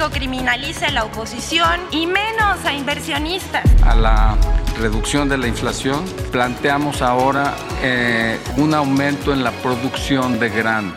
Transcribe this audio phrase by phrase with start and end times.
[0.00, 3.62] México criminalice a la oposición y menos a inversionistas.
[3.84, 4.34] a la
[4.78, 10.94] reducción de la inflación, planteamos ahora eh, un aumento en la producción de grano.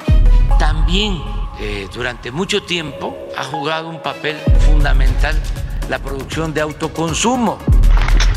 [0.58, 1.22] también
[1.60, 5.36] eh, durante mucho tiempo ha jugado un papel fundamental
[5.90, 7.58] la producción de autoconsumo.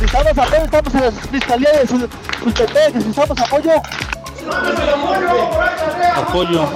[0.00, 2.08] Necesitamos apoyo, estamos en la fiscalía de Sul-
[2.42, 3.70] Sultepec, necesitamos apoyo.
[6.16, 6.68] Apoyo.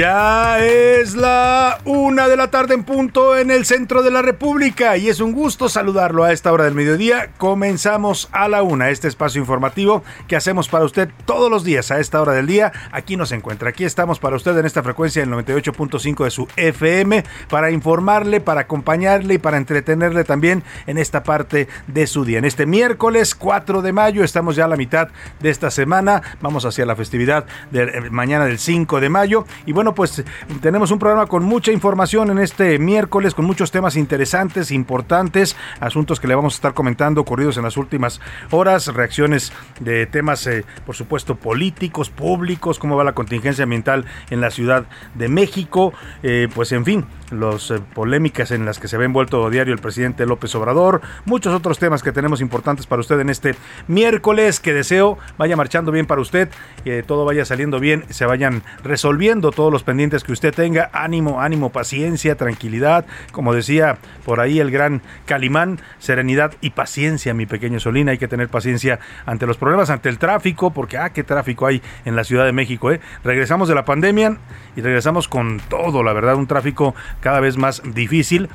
[0.00, 4.96] Ya es la una de la tarde en punto en el centro de la República
[4.96, 7.28] y es un gusto saludarlo a esta hora del mediodía.
[7.36, 12.00] Comenzamos a la una este espacio informativo que hacemos para usted todos los días a
[12.00, 12.72] esta hora del día.
[12.92, 17.22] Aquí nos encuentra, aquí estamos para usted en esta frecuencia del 98.5 de su FM
[17.50, 22.38] para informarle, para acompañarle y para entretenerle también en esta parte de su día.
[22.38, 25.08] En este miércoles 4 de mayo estamos ya a la mitad
[25.40, 26.22] de esta semana.
[26.40, 30.24] Vamos hacia la festividad de eh, mañana del 5 de mayo y bueno, pues
[30.60, 36.20] tenemos un programa con mucha información en este miércoles, con muchos temas interesantes, importantes, asuntos
[36.20, 38.20] que le vamos a estar comentando ocurridos en las últimas
[38.50, 44.40] horas, reacciones de temas, eh, por supuesto, políticos, públicos, cómo va la contingencia ambiental en
[44.40, 49.04] la Ciudad de México, eh, pues en fin, las polémicas en las que se ve
[49.04, 53.30] envuelto diario el presidente López Obrador, muchos otros temas que tenemos importantes para usted en
[53.30, 53.54] este
[53.88, 56.48] miércoles, que deseo vaya marchando bien para usted,
[56.84, 61.40] que todo vaya saliendo bien, se vayan resolviendo todos los pendientes que usted tenga, ánimo,
[61.40, 67.80] ánimo, paciencia, tranquilidad, como decía por ahí el gran Calimán, serenidad y paciencia, mi pequeño
[67.80, 71.66] Solina, hay que tener paciencia ante los problemas, ante el tráfico, porque ah, qué tráfico
[71.66, 73.00] hay en la Ciudad de México, ¿eh?
[73.24, 74.38] Regresamos de la pandemia
[74.76, 78.48] y regresamos con todo, la verdad, un tráfico cada vez más difícil.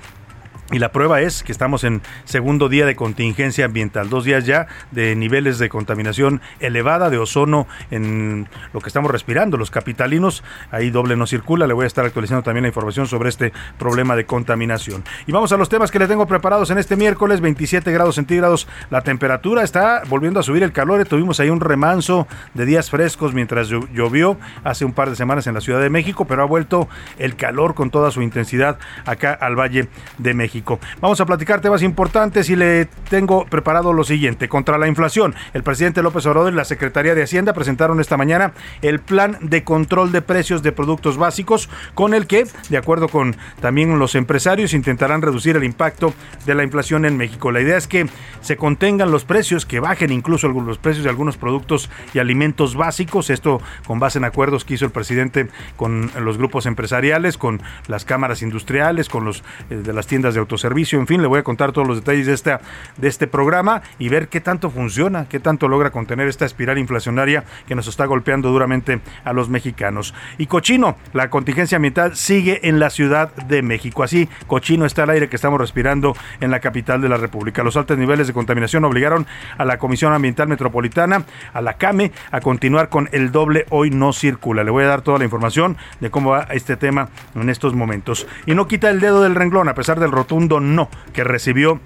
[0.72, 4.66] Y la prueba es que estamos en segundo día de contingencia ambiental, dos días ya
[4.90, 10.90] de niveles de contaminación elevada de ozono en lo que estamos respirando, los capitalinos, ahí
[10.90, 14.26] doble no circula, le voy a estar actualizando también la información sobre este problema de
[14.26, 15.04] contaminación.
[15.28, 18.68] Y vamos a los temas que le tengo preparados en este miércoles, 27 grados centígrados,
[18.90, 23.36] la temperatura está volviendo a subir el calor, tuvimos ahí un remanso de días frescos
[23.36, 26.46] mientras llo- llovió hace un par de semanas en la Ciudad de México, pero ha
[26.48, 26.90] vuelto
[27.20, 30.55] el calor con toda su intensidad acá al Valle de México.
[31.02, 34.48] Vamos a platicar temas importantes y le tengo preparado lo siguiente.
[34.48, 38.54] Contra la inflación, el presidente López Obrador y la Secretaría de Hacienda presentaron esta mañana
[38.82, 43.36] el plan de control de precios de productos básicos con el que, de acuerdo con
[43.60, 46.14] también los empresarios, intentarán reducir el impacto
[46.46, 47.52] de la inflación en México.
[47.52, 48.08] La idea es que
[48.42, 53.30] se contengan los precios, que bajen incluso los precios de algunos productos y alimentos básicos.
[53.30, 58.06] Esto con base en acuerdos que hizo el presidente con los grupos empresariales, con las
[58.06, 61.44] cámaras industriales, con los eh, de las tiendas de autoservicio, en fin, le voy a
[61.44, 62.62] contar todos los detalles de esta
[62.98, 67.44] de este programa y ver qué tanto funciona, qué tanto logra contener esta espiral inflacionaria
[67.68, 70.14] que nos está golpeando duramente a los mexicanos.
[70.38, 74.04] Y cochino, la contingencia ambiental sigue en la Ciudad de México.
[74.04, 77.64] Así, cochino está el aire que estamos respirando en la capital de la República.
[77.64, 79.26] Los altos niveles de contaminación obligaron
[79.58, 84.14] a la Comisión Ambiental Metropolitana, a la CAME, a continuar con el doble hoy no
[84.14, 84.64] circula.
[84.64, 88.28] Le voy a dar toda la información de cómo va este tema en estos momentos.
[88.46, 91.80] Y no quita el dedo del renglón, a pesar del rotundo no que recibió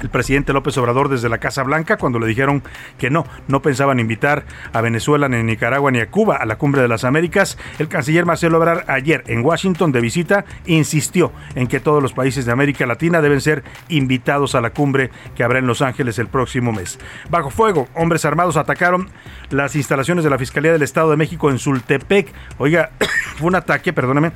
[0.00, 2.62] el presidente López Obrador desde la Casa Blanca cuando le dijeron
[2.98, 6.56] que no, no pensaban invitar a Venezuela, ni a Nicaragua, ni a Cuba a la
[6.56, 7.56] Cumbre de las Américas.
[7.78, 12.44] El canciller Marcelo Ebrard ayer en Washington de visita insistió en que todos los países
[12.44, 16.26] de América Latina deben ser invitados a la cumbre que habrá en Los Ángeles el
[16.26, 16.98] próximo mes.
[17.30, 19.08] Bajo fuego, hombres armados atacaron
[19.50, 22.32] las instalaciones de la Fiscalía del Estado de México en Sultepec.
[22.58, 22.90] Oiga,
[23.36, 24.32] fue un ataque, perdóname,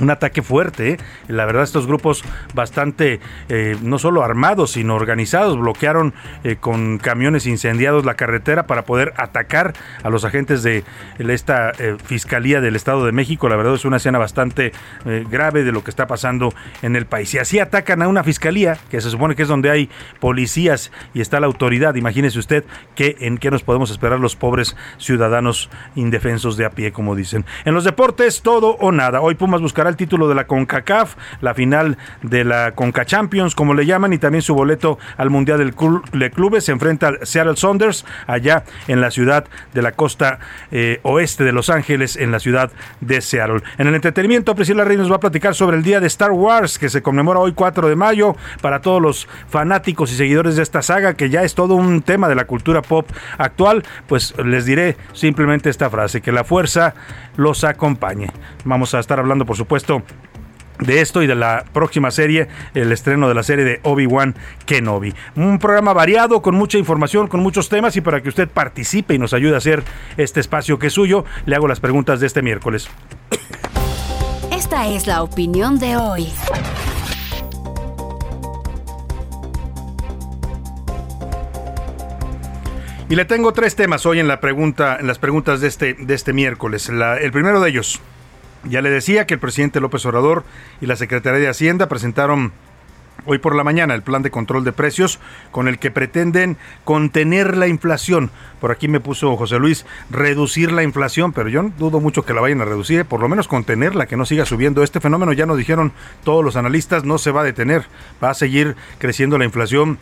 [0.00, 0.92] un ataque fuerte.
[0.92, 0.96] ¿eh?
[1.28, 2.24] La verdad, estos grupos
[2.54, 6.14] bastante, eh, no solo armados, sino organizados, bloquearon
[6.44, 10.84] eh, con camiones incendiados la carretera para poder atacar a los agentes de
[11.18, 11.72] esta
[12.04, 13.48] Fiscalía del Estado de México.
[13.48, 14.72] La verdad es una escena bastante
[15.30, 17.32] grave de lo que está pasando en el país.
[17.34, 19.88] Y así atacan a una fiscalía, que se supone que es donde hay
[20.18, 22.64] policías y está la autoridad, imagínese usted
[22.94, 27.44] que, en qué nos podemos esperar los pobres ciudadanos indefensos de a pie, como dicen.
[27.64, 29.20] En los deportes, todo o nada.
[29.20, 33.74] Hoy Pumas buscará el título de la CONCACAF, la final de la CONCA Champions, como
[33.74, 35.74] le llaman, y también su boleto al Mundial del
[36.12, 36.64] de Clubes.
[36.64, 39.44] Se enfrenta al Seattle Saunders allá en la ciudad
[39.74, 40.38] de la costa
[40.70, 43.62] eh, oeste de Los Ángeles, en la ciudad de Seattle.
[43.78, 46.78] En el entretenimiento, Priscila Rey nos va a platicar sobre el día de Star Wars,
[46.78, 50.82] que se conmemora hoy 4 de mayo, para todos los fanáticos y seguidores de esta
[50.82, 53.08] saga, que ya es todo un tema de la cultura pop
[53.38, 56.94] actual, pues les diré simplemente esta frase, que la fuerza
[57.36, 58.30] los acompañe.
[58.64, 59.79] Vamos a estar hablando, por supuesto,
[60.80, 64.34] de esto y de la próxima serie, el estreno de la serie de Obi-Wan
[64.66, 65.14] Kenobi.
[65.36, 69.18] Un programa variado, con mucha información, con muchos temas y para que usted participe y
[69.18, 69.82] nos ayude a hacer
[70.16, 72.88] este espacio que es suyo, le hago las preguntas de este miércoles.
[74.50, 76.28] Esta es la opinión de hoy.
[83.08, 86.14] Y le tengo tres temas hoy en la pregunta, en las preguntas de este, de
[86.14, 86.88] este miércoles.
[86.88, 88.00] el primero de ellos,
[88.64, 90.44] ya le decía que el presidente López Obrador
[90.80, 92.52] y la Secretaría de Hacienda presentaron
[93.26, 95.18] hoy por la mañana el plan de control de precios
[95.50, 98.30] con el que pretenden contener la inflación.
[98.60, 102.40] Por aquí me puso José Luis, reducir la inflación, pero yo dudo mucho que la
[102.40, 104.82] vayan a reducir, por lo menos contenerla, que no siga subiendo.
[104.82, 105.92] Este fenómeno ya nos dijeron
[106.24, 107.84] todos los analistas, no se va a detener,
[108.22, 109.98] va a seguir creciendo la inflación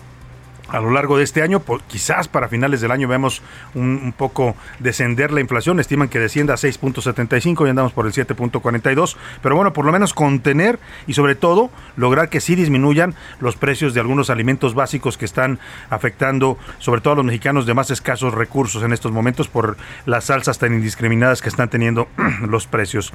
[0.69, 1.63] a lo largo de este año.
[1.87, 3.43] quizás para finales del año vemos
[3.75, 5.81] un, poco descender la inflación.
[5.81, 9.17] Estiman que descienda a 6.75 y andamos por el 7.42.
[9.43, 13.95] Pero bueno, por lo menos contener y sobre todo lograr que sí disminuyan los precios
[13.95, 15.59] de algunos alimentos básicos que están
[15.91, 19.77] afectando sobre todo a los mexicanos de más escasos recursos en estos momentos por
[20.07, 22.09] las salsas tan indiscriminadas que están teniendo
[22.49, 23.13] los precios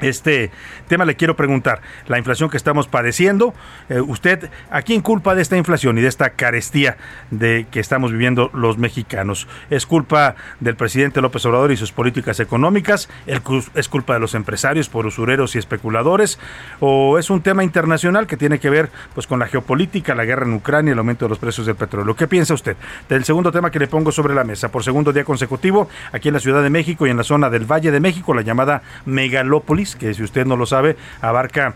[0.00, 0.50] este
[0.86, 3.54] tema le quiero preguntar, la inflación que estamos padeciendo,
[3.88, 6.96] eh, usted, ¿a quién culpa de esta inflación y de esta carestía
[7.30, 9.46] de que estamos viviendo los mexicanos?
[9.70, 13.08] ¿Es culpa del presidente López Obrador y sus políticas económicas?
[13.26, 16.38] ¿Es culpa de los empresarios por usureros y especuladores?
[16.80, 20.46] ¿O es un tema internacional que tiene que ver pues con la geopolítica, la guerra
[20.46, 22.14] en Ucrania, el aumento de los precios del petróleo?
[22.16, 22.76] ¿Qué piensa usted?
[23.08, 26.34] Del segundo tema que le pongo sobre la mesa, por segundo día consecutivo, aquí en
[26.34, 29.87] la Ciudad de México y en la zona del Valle de México, la llamada megalópolis,
[29.96, 31.74] que si usted no lo sabe, abarca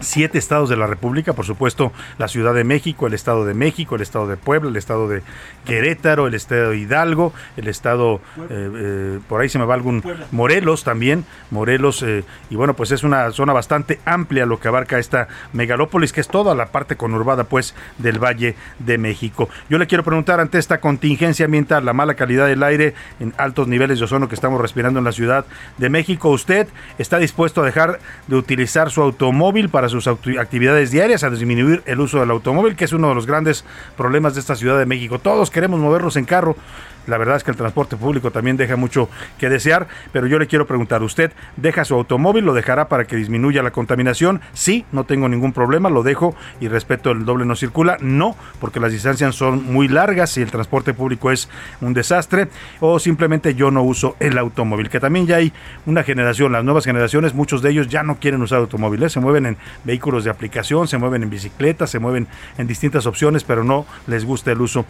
[0.00, 3.96] siete estados de la República, por supuesto, la Ciudad de México, el Estado de México,
[3.96, 5.22] el Estado de Puebla, el Estado de
[5.64, 10.02] Querétaro, el Estado de Hidalgo, el Estado, eh, eh, por ahí se me va algún,
[10.32, 14.98] Morelos también, Morelos, eh, y bueno, pues es una zona bastante amplia lo que abarca
[14.98, 19.48] esta megalópolis, que es toda la parte conurbada, pues, del Valle de México.
[19.68, 23.68] Yo le quiero preguntar, ante esta contingencia ambiental, la mala calidad del aire en altos
[23.68, 25.44] niveles de ozono que estamos respirando en la Ciudad
[25.78, 31.22] de México, ¿usted está dispuesto a dejar de utilizar su automóvil para sus actividades diarias,
[31.24, 33.64] a disminuir el uso del automóvil, que es uno de los grandes
[33.96, 35.18] problemas de esta Ciudad de México.
[35.18, 36.56] Todos queremos movernos en carro,
[37.10, 40.46] la verdad es que el transporte público también deja mucho que desear, pero yo le
[40.46, 44.40] quiero preguntar, ¿usted deja su automóvil, lo dejará para que disminuya la contaminación?
[44.52, 47.98] Sí, no tengo ningún problema, lo dejo y respeto el doble no circula.
[48.00, 51.48] No, porque las distancias son muy largas y el transporte público es
[51.80, 52.48] un desastre,
[52.78, 55.52] o simplemente yo no uso el automóvil, que también ya hay
[55.86, 59.46] una generación, las nuevas generaciones, muchos de ellos ya no quieren usar automóviles, se mueven
[59.46, 63.84] en vehículos de aplicación, se mueven en bicicletas, se mueven en distintas opciones, pero no
[64.06, 64.86] les gusta el uso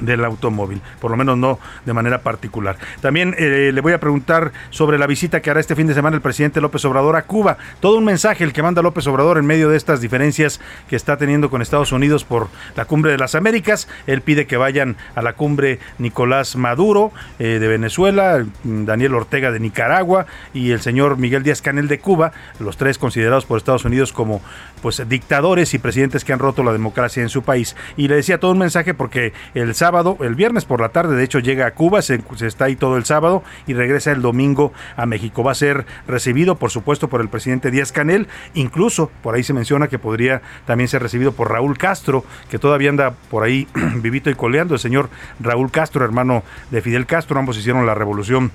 [0.00, 2.76] del automóvil, por lo menos no de manera particular.
[3.00, 6.16] También eh, le voy a preguntar sobre la visita que hará este fin de semana
[6.16, 7.58] el presidente López Obrador a Cuba.
[7.80, 11.16] Todo un mensaje el que manda López Obrador en medio de estas diferencias que está
[11.16, 13.88] teniendo con Estados Unidos por la cumbre de las Américas.
[14.06, 19.60] Él pide que vayan a la cumbre Nicolás Maduro eh, de Venezuela, Daniel Ortega de
[19.60, 24.12] Nicaragua y el señor Miguel Díaz Canel de Cuba, los tres considerados por Estados Unidos
[24.12, 24.42] como
[24.80, 27.76] pues dictadores y presidentes que han roto la democracia en su país.
[27.96, 31.24] Y le decía todo un mensaje porque el sábado, el viernes por la tarde, de
[31.24, 34.72] hecho llega a Cuba, se, se está ahí todo el sábado y regresa el domingo
[34.94, 35.42] a México.
[35.42, 39.52] Va a ser recibido, por supuesto, por el presidente Díaz Canel, incluso por ahí se
[39.52, 44.30] menciona que podría también ser recibido por Raúl Castro, que todavía anda por ahí vivito
[44.30, 45.10] y coleando, el señor
[45.40, 48.52] Raúl Castro, hermano de Fidel Castro, ambos hicieron la revolución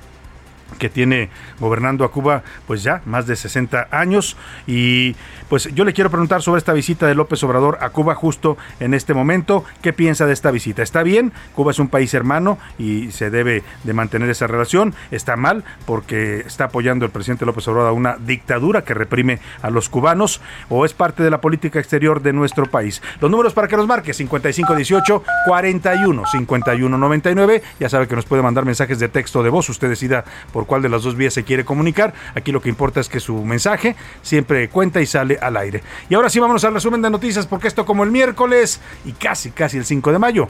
[0.79, 5.15] que tiene gobernando a Cuba pues ya más de 60 años y
[5.49, 8.93] pues yo le quiero preguntar sobre esta visita de López Obrador a Cuba justo en
[8.93, 10.83] este momento, ¿qué piensa de esta visita?
[10.83, 11.31] ¿Está bien?
[11.55, 16.39] Cuba es un país hermano y se debe de mantener esa relación, está mal porque
[16.45, 20.85] está apoyando el presidente López Obrador a una dictadura que reprime a los cubanos o
[20.85, 23.01] es parte de la política exterior de nuestro país.
[23.21, 28.41] Los números para que nos marque 5518 41 51 99, ya sabe que nos puede
[28.41, 31.43] mandar mensajes de texto de voz, usted decida por cuál de las dos vías se
[31.43, 32.13] quiere comunicar.
[32.35, 35.83] Aquí lo que importa es que su mensaje siempre cuenta y sale al aire.
[36.09, 39.51] Y ahora sí vámonos al resumen de noticias porque esto como el miércoles y casi
[39.51, 40.47] casi el 5 de mayo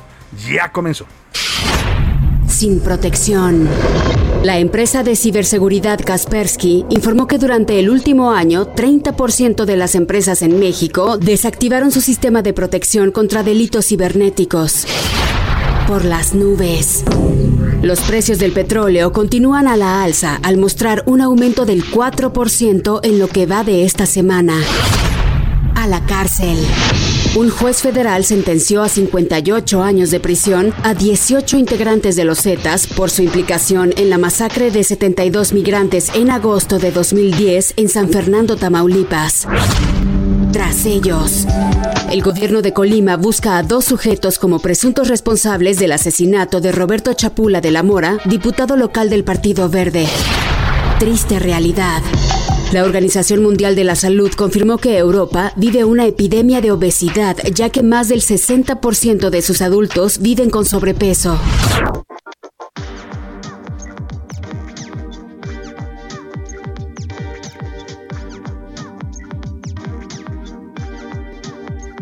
[0.49, 1.05] ya comenzó.
[2.47, 3.67] Sin protección.
[4.43, 10.41] La empresa de ciberseguridad Kaspersky informó que durante el último año, 30% de las empresas
[10.41, 14.85] en México desactivaron su sistema de protección contra delitos cibernéticos.
[15.88, 17.06] Por las nubes.
[17.82, 23.20] Los precios del petróleo continúan a la alza al mostrar un aumento del 4% en
[23.20, 24.62] lo que va de esta semana.
[25.75, 26.58] A la cárcel.
[27.38, 32.88] Un juez federal sentenció a 58 años de prisión a 18 integrantes de los Zetas
[32.88, 38.10] por su implicación en la masacre de 72 migrantes en agosto de 2010 en San
[38.10, 39.48] Fernando, Tamaulipas.
[40.51, 41.46] Tras ellos,
[42.10, 47.13] el gobierno de Colima busca a dos sujetos como presuntos responsables del asesinato de Roberto
[47.13, 50.08] Chapula de la Mora, diputado local del Partido Verde.
[51.00, 52.01] Triste realidad.
[52.72, 57.70] La Organización Mundial de la Salud confirmó que Europa vive una epidemia de obesidad, ya
[57.70, 61.39] que más del 60% de sus adultos viven con sobrepeso.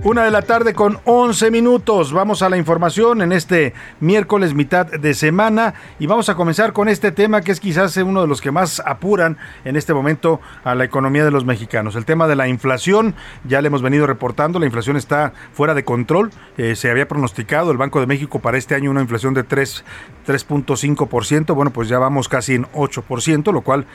[0.05, 2.13] Una de la tarde con 11 minutos.
[2.13, 6.89] Vamos a la información en este miércoles mitad de semana y vamos a comenzar con
[6.89, 10.75] este tema que es quizás uno de los que más apuran en este momento a
[10.75, 11.95] la economía de los mexicanos.
[11.95, 15.83] El tema de la inflación, ya le hemos venido reportando, la inflación está fuera de
[15.83, 16.29] control.
[16.59, 21.55] Eh, se había pronosticado el Banco de México para este año una inflación de 3.5%.
[21.55, 23.87] Bueno, pues ya vamos casi en 8%, lo cual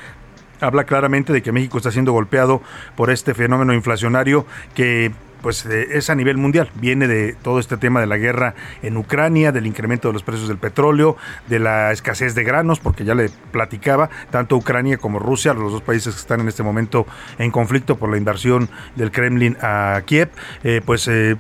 [0.61, 2.63] habla claramente de que México está siendo golpeado
[2.97, 5.13] por este fenómeno inflacionario que
[5.43, 6.71] pues es a nivel mundial.
[6.75, 10.49] Viene de todo este tema de la guerra en Ucrania, del incremento de los precios
[10.49, 11.17] del petróleo,
[11.49, 15.83] de la escasez de granos, porque ya le platicaba, tanto Ucrania como Rusia, los dos
[15.83, 17.07] países que están en este momento
[17.39, 20.31] en conflicto por la inversión del Kremlin a Kiev,
[20.65, 21.37] eh, pues eh,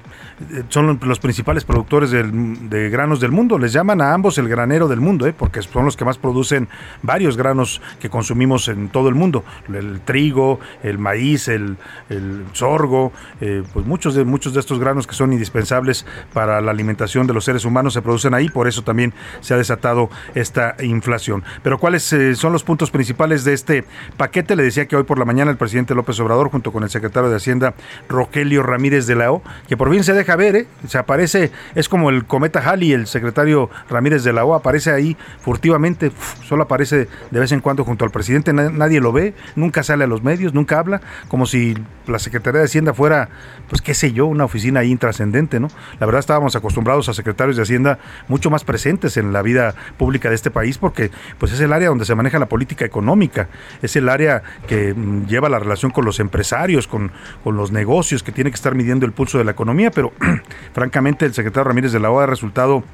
[0.68, 3.58] son los principales productores de granos del mundo.
[3.58, 6.68] Les llaman a ambos el granero del mundo, eh, porque son los que más producen
[7.02, 9.44] varios granos que consumimos en todo el mundo.
[9.72, 11.76] El trigo, el maíz, el,
[12.08, 17.26] el sorgo, pues muchos de, muchos de estos granos que son indispensables para la alimentación
[17.26, 21.44] de los seres humanos se producen ahí, por eso también se ha desatado esta inflación.
[21.62, 23.84] Pero ¿cuáles eh, son los puntos principales de este
[24.16, 24.56] paquete?
[24.56, 27.30] Le decía que hoy por la mañana el presidente López Obrador, junto con el secretario
[27.30, 27.74] de Hacienda
[28.08, 30.66] Rogelio Ramírez de la O, que por fin se deja ver, ¿eh?
[30.86, 35.16] se aparece, es como el cometa Halley, el secretario Ramírez de la O, aparece ahí
[35.40, 36.12] furtivamente,
[36.44, 40.06] solo aparece de vez en cuando junto al presidente, nadie lo ve, nunca sale a
[40.06, 43.28] los medios, nunca habla, como si la Secretaría de Hacienda fuera
[43.68, 45.68] pues qué sé yo, una oficina ahí intrascendente, ¿no?
[46.00, 50.28] La verdad estábamos acostumbrados a secretarios de Hacienda mucho más presentes en la vida pública
[50.28, 53.48] de este país porque pues es el área donde se maneja la política económica,
[53.80, 57.12] es el área que mm, lleva la relación con los empresarios, con,
[57.44, 60.12] con los negocios, que tiene que estar midiendo el pulso de la economía, pero
[60.72, 62.84] francamente el secretario Ramírez de la OA ha resultado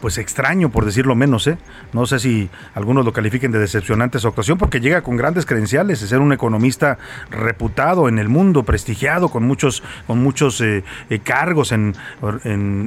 [0.00, 1.58] pues extraño, por decirlo menos, ¿eh?
[1.92, 6.00] No sé si algunos lo califiquen de decepcionante su actuación, porque llega con grandes credenciales,
[6.00, 6.98] de ser un economista
[7.30, 11.94] reputado en el mundo, prestigiado, con muchos, con muchos eh, eh, cargos en,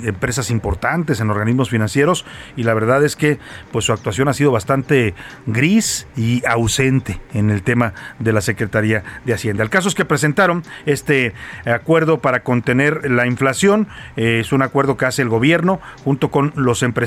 [0.03, 3.39] empresas importantes, en organismos financieros, y la verdad es que
[3.72, 5.13] pues su actuación ha sido bastante
[5.46, 9.63] gris y ausente en el tema de la Secretaría de Hacienda.
[9.63, 11.34] El caso es que presentaron este
[11.65, 16.84] acuerdo para contener la inflación, es un acuerdo que hace el gobierno junto con los
[16.84, 17.02] empresarios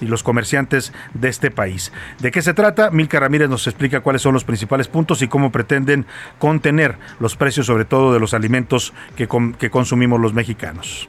[0.00, 1.92] y los comerciantes de este país.
[2.20, 2.90] ¿De qué se trata?
[2.90, 6.06] Milka Ramírez nos explica cuáles son los principales puntos y cómo pretenden
[6.38, 9.28] contener los precios, sobre todo de los alimentos que,
[9.58, 11.06] que consumimos los mexicanos.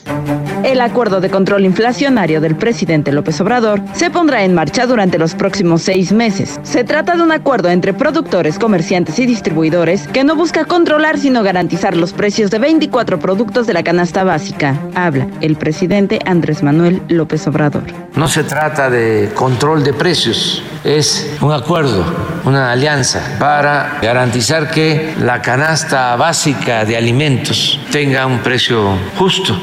[0.64, 5.36] El acuerdo de control inflacionario del presidente López Obrador se pondrá en marcha durante los
[5.36, 6.60] próximos seis meses.
[6.64, 11.44] Se trata de un acuerdo entre productores, comerciantes y distribuidores que no busca controlar sino
[11.44, 14.80] garantizar los precios de 24 productos de la canasta básica.
[14.96, 18.05] Habla el presidente Andrés Manuel López Obrador.
[18.14, 22.06] No se trata de control de precios, es un acuerdo,
[22.46, 29.60] una alianza para garantizar que la canasta básica de alimentos tenga un precio justo.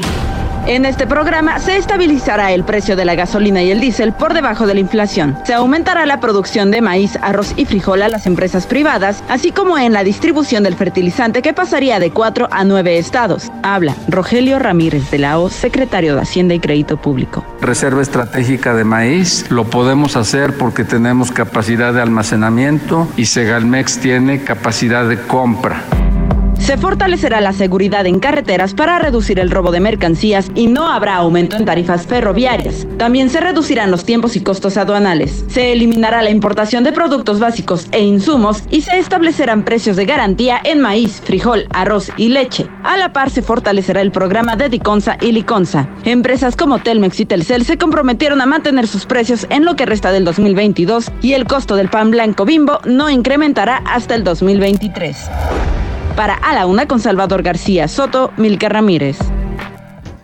[0.65, 4.65] En este programa se estabilizará el precio de la gasolina y el diésel por debajo
[4.65, 5.37] de la inflación.
[5.45, 9.77] Se aumentará la producción de maíz, arroz y frijol a las empresas privadas, así como
[9.77, 13.51] en la distribución del fertilizante que pasaría de cuatro a nueve estados.
[13.61, 17.43] Habla Rogelio Ramírez de la O, secretario de Hacienda y Crédito Público.
[17.59, 24.43] Reserva estratégica de maíz, lo podemos hacer porque tenemos capacidad de almacenamiento y Segalmex tiene
[24.45, 25.83] capacidad de compra.
[26.63, 31.15] Se fortalecerá la seguridad en carreteras para reducir el robo de mercancías y no habrá
[31.15, 32.87] aumento en tarifas ferroviarias.
[32.97, 35.43] También se reducirán los tiempos y costos aduanales.
[35.49, 40.61] Se eliminará la importación de productos básicos e insumos y se establecerán precios de garantía
[40.63, 42.65] en maíz, frijol, arroz y leche.
[42.83, 45.89] A la par se fortalecerá el programa de Diconsa y Liconsa.
[46.05, 50.13] Empresas como Telmex y Telcel se comprometieron a mantener sus precios en lo que resta
[50.13, 55.82] del 2022 y el costo del pan blanco bimbo no incrementará hasta el 2023.
[56.15, 59.17] Para A la Una con Salvador García Soto, Milka Ramírez.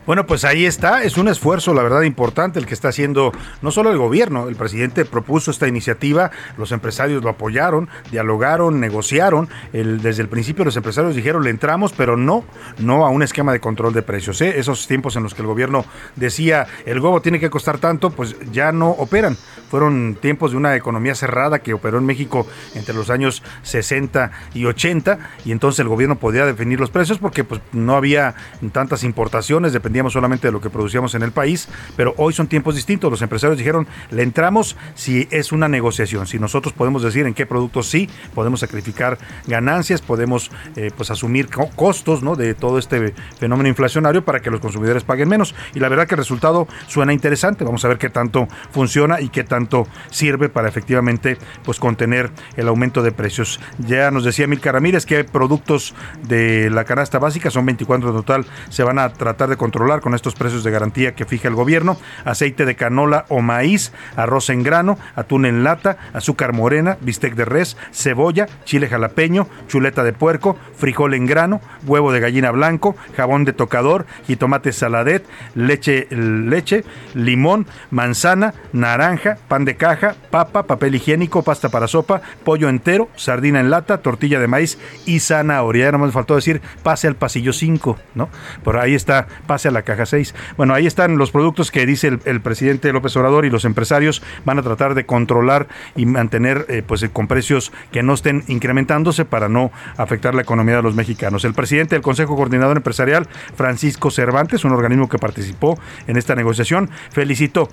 [0.09, 3.69] Bueno, pues ahí está, es un esfuerzo, la verdad, importante el que está haciendo no
[3.69, 10.23] solo el gobierno, el presidente propuso esta iniciativa, los empresarios lo apoyaron, dialogaron, negociaron, desde
[10.23, 12.43] el principio los empresarios dijeron le entramos, pero no,
[12.79, 14.41] no a un esquema de control de precios.
[14.41, 14.57] ¿eh?
[14.57, 15.85] Esos tiempos en los que el gobierno
[16.15, 19.37] decía el huevo tiene que costar tanto, pues ya no operan.
[19.69, 24.65] Fueron tiempos de una economía cerrada que operó en México entre los años 60 y
[24.65, 28.33] 80 y entonces el gobierno podía definir los precios porque pues no había
[28.71, 29.71] tantas importaciones,
[30.07, 33.11] solamente de lo que producíamos en el país, pero hoy son tiempos distintos.
[33.11, 37.45] Los empresarios dijeron, le entramos si es una negociación, si nosotros podemos decir en qué
[37.45, 42.35] productos sí, podemos sacrificar ganancias, podemos eh, pues asumir costos ¿no?
[42.35, 45.55] de todo este fenómeno inflacionario para que los consumidores paguen menos.
[45.73, 47.63] Y la verdad que el resultado suena interesante.
[47.63, 52.67] Vamos a ver qué tanto funciona y qué tanto sirve para efectivamente pues contener el
[52.67, 53.59] aumento de precios.
[53.79, 55.95] Ya nos decía Milka Ramírez que productos
[56.27, 60.13] de la canasta básica, son 24 en total, se van a tratar de controlar con
[60.13, 64.61] estos precios de garantía que fija el gobierno, aceite de canola o maíz, arroz en
[64.61, 70.57] grano, atún en lata, azúcar morena, bistec de res, cebolla, chile jalapeño, chuleta de puerco,
[70.77, 76.85] frijol en grano, huevo de gallina blanco, jabón de tocador, jitomate saladet, leche, leche,
[77.15, 83.59] limón, manzana, naranja, pan de caja, papa, papel higiénico, pasta para sopa, pollo entero, sardina
[83.59, 85.85] en lata, tortilla de maíz y zanahoria.
[85.85, 88.29] Ya no me faltó decir pase al pasillo 5, ¿no?
[88.63, 90.35] Por ahí está, pase a la caja 6.
[90.57, 94.59] Bueno, ahí están los productos que dice el, presidente López Obrador y los empresarios van
[94.59, 99.49] a tratar de controlar y mantener eh, pues con precios que no estén incrementándose para
[99.49, 101.45] no afectar la economía de los mexicanos.
[101.45, 106.89] El presidente del Consejo Coordinador Empresarial, Francisco Cervantes, un organismo que participó en esta negociación,
[107.11, 107.69] felicitó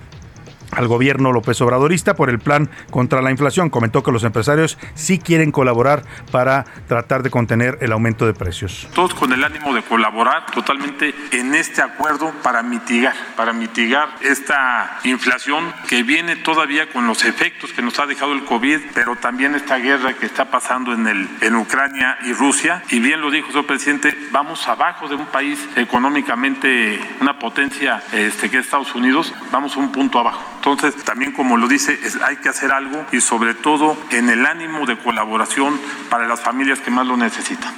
[0.71, 3.69] al gobierno López Obradorista por el plan contra la inflación.
[3.69, 8.87] Comentó que los empresarios sí quieren colaborar para tratar de contener el aumento de precios.
[8.93, 14.99] Todos con el ánimo de colaborar totalmente en este acuerdo para mitigar, para mitigar esta
[15.03, 19.55] inflación que viene todavía con los efectos que nos ha dejado el COVID, pero también
[19.55, 22.83] esta guerra que está pasando en, el, en Ucrania y Rusia.
[22.89, 28.49] Y bien lo dijo su presidente, vamos abajo de un país económicamente, una potencia este,
[28.49, 30.56] que es Estados Unidos, vamos un punto abajo.
[30.69, 34.85] Entonces, también como lo dice, hay que hacer algo y sobre todo en el ánimo
[34.85, 37.73] de colaboración para las familias que más lo necesitan.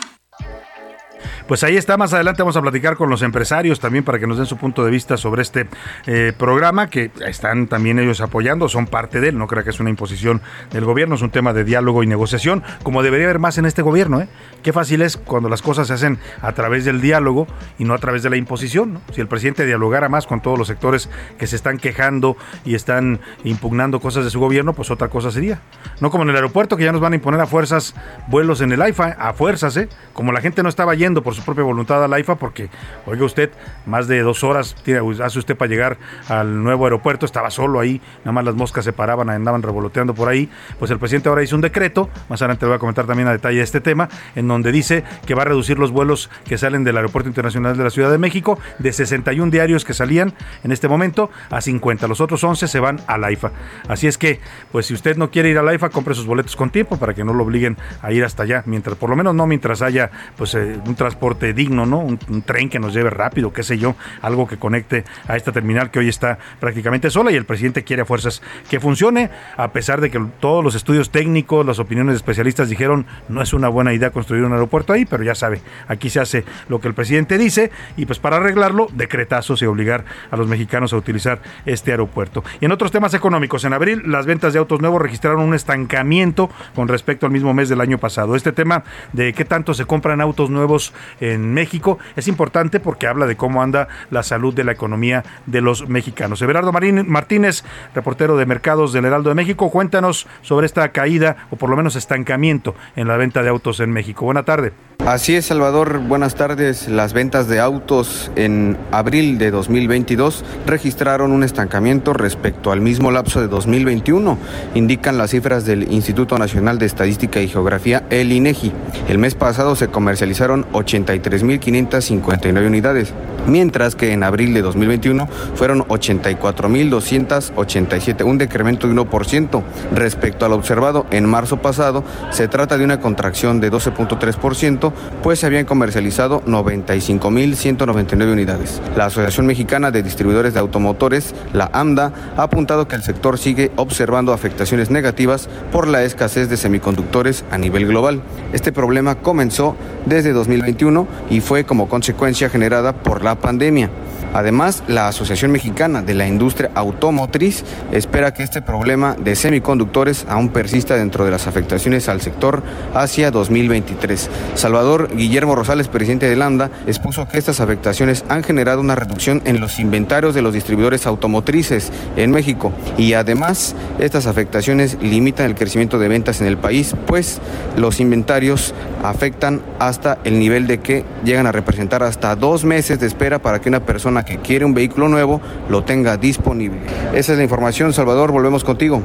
[1.50, 4.38] Pues ahí está, más adelante vamos a platicar con los empresarios también para que nos
[4.38, 5.66] den su punto de vista sobre este
[6.06, 9.80] eh, programa que están también ellos apoyando, son parte de él, no creo que es
[9.80, 13.58] una imposición del gobierno, es un tema de diálogo y negociación, como debería haber más
[13.58, 14.22] en este gobierno.
[14.22, 14.28] ¿eh?
[14.62, 17.48] Qué fácil es cuando las cosas se hacen a través del diálogo
[17.80, 19.02] y no a través de la imposición.
[19.12, 21.10] Si el presidente dialogara más con todos los sectores
[21.40, 25.62] que se están quejando y están impugnando cosas de su gobierno, pues otra cosa sería.
[26.00, 27.96] No como en el aeropuerto que ya nos van a imponer a fuerzas
[28.28, 29.90] vuelos en el IFA, a fuerzas, ¿eh?
[30.14, 32.69] como la gente no estaba yendo por su propia voluntad a la IFA porque,
[33.06, 33.52] oiga usted,
[33.86, 34.75] más de dos horas
[35.23, 35.97] hace usted para llegar
[36.28, 40.30] al nuevo aeropuerto, estaba solo ahí, nada más las moscas se paraban, andaban revoloteando por
[40.30, 40.49] ahí.
[40.78, 43.32] Pues el presidente ahora hizo un decreto, más adelante le voy a comentar también a
[43.32, 46.97] detalle este tema, en donde dice que va a reducir los vuelos que salen del
[46.97, 51.30] Aeropuerto Internacional de la Ciudad de México de 61 diarios que salían en este momento
[51.49, 52.08] a 50.
[52.08, 53.52] Los otros 11 se van a la IFA.
[53.88, 54.39] Así es que,
[54.71, 57.13] pues si usted no quiere ir a la IFA, compre sus boletos con tiempo para
[57.13, 60.12] que no lo obliguen a ir hasta allá, mientras, por lo menos no mientras haya
[60.38, 62.00] pues eh, un transporte digno, ¿no?
[62.00, 65.92] Un, tren que nos lleve rápido, qué sé yo, algo que conecte a esta terminal
[65.92, 70.02] que hoy está prácticamente sola y el presidente quiere a fuerzas que funcione, a pesar
[70.02, 73.94] de que todos los estudios técnicos, las opiniones de especialistas dijeron no es una buena
[73.94, 77.38] idea construir un aeropuerto ahí, pero ya sabe, aquí se hace lo que el presidente
[77.38, 82.44] dice y pues para arreglarlo, decretazos y obligar a los mexicanos a utilizar este aeropuerto.
[82.62, 86.50] Y en otros temas económicos, en abril las ventas de autos nuevos registraron un estancamiento
[86.76, 88.36] con respecto al mismo mes del año pasado.
[88.36, 93.26] Este tema de qué tanto se compran autos nuevos en México es importante porque habla
[93.26, 96.41] de cómo anda la salud de la economía de los mexicanos.
[96.41, 101.69] Everardo Martínez, reportero de mercados del Heraldo de México, cuéntanos sobre esta caída o por
[101.69, 104.26] lo menos estancamiento en la venta de autos en México.
[104.26, 104.74] Buena tarde.
[105.06, 106.00] Así es, Salvador.
[106.00, 106.89] Buenas tardes.
[106.89, 113.39] Las ventas de autos en abril de 2022 registraron un estancamiento respecto al mismo lapso
[113.41, 114.38] de 2021,
[114.76, 118.72] indican las cifras del Instituto Nacional de Estadística y Geografía, el INEGI.
[119.08, 120.67] El mes pasado se comercializaron
[121.06, 123.14] 83.559 unidades,
[123.48, 129.64] mientras que en abril de 2021 fueron 84.287, un decremento de 1%.
[129.94, 135.46] Respecto al observado en marzo pasado, se trata de una contracción de 12.3% pues se
[135.46, 138.82] habían comercializado 95.199 unidades.
[138.96, 143.72] La Asociación Mexicana de Distribuidores de Automotores, la AMDA, ha apuntado que el sector sigue
[143.76, 148.22] observando afectaciones negativas por la escasez de semiconductores a nivel global.
[148.54, 150.88] Este problema comenzó desde 2021
[151.30, 153.89] y fue como consecuencia generada por la pandemia.
[154.34, 160.49] Además, la Asociación Mexicana de la Industria Automotriz espera que este problema de semiconductores aún
[160.49, 162.62] persista dentro de las afectaciones al sector
[162.93, 164.30] hacia 2023.
[164.54, 169.60] Salvador Guillermo Rosales, presidente de Lambda, expuso que estas afectaciones han generado una reducción en
[169.60, 175.97] los inventarios de los distribuidores automotrices en México y además estas afectaciones limitan el crecimiento
[175.97, 177.41] de ventas en el país, pues
[177.78, 183.08] los inventarios afectan hasta el nivel de que llegan a representar hasta dos meses de
[183.08, 186.80] espera para que una persona que quiere un vehículo nuevo lo tenga disponible.
[187.13, 189.02] Esa es la información, Salvador, volvemos contigo.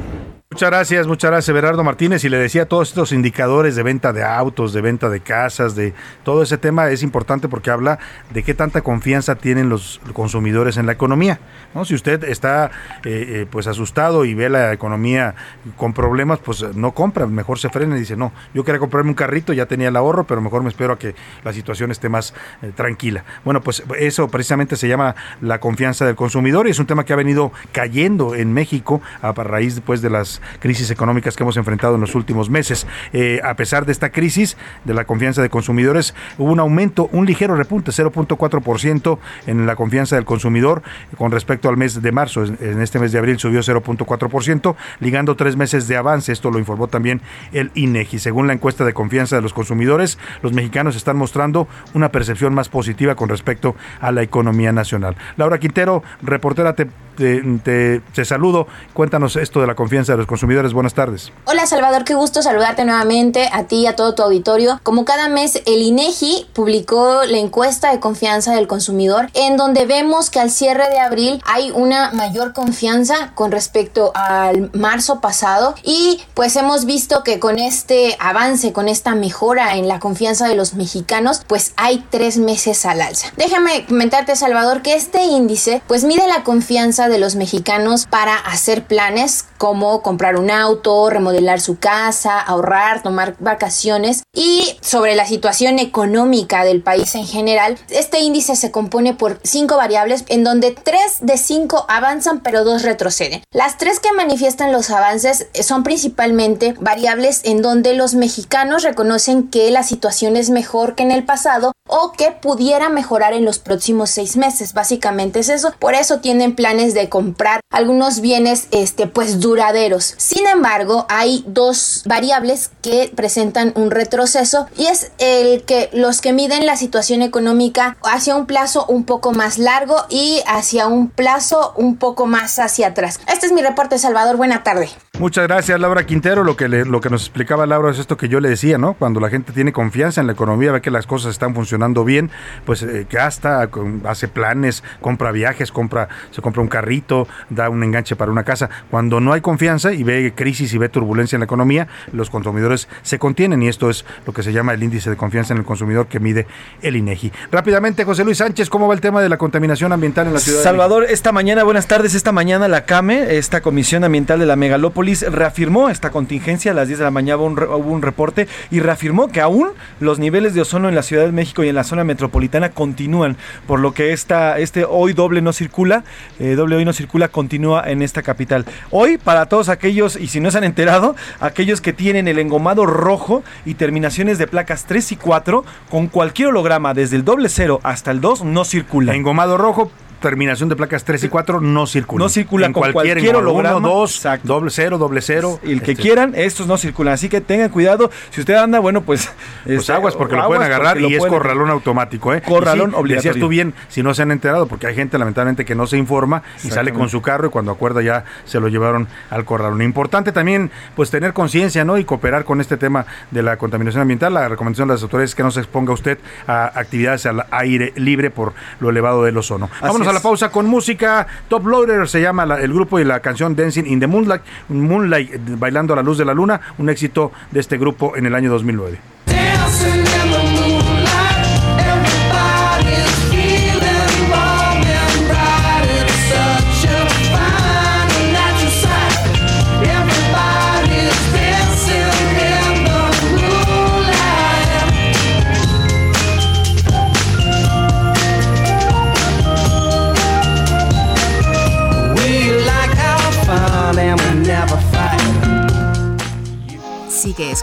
[0.55, 2.23] Muchas gracias, muchas gracias, Berardo Martínez.
[2.23, 5.93] Y le decía, todos estos indicadores de venta de autos, de venta de casas, de
[6.23, 7.99] todo ese tema es importante porque habla
[8.33, 11.41] de qué tanta confianza tienen los consumidores en la economía.
[11.73, 11.83] ¿no?
[11.83, 12.71] Si usted está
[13.03, 15.35] eh, eh, pues asustado y ve la economía
[15.75, 19.15] con problemas, pues no compra, mejor se frena y dice, no, yo quería comprarme un
[19.15, 22.33] carrito, ya tenía el ahorro, pero mejor me espero a que la situación esté más
[22.61, 23.25] eh, tranquila.
[23.43, 27.11] Bueno, pues eso precisamente se llama la confianza del consumidor y es un tema que
[27.11, 31.95] ha venido cayendo en México a raíz después de las crisis económicas que hemos enfrentado
[31.95, 32.87] en los últimos meses.
[33.13, 37.25] Eh, a pesar de esta crisis de la confianza de consumidores, hubo un aumento, un
[37.25, 40.81] ligero repunte, 0.4% en la confianza del consumidor
[41.17, 42.43] con respecto al mes de marzo.
[42.43, 46.31] En este mes de abril subió 0.4%, ligando tres meses de avance.
[46.31, 48.19] Esto lo informó también el INEGI.
[48.19, 52.69] Según la encuesta de confianza de los consumidores, los mexicanos están mostrando una percepción más
[52.69, 55.15] positiva con respecto a la economía nacional.
[55.37, 56.75] Laura Quintero, reportera,
[57.15, 58.67] te, saludo.
[58.93, 60.73] Cuéntanos esto de la confianza de los consumidores.
[60.73, 61.31] Buenas tardes.
[61.45, 64.79] Hola Salvador, qué gusto saludarte nuevamente a ti y a todo tu auditorio.
[64.83, 70.29] Como cada mes, el INEGI publicó la encuesta de confianza del consumidor, en donde vemos
[70.29, 76.21] que al cierre de abril hay una mayor confianza con respecto al marzo pasado y
[76.33, 80.73] pues hemos visto que con este avance, con esta mejora en la confianza de los
[80.73, 83.27] mexicanos, pues hay tres meses al alza.
[83.37, 88.83] Déjame comentarte Salvador que este índice pues mide la confianza de los mexicanos para hacer
[88.83, 95.79] planes como comprar un auto, remodelar su casa, ahorrar, tomar vacaciones y sobre la situación
[95.79, 97.77] económica del país en general.
[97.89, 102.83] Este índice se compone por cinco variables en donde tres de cinco avanzan pero dos
[102.83, 103.43] retroceden.
[103.51, 109.71] Las tres que manifiestan los avances son principalmente variables en donde los mexicanos reconocen que
[109.71, 114.09] la situación es mejor que en el pasado o que pudiera mejorar en los próximos
[114.09, 114.73] seis meses.
[114.73, 115.73] Básicamente es eso.
[115.79, 120.15] Por eso tienen planes de comprar algunos bienes este pues duraderos.
[120.17, 126.33] Sin embargo, hay dos variables que presentan un retroceso y es el que los que
[126.33, 131.73] miden la situación económica hacia un plazo un poco más largo y hacia un plazo
[131.77, 133.19] un poco más hacia atrás.
[133.31, 134.35] Este es mi reporte, Salvador.
[134.35, 134.89] Buena tarde.
[135.17, 136.43] Muchas gracias, Laura Quintero.
[136.43, 138.95] Lo que, le- lo que nos explicaba Laura es esto que yo le decía, ¿no?
[138.95, 142.29] Cuando la gente tiene confianza en la economía, ve que las cosas están funcionando bien,
[142.65, 143.69] pues eh, gasta,
[144.03, 148.69] hace planes, compra viajes, compra, se compra un carrito, da un enganche para una casa.
[148.91, 152.89] Cuando no hay confianza y ve crisis y ve turbulencia en la economía, los consumidores
[153.01, 155.65] se contienen y esto es lo que se llama el índice de confianza en el
[155.65, 156.45] consumidor que mide
[156.81, 157.31] el INEGI.
[157.53, 160.57] Rápidamente, José Luis Sánchez, ¿cómo va el tema de la contaminación ambiental en la ciudad?
[160.57, 164.57] de Salvador, esta mañana, buenas tardes, esta mañana la CAME, esta Comisión Ambiental de la
[164.57, 169.29] Megalópolis, reafirmó esta contingencia, a las 10 de la mañana hubo un, reporte y reafirmó
[169.29, 172.03] que aún los niveles de ozono en la Ciudad de México y en la zona
[172.03, 173.37] metropolitana continúan,
[173.67, 176.03] por lo que esta, este hoy doble no circula,
[176.39, 178.65] eh, doble hoy no circula, continúa en esta capital.
[178.91, 182.85] Hoy, para todos aquellos, y si no se han enterado, aquellos que tienen el engomado
[182.85, 187.79] rojo y terminaciones de placas 3 y 4, con cualquier holograma desde el doble cero
[187.83, 189.15] hasta el 2, no circula.
[189.15, 189.91] Engomado rojo,
[190.25, 192.23] terminación de placas 3 y 4 no circula.
[192.25, 193.75] No circula en con cualquier, cualquier holograma.
[193.75, 195.59] uno, dos, doble cero, doble cero.
[195.61, 197.13] El que Este, quieran, estos no circulan.
[197.13, 198.09] Así que tengan cuidado.
[198.31, 199.31] Si usted anda, bueno, pues.
[199.63, 202.41] Pues este, aguas porque lo pueden agarrar lo y es corralón automático, ¿eh?
[202.41, 203.33] Corralón sí, obligatorio.
[203.33, 205.97] Decías tú bien, si no se han enterado, porque hay gente lamentablemente que no se
[205.97, 209.83] informa y sale con su carro y cuando acuerda ya se lo llevaron al corralón.
[209.83, 211.99] Importante también, pues tener conciencia, ¿no?
[211.99, 214.33] Y cooperar con este tema de la contaminación ambiental.
[214.33, 217.93] La recomendación de las autoridades es que no se exponga usted a actividades al aire
[217.95, 219.69] libre por lo elevado del ozono.
[219.81, 221.27] Vámonos a la pausa con música.
[221.47, 225.33] Top Loader se llama la- el grupo y la canción Dancing in the Moonlight, Moonlight,
[225.33, 228.33] eh, bailando a la luz de la luna, un éxito de este grupo en el
[228.33, 228.97] año 2009.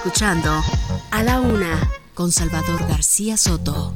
[0.05, 0.51] Escuchando
[1.13, 1.79] A la Una
[2.15, 3.95] con Salvador García Soto.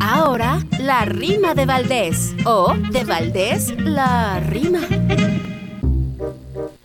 [0.00, 2.34] Ahora, la rima de Valdés.
[2.46, 4.80] O de Valdés, la rima.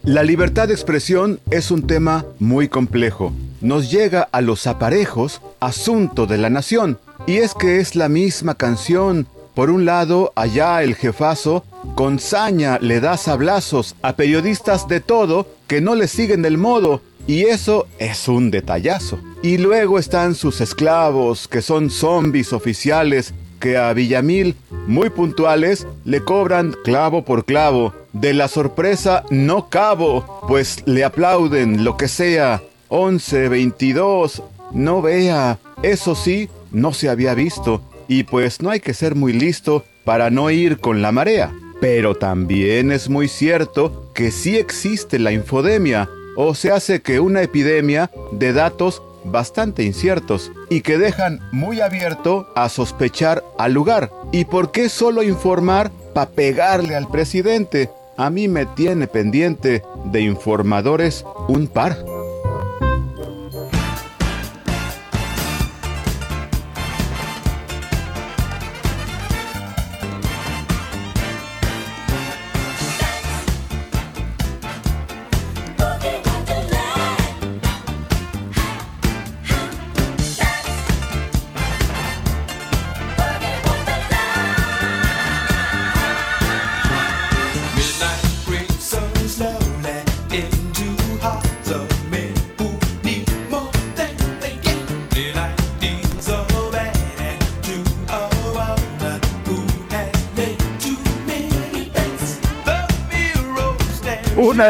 [0.04, 3.32] La libertad de expresión es un tema muy complejo.
[3.62, 7.00] Nos llega a los aparejos, asunto de la nación.
[7.26, 9.28] Y es que es la misma canción.
[9.56, 11.64] Por un lado, allá el jefazo,
[11.96, 17.02] con saña le da sablazos a periodistas de todo que no le siguen el modo.
[17.28, 19.20] Y eso es un detallazo.
[19.44, 24.56] Y luego están sus esclavos, que son zombies oficiales, que a Villamil,
[24.88, 27.94] muy puntuales, le cobran clavo por clavo.
[28.12, 32.62] De la sorpresa no cabo, pues le aplauden lo que sea.
[32.90, 35.60] 11, 22, no vea.
[35.82, 37.82] Eso sí, no se había visto.
[38.08, 41.54] Y pues no hay que ser muy listo para no ir con la marea.
[41.80, 47.42] Pero también es muy cierto que sí existe la infodemia, o se hace que una
[47.42, 54.12] epidemia de datos bastante inciertos y que dejan muy abierto a sospechar al lugar.
[54.32, 57.90] ¿Y por qué solo informar para pegarle al presidente?
[58.18, 61.98] A mí me tiene pendiente de informadores un par.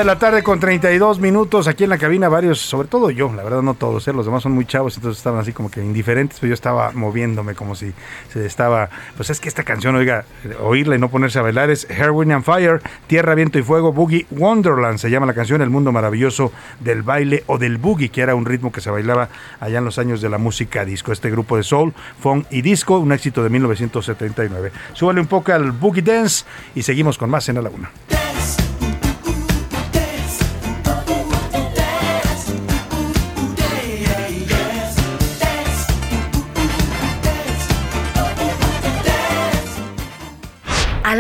[0.02, 3.44] De la tarde con 32 minutos aquí en la cabina, varios, sobre todo yo, la
[3.44, 4.14] verdad no todos, ¿eh?
[4.14, 7.54] los demás son muy chavos, entonces estaban así como que indiferentes, pero yo estaba moviéndome
[7.54, 7.94] como si
[8.34, 10.26] se estaba, pues es que esta canción, oiga,
[10.60, 13.94] oírla y no ponerse a bailar es Air, Wind and Fire, Tierra, Viento y Fuego,
[13.94, 18.22] Boogie Wonderland, se llama la canción, el mundo maravilloso del baile o del boogie, que
[18.22, 21.30] era un ritmo que se bailaba allá en los años de la música disco, este
[21.30, 24.72] grupo de soul, funk y disco, un éxito de 1979.
[24.94, 28.21] Súbale un poco al Boogie Dance y seguimos con más en la una.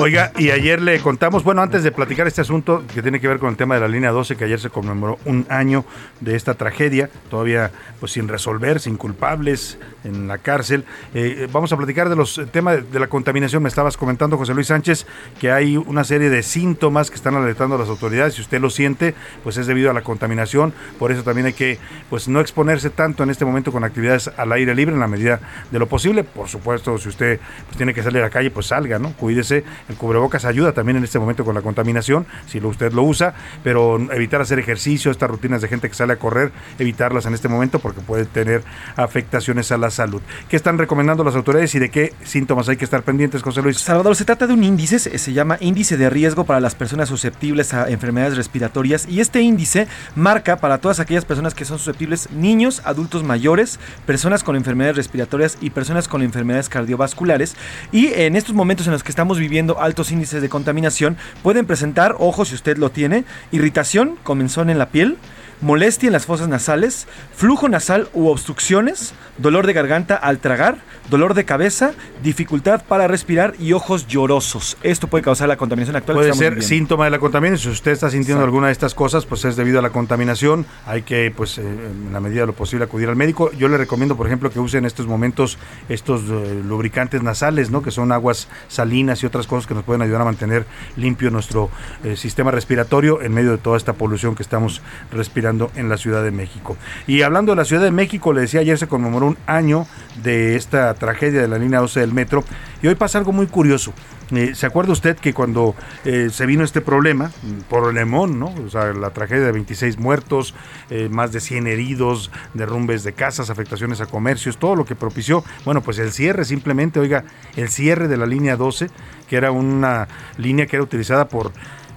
[0.00, 3.38] Oiga, y ayer le contamos, bueno, antes de platicar este asunto que tiene que ver
[3.38, 5.84] con el tema de la línea 12, que ayer se conmemoró un año
[6.20, 10.84] de esta tragedia, todavía pues sin resolver, sin culpables en la cárcel.
[11.12, 13.62] Eh, vamos a platicar de los temas de la contaminación.
[13.62, 15.06] Me estabas comentando, José Luis Sánchez,
[15.38, 18.34] que hay una serie de síntomas que están alertando a las autoridades.
[18.34, 20.72] Si usted lo siente, pues es debido a la contaminación.
[20.98, 24.50] Por eso también hay que pues no exponerse tanto en este momento con actividades al
[24.52, 26.24] aire libre en la medida de lo posible.
[26.24, 29.12] Por supuesto, si usted pues, tiene que salir a la calle, pues salga, ¿no?
[29.12, 33.34] Cuídese el cubrebocas ayuda también en este momento con la contaminación, si usted lo usa,
[33.64, 37.48] pero evitar hacer ejercicio, estas rutinas de gente que sale a correr, evitarlas en este
[37.48, 38.62] momento porque puede tener
[38.96, 40.22] afectaciones a la salud.
[40.48, 43.78] ¿Qué están recomendando las autoridades y de qué síntomas hay que estar pendientes, José Luis?
[43.78, 47.74] Salvador, se trata de un índice, se llama índice de riesgo para las personas susceptibles
[47.74, 52.80] a enfermedades respiratorias y este índice marca para todas aquellas personas que son susceptibles, niños,
[52.84, 57.56] adultos mayores, personas con enfermedades respiratorias y personas con enfermedades cardiovasculares
[57.90, 62.16] y en estos momentos en los que estamos viviendo altos índices de contaminación pueden presentar,
[62.18, 65.18] ojo si usted lo tiene, irritación, comenzón en la piel,
[65.60, 71.34] molestia en las fosas nasales, flujo nasal u obstrucciones, dolor de garganta al tragar, dolor
[71.34, 71.92] de cabeza,
[72.22, 74.76] dificultad para respirar y ojos llorosos.
[74.82, 76.16] Esto puede causar la contaminación actual.
[76.16, 77.72] Puede ser síntoma de la contaminación.
[77.72, 80.66] Si usted está sintiendo alguna de estas cosas, pues es debido a la contaminación.
[80.86, 83.50] Hay que, pues, eh, en la medida de lo posible, acudir al médico.
[83.52, 87.82] Yo le recomiendo, por ejemplo, que use en estos momentos estos eh, lubricantes nasales, ¿no?
[87.82, 90.64] Que son aguas salinas y otras cosas que nos pueden ayudar a mantener
[90.96, 91.70] limpio nuestro
[92.04, 96.22] eh, sistema respiratorio en medio de toda esta polución que estamos respirando en la Ciudad
[96.22, 96.76] de México.
[97.06, 99.86] Y hablando de la Ciudad de México, le decía ayer se conmemoró un año
[100.22, 102.44] de esta tragedia de la línea 12 del metro.
[102.82, 103.92] Y hoy pasa algo muy curioso.
[104.32, 107.32] Eh, ¿Se acuerda usted que cuando eh, se vino este problema
[107.68, 108.54] por Lemón, ¿no?
[108.64, 110.54] O sea, la tragedia de 26 muertos,
[110.88, 115.44] eh, más de 100 heridos, derrumbes de casas, afectaciones a comercios, todo lo que propició,
[115.64, 117.24] bueno, pues el cierre simplemente, oiga,
[117.56, 118.88] el cierre de la línea 12,
[119.28, 121.52] que era una línea que era utilizada por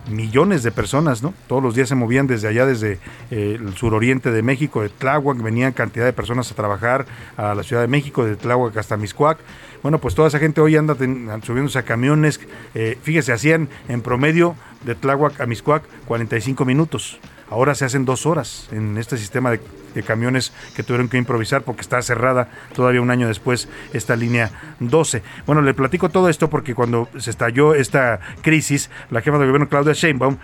[0.10, 1.34] millones de personas, ¿no?
[1.48, 3.00] Todos los días se movían desde allá, desde
[3.32, 7.06] eh, el suroriente de México, de Tláhuac, venían cantidad de personas a trabajar
[7.38, 9.38] a la Ciudad de México, de Tláhuac hasta Miscuac.
[9.82, 10.96] Bueno, pues toda esa gente hoy anda
[11.44, 12.40] subiéndose a camiones,
[12.74, 17.20] eh, fíjese, hacían en promedio de Tláhuac a Miscuac 45 minutos.
[17.50, 19.60] Ahora se hacen dos horas en este sistema de,
[20.02, 25.22] camiones que tuvieron que improvisar porque está cerrada todavía un año después esta línea 12.
[25.46, 29.70] Bueno, le platico todo esto porque cuando se estalló esta crisis, la jefa de gobierno
[29.70, 30.38] Claudia Sheinbaum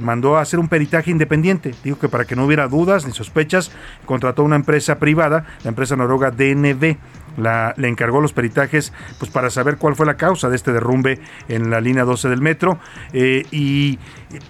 [0.00, 1.74] mandó a hacer un peritaje independiente.
[1.82, 3.72] Dijo que para que no hubiera dudas ni sospechas,
[4.04, 6.96] contrató una empresa privada, la empresa noruega DNV
[7.36, 11.18] la, le encargó los peritajes pues para saber cuál fue la causa de este derrumbe
[11.48, 12.78] en la línea 12 del metro
[13.12, 13.98] eh, y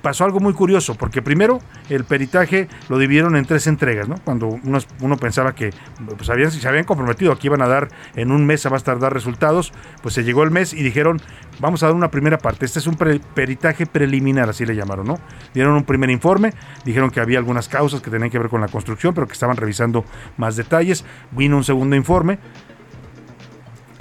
[0.01, 4.17] pasó algo muy curioso porque primero el peritaje lo dividieron en tres entregas ¿no?
[4.25, 5.71] cuando uno, pensaba que
[6.17, 9.13] pues habían, se habían comprometido que iban a dar en un mes a más tardar
[9.13, 11.21] resultados pues se llegó el mes y dijeron
[11.61, 15.19] vamos a dar una primera parte este es un peritaje preliminar así le llamaron ¿no?
[15.55, 16.53] dieron un primer informe
[16.85, 19.57] dijeron que había algunas causas que tenían que ver con la construcción pero que estaban
[19.57, 20.05] revisando
[20.37, 22.39] más detalles vino un segundo informe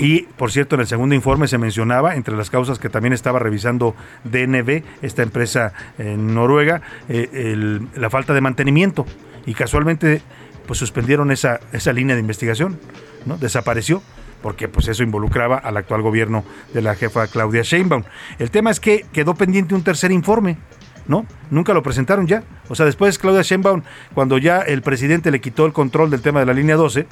[0.01, 3.37] y, por cierto, en el segundo informe se mencionaba, entre las causas que también estaba
[3.37, 9.05] revisando DNB, esta empresa en Noruega, eh, la falta de mantenimiento.
[9.45, 10.23] Y casualmente,
[10.65, 12.79] pues suspendieron esa, esa línea de investigación,
[13.27, 13.37] ¿no?
[13.37, 14.01] Desapareció
[14.41, 18.01] porque pues eso involucraba al actual gobierno de la jefa Claudia Sheinbaum.
[18.39, 20.57] El tema es que quedó pendiente un tercer informe,
[21.07, 21.27] ¿no?
[21.51, 22.41] Nunca lo presentaron ya.
[22.67, 23.83] O sea, después Claudia Sheinbaum,
[24.15, 27.05] cuando ya el presidente le quitó el control del tema de la línea 12,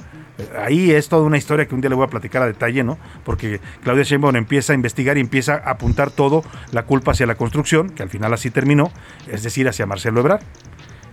[0.58, 2.98] ahí es toda una historia que un día le voy a platicar a detalle, ¿no?
[3.24, 7.34] Porque Claudia Sheinbaum empieza a investigar y empieza a apuntar todo la culpa hacia la
[7.34, 8.90] construcción, que al final así terminó,
[9.28, 10.42] es decir, hacia Marcelo Ebrard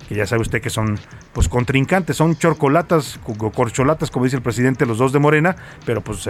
[0.08, 0.98] que ya sabe usted que son
[1.34, 3.20] pues contrincantes, son chorcolatas,
[3.54, 6.28] corcholatas, como dice el presidente, los dos de Morena, pero pues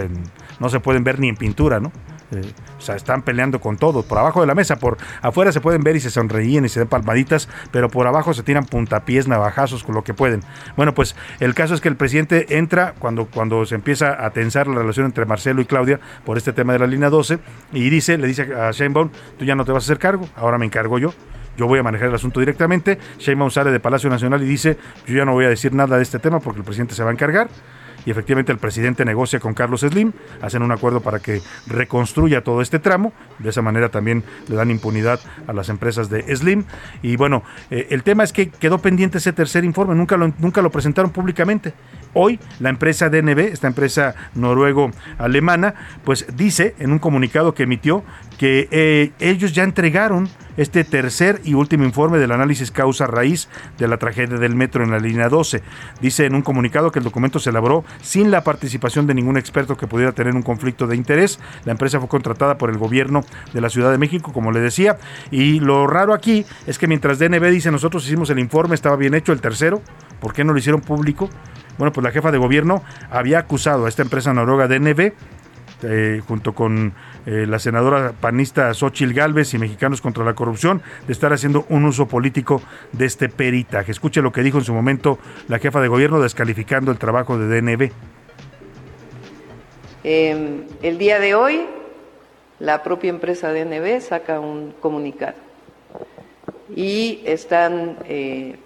[0.58, 1.92] no se pueden ver ni en pintura, ¿no?
[2.32, 5.60] Eh, o sea, están peleando con todo, por abajo de la mesa, por afuera se
[5.60, 9.28] pueden ver y se sonreíen y se dan palmaditas, pero por abajo se tiran puntapiés,
[9.28, 10.42] navajazos, con lo que pueden.
[10.76, 14.66] Bueno, pues el caso es que el presidente entra cuando, cuando se empieza a tensar
[14.66, 17.38] la relación entre Marcelo y Claudia por este tema de la línea 12
[17.72, 20.58] y dice, le dice a Sheinbaum, tú ya no te vas a hacer cargo, ahora
[20.58, 21.14] me encargo yo
[21.56, 22.98] yo voy a manejar el asunto directamente.
[23.18, 26.04] Sheinbaum sale de Palacio Nacional y dice, yo ya no voy a decir nada de
[26.04, 27.48] este tema porque el presidente se va a encargar
[28.08, 32.62] y efectivamente el presidente negocia con Carlos Slim, hacen un acuerdo para que reconstruya todo
[32.62, 36.64] este tramo, de esa manera también le dan impunidad a las empresas de Slim
[37.02, 40.62] y bueno, eh, el tema es que quedó pendiente ese tercer informe, nunca lo, nunca
[40.62, 41.74] lo presentaron públicamente.
[42.14, 48.04] Hoy la empresa DNB, esta empresa noruego-alemana, pues dice en un comunicado que emitió
[48.38, 53.48] que eh, ellos ya entregaron este tercer y último informe del análisis causa raíz
[53.78, 55.62] de la tragedia del metro en la línea 12.
[56.00, 59.76] Dice en un comunicado que el documento se elaboró sin la participación de ningún experto
[59.76, 61.38] que pudiera tener un conflicto de interés.
[61.64, 64.98] La empresa fue contratada por el gobierno de la Ciudad de México, como le decía,
[65.30, 69.14] y lo raro aquí es que mientras DNB dice nosotros hicimos el informe, estaba bien
[69.14, 69.80] hecho el tercero,
[70.20, 71.30] ¿por qué no lo hicieron público?
[71.78, 75.12] Bueno, pues la jefa de gobierno había acusado a esta empresa noruega DNB
[75.84, 76.92] eh, junto con
[77.24, 81.84] eh, la senadora panista Xochil Gálvez y Mexicanos contra la Corrupción, de estar haciendo un
[81.84, 82.60] uso político
[82.90, 83.92] de este peritaje.
[83.92, 87.60] Escuche lo que dijo en su momento la jefa de gobierno descalificando el trabajo de
[87.60, 87.92] DNB.
[90.02, 91.64] Eh, el día de hoy,
[92.58, 95.36] la propia empresa DNB saca un comunicado
[96.74, 97.98] y están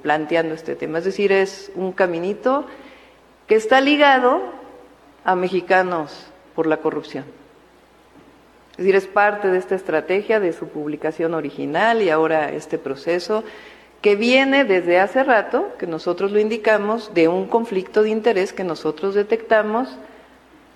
[0.01, 0.98] planteando este tema.
[0.98, 2.66] Es decir, es un caminito
[3.46, 4.40] que está ligado
[5.25, 7.25] a mexicanos por la corrupción.
[8.73, 13.44] Es decir, es parte de esta estrategia de su publicación original y ahora este proceso
[14.00, 18.65] que viene desde hace rato, que nosotros lo indicamos, de un conflicto de interés que
[18.65, 19.96] nosotros detectamos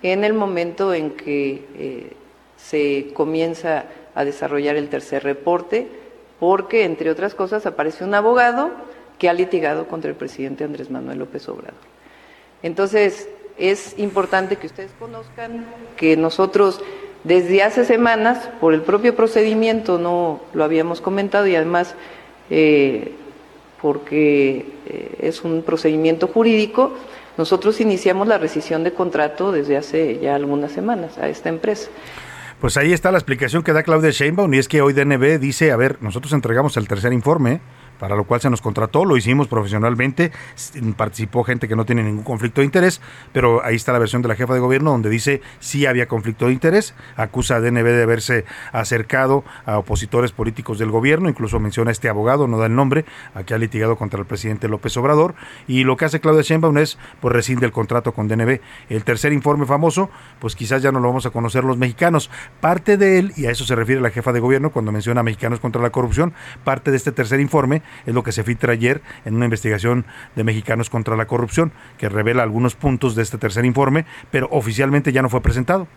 [0.01, 2.13] en el momento en que eh,
[2.55, 5.87] se comienza a desarrollar el tercer reporte,
[6.39, 8.71] porque, entre otras cosas, aparece un abogado
[9.19, 11.81] que ha litigado contra el presidente Andrés Manuel López Obrador.
[12.63, 16.81] Entonces, es importante que ustedes conozcan que nosotros
[17.23, 21.95] desde hace semanas, por el propio procedimiento, no lo habíamos comentado y además
[22.49, 23.11] eh,
[23.81, 26.93] porque eh, es un procedimiento jurídico,
[27.37, 31.89] nosotros iniciamos la rescisión de contrato desde hace ya algunas semanas a esta empresa.
[32.59, 35.71] Pues ahí está la explicación que da Claudia Sheinbaum y es que hoy DNB dice,
[35.71, 37.61] a ver, nosotros entregamos el tercer informe,
[37.99, 40.31] para lo cual se nos contrató, lo hicimos profesionalmente,
[40.95, 43.01] participó gente que no tiene ningún conflicto de interés,
[43.33, 46.47] pero ahí está la versión de la jefa de gobierno donde dice sí había conflicto
[46.47, 51.89] de interés, acusa a DNB de haberse acercado a opositores políticos del gobierno, incluso menciona
[51.89, 54.95] a este abogado, no da el nombre, a que ha litigado contra el presidente López
[54.97, 55.35] Obrador,
[55.67, 58.59] y lo que hace Claudia Sheinbaum es, pues rescinde el contrato con DNB.
[58.89, 62.29] El tercer informe famoso, pues quizás ya no lo vamos a conocer los mexicanos.
[62.61, 65.23] Parte de él, y a eso se refiere la jefa de gobierno cuando menciona a
[65.23, 66.33] mexicanos contra la corrupción,
[66.63, 70.43] parte de este tercer informe es lo que se filtra ayer en una investigación de
[70.43, 75.21] Mexicanos contra la Corrupción, que revela algunos puntos de este tercer informe, pero oficialmente ya
[75.21, 75.87] no fue presentado.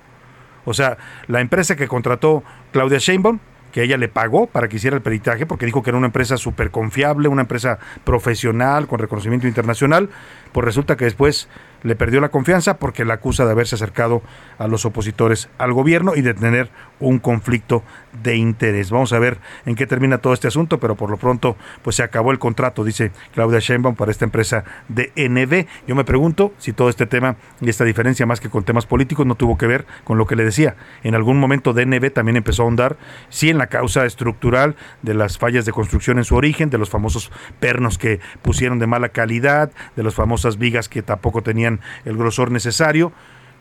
[0.64, 3.38] O sea, la empresa que contrató Claudia Sheinbaum,
[3.72, 6.36] que ella le pagó para que hiciera el peritaje, porque dijo que era una empresa
[6.36, 10.10] súper confiable, una empresa profesional, con reconocimiento internacional,
[10.52, 11.48] pues resulta que después
[11.82, 14.22] le perdió la confianza porque la acusa de haberse acercado
[14.58, 17.82] a los opositores al gobierno y de tener un conflicto
[18.22, 18.90] de interés.
[18.90, 22.02] Vamos a ver en qué termina todo este asunto, pero por lo pronto pues se
[22.02, 25.66] acabó el contrato, dice Claudia Sheinbaum para esta empresa de NB.
[25.86, 29.26] Yo me pregunto si todo este tema y esta diferencia más que con temas políticos
[29.26, 30.76] no tuvo que ver con lo que le decía.
[31.02, 32.96] En algún momento DNB también empezó a ahondar
[33.28, 36.90] sí en la causa estructural de las fallas de construcción en su origen, de los
[36.90, 41.69] famosos pernos que pusieron de mala calidad, de las famosas vigas que tampoco tenían
[42.04, 43.12] el grosor necesario,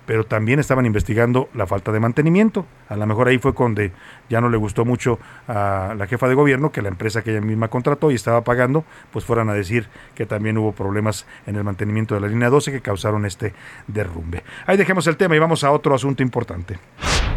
[0.10, 2.66] pero también estaban investigando la falta de mantenimiento.
[2.88, 3.92] A lo mejor ahí fue donde
[4.28, 7.42] ya no le gustó mucho a la jefa de gobierno que la empresa que ella
[7.42, 11.64] misma contrató y estaba pagando, pues fueran a decir que también hubo problemas en el
[11.64, 13.54] mantenimiento de la línea 12 que causaron este
[13.86, 14.44] derrumbe.
[14.66, 16.80] Ahí dejemos el tema y vamos a otro asunto importante.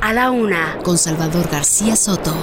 [0.01, 2.35] A la una, con Salvador García Soto.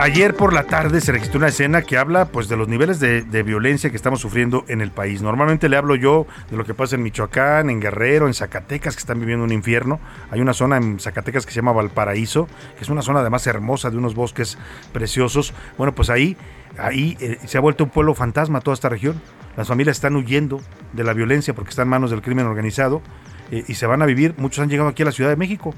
[0.00, 3.42] Ayer por la tarde se registró una escena que habla pues de los niveles de,
[3.42, 5.22] violencia que estamos sufriendo en el país.
[5.22, 9.00] Normalmente le hablo yo de lo que pasa en Michoacán, en Guerrero, en Zacatecas, que
[9.00, 9.98] están viviendo un infierno.
[10.30, 12.46] Hay una zona en Zacatecas que se llama Valparaíso,
[12.76, 14.56] que es una zona además hermosa de unos bosques
[14.92, 15.52] preciosos.
[15.76, 16.36] Bueno, pues ahí,
[16.78, 19.20] ahí eh, se ha vuelto un pueblo fantasma toda esta región.
[19.56, 20.60] Las familias están huyendo
[20.92, 23.02] de la violencia porque están en manos del crimen organizado
[23.50, 24.32] eh, y se van a vivir.
[24.36, 25.74] Muchos han llegado aquí a la Ciudad de México.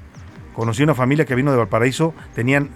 [0.52, 2.68] Conocí una familia que vino de Valparaíso, tenían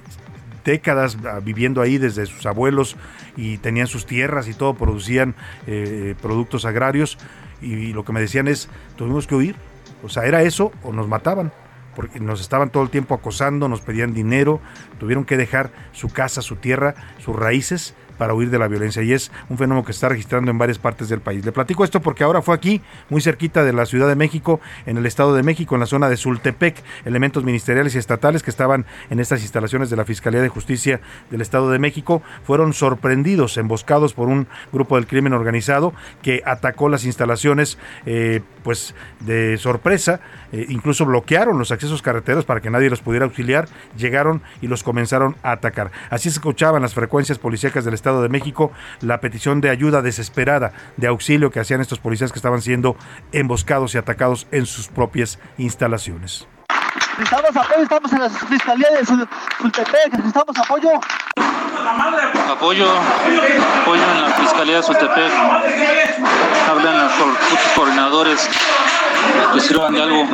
[0.64, 2.96] décadas ah, viviendo ahí desde sus abuelos
[3.36, 5.34] y tenían sus tierras y todo, producían
[5.66, 7.18] eh, productos agrarios.
[7.62, 9.56] Y, lo que me decían es, tuvimos que huir,
[10.02, 11.52] o sea, era eso o nos mataban
[11.94, 14.60] porque nos estaban todo el tiempo acosando, nos pedían dinero,
[14.98, 19.12] tuvieron que dejar su casa, su tierra, sus raíces para huir de la violencia y
[19.12, 21.44] es un fenómeno que está registrando en varias partes del país.
[21.44, 24.96] Le platico esto porque ahora fue aquí, muy cerquita de la Ciudad de México, en
[24.96, 28.86] el Estado de México, en la zona de Sultepec, elementos ministeriales y estatales que estaban
[29.10, 31.00] en estas instalaciones de la Fiscalía de Justicia
[31.30, 35.92] del Estado de México fueron sorprendidos, emboscados por un grupo del crimen organizado
[36.22, 40.20] que atacó las instalaciones eh, pues de sorpresa,
[40.54, 44.84] eh, incluso bloquearon los accesos carreteros para que nadie los pudiera auxiliar, llegaron y los
[44.84, 45.90] comenzaron a atacar.
[46.10, 50.72] Así se escuchaban las frecuencias policíacas del Estado de México la petición de ayuda desesperada,
[50.96, 52.96] de auxilio que hacían estos policías que estaban siendo
[53.32, 56.46] emboscados y atacados en sus propias instalaciones.
[57.18, 60.90] Necesitamos apoyo, estamos en la Fiscalía de Sultepec, necesitamos apoyo.
[62.48, 62.86] Apoyo,
[63.82, 65.32] apoyo en la Fiscalía de Sultepec.
[66.68, 67.12] Hablan los
[67.74, 68.48] coordinadores
[69.92, 70.24] de algo.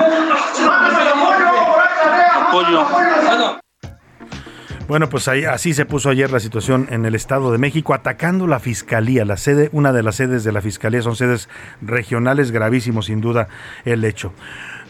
[4.89, 8.49] Bueno, pues ahí, así se puso ayer la situación en el Estado de México, atacando
[8.49, 11.49] la Fiscalía, la sede, una de las sedes de la Fiscalía, son sedes
[11.81, 13.47] regionales, gravísimo sin duda
[13.85, 14.33] el hecho.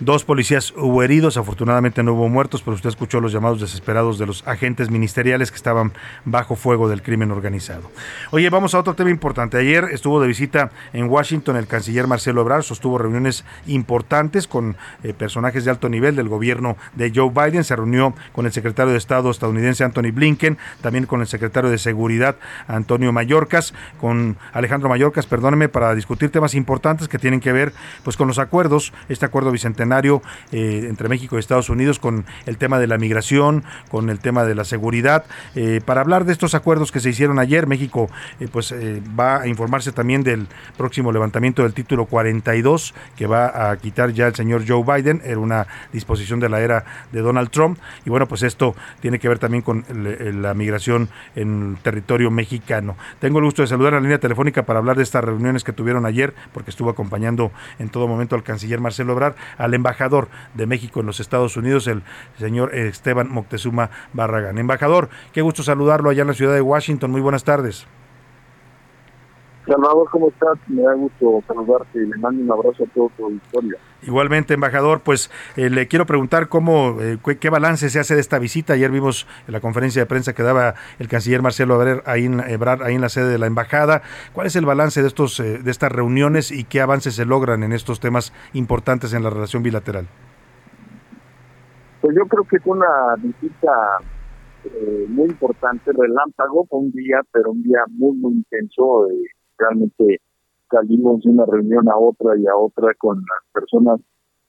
[0.01, 4.24] Dos policías hubo heridos, afortunadamente no hubo muertos, pero usted escuchó los llamados desesperados de
[4.24, 5.92] los agentes ministeriales que estaban
[6.24, 7.82] bajo fuego del crimen organizado.
[8.30, 9.59] Oye, vamos a otro tema importante.
[9.59, 15.12] Ayer estuvo de visita en Washington el canciller Marcelo Ebrard, sostuvo reuniones importantes con eh,
[15.12, 18.98] personajes de alto nivel del gobierno de Joe Biden, se reunió con el secretario de
[18.98, 22.36] Estado estadounidense Anthony Blinken, también con el secretario de Seguridad
[22.68, 28.16] Antonio Mayorkas, con Alejandro Mayorkas, perdóneme, para discutir temas importantes que tienen que ver pues
[28.16, 32.78] con los acuerdos, este acuerdo bicentenario eh, entre México y Estados Unidos con el tema
[32.78, 35.24] de la migración, con el tema de la seguridad.
[35.55, 38.72] Eh, para hablar de estos acuerdos que se hicieron ayer, México eh, pues
[39.18, 44.26] va a informarse también del próximo levantamiento del título 42 que va a quitar ya
[44.28, 45.22] el señor Joe Biden.
[45.24, 47.78] Era una disposición de la era de Donald Trump.
[48.05, 52.97] Y bueno, pues esto tiene que ver también con la migración en territorio mexicano.
[53.18, 55.72] Tengo el gusto de saludar a la línea telefónica para hablar de estas reuniones que
[55.72, 59.34] tuvieron ayer, porque estuvo acompañando en todo momento al canciller Marcelo Obrar,
[59.81, 62.03] embajador de México en los Estados Unidos, el
[62.39, 64.59] señor Esteban Moctezuma Barragán.
[64.59, 67.11] Embajador, qué gusto saludarlo allá en la ciudad de Washington.
[67.11, 67.87] Muy buenas tardes.
[69.66, 70.58] Salvador, ¿cómo estás?
[70.68, 73.76] Me da gusto saludarte y le mando un abrazo a todo tu auditorio.
[74.02, 78.38] Igualmente, embajador, pues eh, le quiero preguntar cómo, eh, qué balance se hace de esta
[78.38, 78.72] visita.
[78.72, 82.40] Ayer vimos en la conferencia de prensa que daba el canciller Marcelo Ebrard ahí en,
[82.40, 84.00] ahí en la sede de la embajada.
[84.32, 87.62] ¿Cuál es el balance de estos, eh, de estas reuniones y qué avances se logran
[87.62, 90.08] en estos temas importantes en la relación bilateral?
[92.00, 93.98] Pues yo creo que fue una visita
[95.08, 99.06] muy importante, relámpago, fue un día, pero un día muy, muy intenso.
[99.61, 100.20] Realmente
[100.70, 104.00] salimos de una reunión a otra y a otra con las personas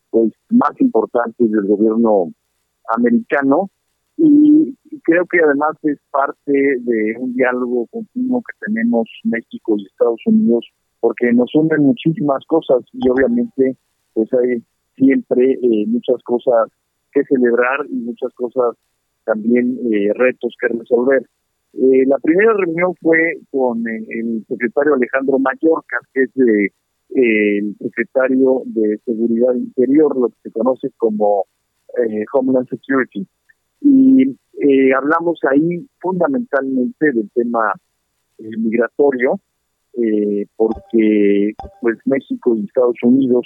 [0.09, 2.31] pues más importantes del gobierno
[2.95, 3.69] americano
[4.17, 10.21] y creo que además es parte de un diálogo continuo que tenemos México y Estados
[10.25, 10.65] Unidos
[10.99, 13.75] porque nos unen muchísimas cosas y obviamente
[14.13, 14.63] pues hay
[14.95, 16.69] siempre eh, muchas cosas
[17.11, 18.75] que celebrar y muchas cosas
[19.25, 21.25] también eh, retos que resolver.
[21.73, 23.17] Eh, la primera reunión fue
[23.49, 26.69] con eh, el secretario Alejandro Mallorca, que es eh,
[27.15, 31.45] el secretario de Seguridad Interior, lo que se conoce como
[32.33, 33.27] Homeland Security.
[33.81, 34.37] Y
[34.95, 37.73] hablamos ahí fundamentalmente del tema
[38.37, 39.41] migratorio,
[40.55, 43.45] porque pues México y Estados Unidos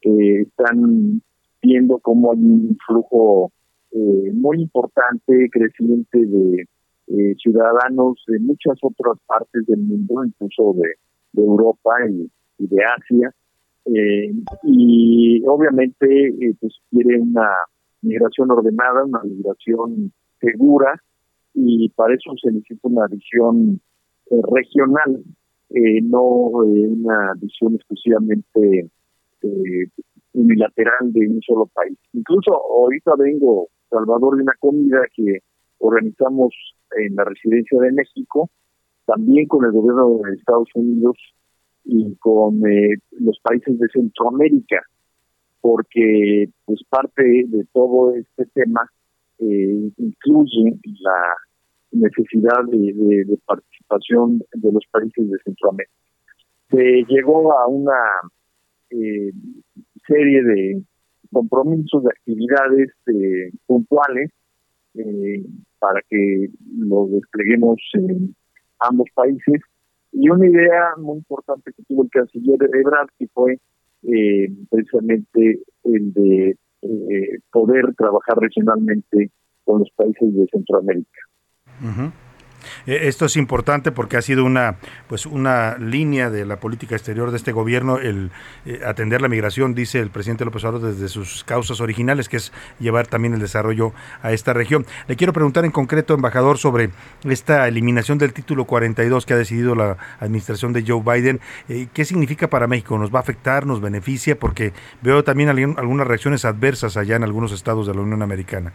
[0.00, 1.20] están
[1.62, 3.52] viendo cómo hay un flujo
[3.92, 6.66] muy importante, creciente de
[7.14, 10.94] eh, ciudadanos de muchas otras partes del mundo, incluso de,
[11.34, 13.34] Europa y, de Asia,
[13.84, 14.32] eh,
[14.62, 17.50] y obviamente eh, pues quiere una
[18.00, 20.10] migración ordenada, una migración
[20.40, 20.98] segura,
[21.52, 23.78] y para eso se necesita una visión
[24.50, 25.22] regional,
[26.04, 28.90] no una visión exclusivamente
[30.32, 31.98] unilateral de un solo país.
[32.14, 35.40] Incluso ahorita vengo, Salvador, de una comida que
[35.82, 36.54] organizamos
[36.96, 38.48] en la residencia de México,
[39.04, 41.16] también con el gobierno de Estados Unidos
[41.84, 44.80] y con eh, los países de Centroamérica,
[45.60, 48.88] porque pues parte de todo este tema
[49.40, 51.34] eh, incluye la
[51.90, 55.92] necesidad de, participación de los países de Centroamérica.
[56.70, 58.00] Se llegó a una
[58.90, 59.32] eh,
[60.06, 60.82] serie de
[61.32, 62.90] compromisos, de actividades
[63.66, 64.30] puntuales
[65.82, 68.36] para que lo despleguemos en
[68.78, 69.60] ambos países.
[70.12, 73.58] Y una idea muy importante que tuvo el canciller Ebrard, que fue
[74.04, 79.32] eh, precisamente el de eh, poder trabajar regionalmente
[79.64, 81.20] con los países de Centroamérica.
[81.82, 82.12] Eh,
[82.86, 84.76] esto es importante porque ha sido una
[85.08, 88.30] pues una línea de la política exterior de este gobierno el
[88.64, 92.52] eh, atender la migración, dice el presidente López Obrador desde sus causas originales, que es
[92.78, 93.92] llevar también el desarrollo
[94.22, 94.86] a esta región.
[95.08, 96.90] Le quiero preguntar en concreto, embajador, sobre
[97.24, 101.40] esta eliminación del título 42 que ha decidido la administración de Joe Biden.
[101.68, 102.98] Eh, ¿Qué significa para México?
[102.98, 103.66] ¿Nos va a afectar?
[103.66, 104.38] ¿Nos beneficia?
[104.38, 108.72] Porque veo también algunas reacciones adversas allá en algunos estados de la Unión Americana.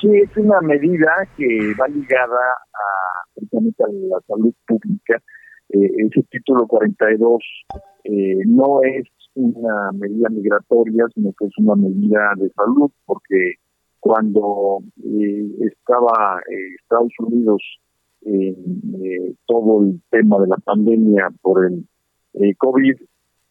[0.00, 2.40] Sí, es una medida que va ligada
[2.72, 5.20] a a la salud pública.
[5.68, 7.42] Ese título 42
[8.04, 13.54] eh, no es una medida migratoria, sino que es una medida de salud, porque
[14.00, 17.62] cuando eh, estaba eh, Estados Unidos
[18.22, 18.54] en
[19.02, 22.96] eh, todo el tema de la pandemia por el COVID,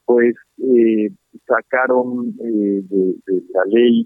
[0.05, 0.35] pues
[1.47, 2.83] sacaron de,
[3.25, 4.05] de la ley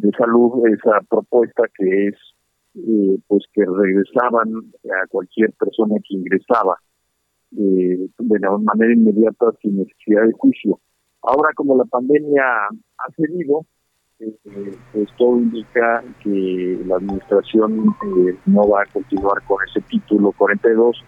[0.00, 2.14] de salud esa propuesta que es
[2.74, 4.48] eh, pues que regresaban
[4.84, 6.76] a cualquier persona que ingresaba
[7.56, 10.78] eh, de manera inmediata sin necesidad de juicio.
[11.22, 13.66] Ahora como la pandemia ha cedido,
[14.20, 14.34] eh,
[14.92, 21.04] pues todo indica que la administración eh, no va a continuar con ese título 42,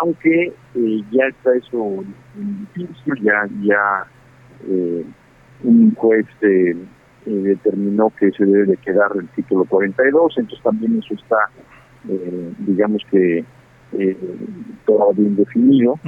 [0.00, 2.04] aunque eh, ya está eso
[2.74, 4.06] juicio, ya, ya
[4.66, 5.04] eh,
[5.62, 6.26] un juez
[7.30, 11.36] determinó que se debe de quedar el título 42, entonces también eso está,
[12.08, 13.44] eh, digamos que
[13.92, 14.16] eh,
[14.84, 15.98] todavía indefinido,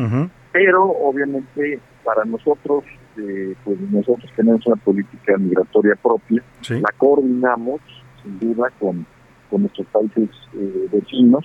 [0.53, 2.85] pero obviamente para nosotros,
[3.17, 7.81] eh, pues nosotros tenemos una política migratoria propia, la coordinamos
[8.23, 9.07] sin duda con,
[9.51, 11.45] con nuestros países eh, vecinos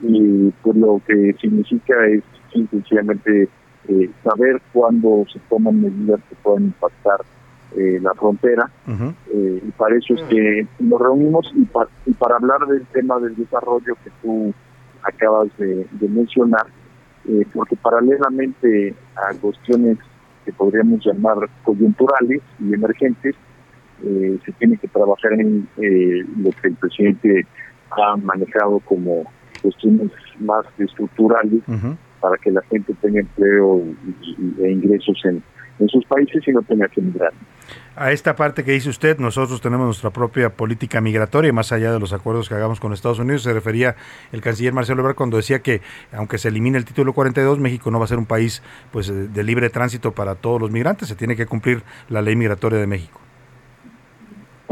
[0.00, 3.48] y pues lo que significa es sencillamente
[3.88, 7.20] eh, saber cuándo se toman medidas que puedan impactar
[7.76, 8.70] eh, la frontera
[9.32, 13.18] eh, y para eso es que nos reunimos y, pa- y para hablar del tema
[13.18, 14.52] del desarrollo que tú
[15.02, 16.66] acabas de, de mencionar,
[17.28, 19.98] eh, porque paralelamente a cuestiones
[20.44, 23.34] que podríamos llamar coyunturales y emergentes,
[24.04, 27.46] eh, se tiene que trabajar en eh, lo que el presidente
[27.92, 29.24] ha manejado como
[29.60, 30.10] cuestiones
[30.40, 31.60] más estructurales
[32.20, 35.42] para que la gente tenga empleo y, y- e ingresos en,
[35.78, 37.32] en sus países y no tenga que emigrar.
[37.94, 42.00] A esta parte que dice usted, nosotros tenemos nuestra propia política migratoria, más allá de
[42.00, 43.96] los acuerdos que hagamos con Estados Unidos, se refería
[44.32, 47.98] el canciller Marcelo Ebrard cuando decía que aunque se elimine el título 42, México no
[47.98, 51.36] va a ser un país pues de libre tránsito para todos los migrantes, se tiene
[51.36, 53.21] que cumplir la ley migratoria de México.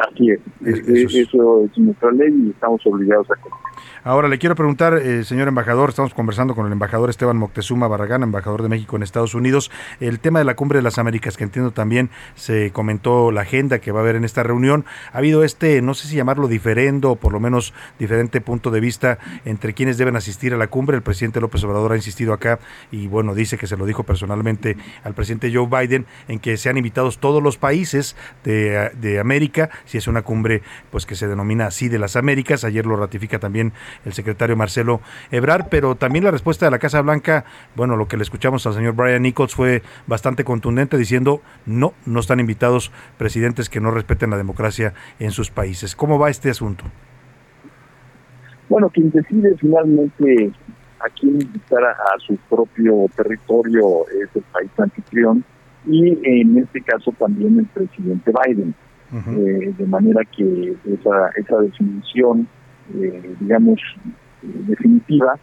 [0.00, 3.70] Así es, Eh, eso es nuestra ley y estamos obligados a cumplir.
[4.02, 8.22] Ahora le quiero preguntar, eh, señor embajador, estamos conversando con el embajador Esteban Moctezuma Barragán,
[8.22, 9.70] embajador de México en Estados Unidos,
[10.00, 13.78] el tema de la cumbre de las Américas, que entiendo también se comentó la agenda
[13.78, 14.86] que va a haber en esta reunión.
[15.12, 18.80] Ha habido este, no sé si llamarlo diferendo o por lo menos diferente punto de
[18.80, 20.96] vista entre quienes deben asistir a la cumbre.
[20.96, 22.58] El presidente López Obrador ha insistido acá
[22.90, 26.78] y bueno, dice que se lo dijo personalmente al presidente Joe Biden en que sean
[26.78, 30.62] invitados todos los países de, de América, si es una cumbre
[30.92, 32.62] pues que se denomina así de las Américas.
[32.62, 33.72] Ayer lo ratifica también
[34.04, 35.00] el secretario Marcelo
[35.32, 38.74] Ebrard, pero también la respuesta de la Casa Blanca, bueno, lo que le escuchamos al
[38.74, 44.30] señor Brian Nichols fue bastante contundente diciendo no, no están invitados presidentes que no respeten
[44.30, 45.96] la democracia en sus países.
[45.96, 46.84] ¿Cómo va este asunto?
[48.68, 50.52] Bueno, quien decide finalmente
[51.00, 55.44] a quién invitar a su propio territorio es el país anfitrión
[55.86, 58.74] y en este caso también el presidente Biden.
[59.12, 62.46] Eh, de manera que esa, esa definición,
[62.94, 63.80] eh, digamos,
[64.42, 65.38] definitiva,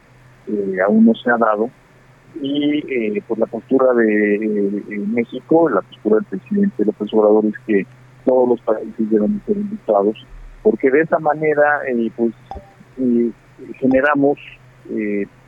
[0.47, 1.69] eh, aún no se ha dado.
[2.41, 7.55] Y eh, pues la postura de eh, México, la postura del presidente López Obrador es
[7.65, 7.85] que
[8.25, 10.25] todos los países deben ser invitados,
[10.61, 11.81] porque de esa manera,
[12.15, 12.33] pues,
[13.79, 14.37] generamos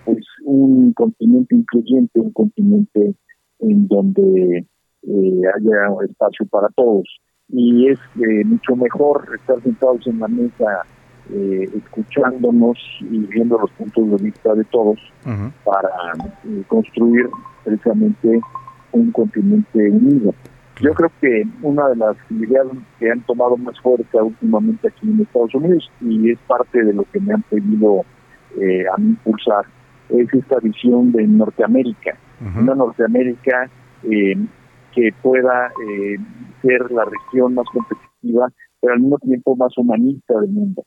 [0.05, 3.15] pues un continente incluyente, un continente
[3.59, 4.65] en donde
[5.05, 7.05] haya espacio para todos
[7.51, 10.85] y es eh, mucho mejor estar sentados en la mesa
[11.31, 14.99] eh, escuchándonos y viendo los puntos de vista de todos
[15.63, 15.89] para
[16.45, 17.27] eh, construir
[17.63, 18.39] precisamente
[18.91, 20.33] un continente unido.
[20.81, 22.65] Yo creo que una de las ideas
[22.97, 27.03] que han tomado más fuerza últimamente aquí en Estados Unidos y es parte de lo
[27.11, 28.05] que me han pedido
[28.59, 29.65] eh, a mí impulsar
[30.09, 32.17] es esta visión de Norteamérica,
[32.59, 33.69] una Norteamérica
[34.03, 34.35] eh,
[34.93, 36.17] que pueda eh,
[36.61, 38.49] ser la región más competitiva,
[38.81, 40.83] pero al mismo tiempo más humanista del mundo.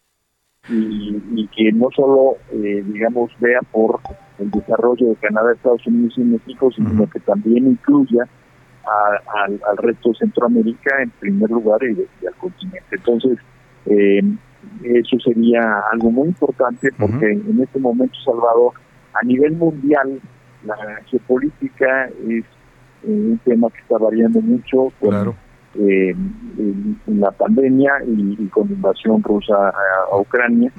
[0.69, 3.99] Y, y que no solo, eh, digamos, vea por
[4.39, 8.29] el desarrollo de Canadá, Estados Unidos y México, sino que también incluya
[8.85, 12.85] a- al, al resto de Centroamérica en primer lugar y, y al continente.
[12.93, 13.39] Entonces,
[13.87, 14.23] eh,
[14.85, 15.61] eso sería
[15.93, 18.73] algo muy importante porque en este momento, Salvador,
[19.15, 20.21] a nivel mundial,
[20.65, 20.77] la
[21.07, 22.45] geopolítica es
[23.05, 25.11] un tema que está variando mucho con
[25.75, 26.11] eh,
[26.59, 29.73] en- en la pandemia y, y con la invasión rusa a,
[30.13, 30.71] a Ucrania.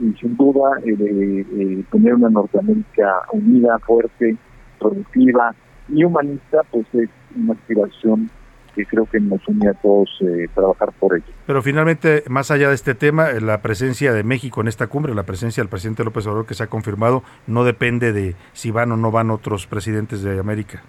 [0.00, 4.36] Y sin duda, eh, eh, tener una Norteamérica unida, fuerte,
[4.78, 5.54] productiva
[5.88, 8.30] y humanista, pues es una aspiración
[8.74, 11.24] que creo que nos une a todos eh, trabajar por ello.
[11.46, 15.14] Pero finalmente, más allá de este tema, eh, la presencia de México en esta cumbre,
[15.14, 18.92] la presencia del presidente López Obrador que se ha confirmado, no depende de si van
[18.92, 20.82] o no van otros presidentes de América.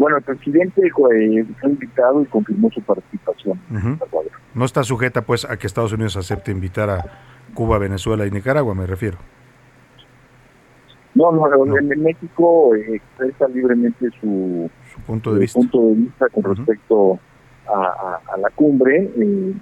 [0.00, 0.90] Bueno, el presidente eh,
[1.60, 3.60] fue invitado y confirmó su participación.
[4.54, 7.04] No está sujeta pues a que Estados Unidos acepte invitar a
[7.52, 9.18] Cuba, Venezuela y Nicaragua, me refiero.
[11.14, 14.70] No, no, en México eh, expresa libremente su,
[15.06, 15.58] punto, de vista.
[15.58, 17.18] punto de vista con respecto
[17.68, 19.52] a, la cumbre, eh,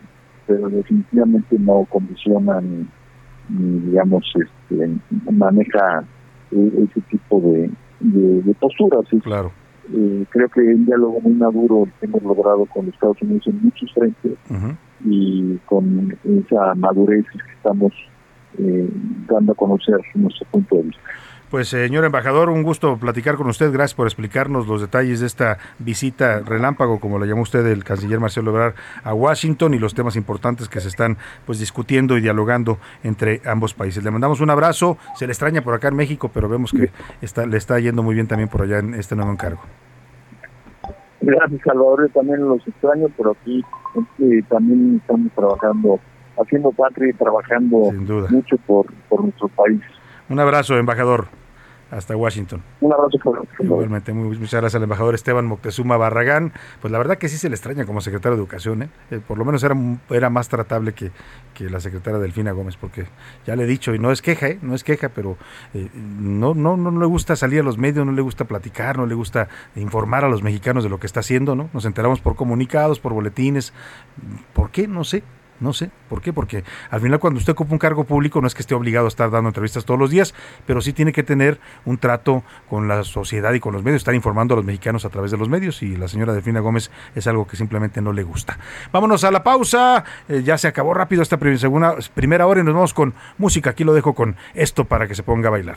[0.47, 2.87] pero definitivamente no condiciona ni,
[3.81, 4.89] digamos, este,
[5.33, 6.05] maneja
[6.53, 7.69] ese tipo de,
[7.99, 9.05] de, posturas.
[9.25, 9.51] Claro.
[9.95, 13.93] Eh, creo que un diálogo muy maduro hemos logrado con los Estados Unidos en muchos
[13.95, 14.33] frentes
[15.05, 17.93] y con esa madurez que estamos
[18.59, 18.89] eh,
[19.29, 21.03] dando a conocer nuestro punto de vista.
[21.51, 23.73] Pues señor embajador, un gusto platicar con usted.
[23.73, 28.21] Gracias por explicarnos los detalles de esta visita relámpago, como la llamó usted el canciller
[28.21, 32.79] Marcelo Ebrard a Washington y los temas importantes que se están pues discutiendo y dialogando
[33.03, 34.05] entre ambos países.
[34.05, 34.99] Le mandamos un abrazo.
[35.17, 36.91] Se le extraña por acá en México, pero vemos que
[37.23, 39.63] está, le está yendo muy bien también por allá en este nuevo encargo.
[41.23, 42.09] Gracias, Salvador.
[42.09, 43.65] Yo también los extraño, pero aquí
[44.51, 45.99] también estamos trabajando,
[46.39, 47.91] haciendo patria y trabajando
[48.29, 49.81] mucho por, por nuestro país.
[50.29, 51.38] Un abrazo, embajador.
[51.91, 52.63] Hasta Washington.
[52.81, 53.19] Un abrazo.
[53.59, 56.53] Igualmente, muchas gracias al embajador Esteban Moctezuma Barragán.
[56.83, 58.83] Pues la verdad que sí se le extraña como secretario de Educación.
[58.83, 58.91] ¿eh?
[59.11, 59.75] Eh, por lo menos era,
[60.11, 61.11] era más tratable que,
[61.55, 63.07] que, la secretaria Delfina Gómez, porque
[63.47, 64.59] ya le he dicho, y no es queja, ¿eh?
[64.61, 65.37] no es queja, pero
[65.73, 69.07] no, no, no, no le gusta salir a los medios, no le gusta platicar, no
[69.07, 71.57] le gusta informar a los mexicanos de lo que está haciendo.
[71.57, 71.71] ¿no?
[71.73, 73.73] Nos enteramos por comunicados, por boletines.
[74.53, 74.87] ¿Por qué?
[74.87, 75.23] No sé.
[75.61, 76.33] No sé, ¿por qué?
[76.33, 79.09] Porque al final cuando usted ocupa un cargo público no es que esté obligado a
[79.09, 80.35] estar dando entrevistas todos los días,
[80.67, 84.15] pero sí tiene que tener un trato con la sociedad y con los medios, estar
[84.15, 87.27] informando a los mexicanos a través de los medios y la señora Delfina Gómez es
[87.27, 88.59] algo que simplemente no le gusta.
[88.93, 92.75] Vámonos a la pausa, eh, ya se acabó rápido esta segunda, primera hora y nos
[92.75, 95.77] vamos con música, aquí lo dejo con esto para que se ponga a bailar.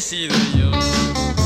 [0.00, 1.45] Sido yo.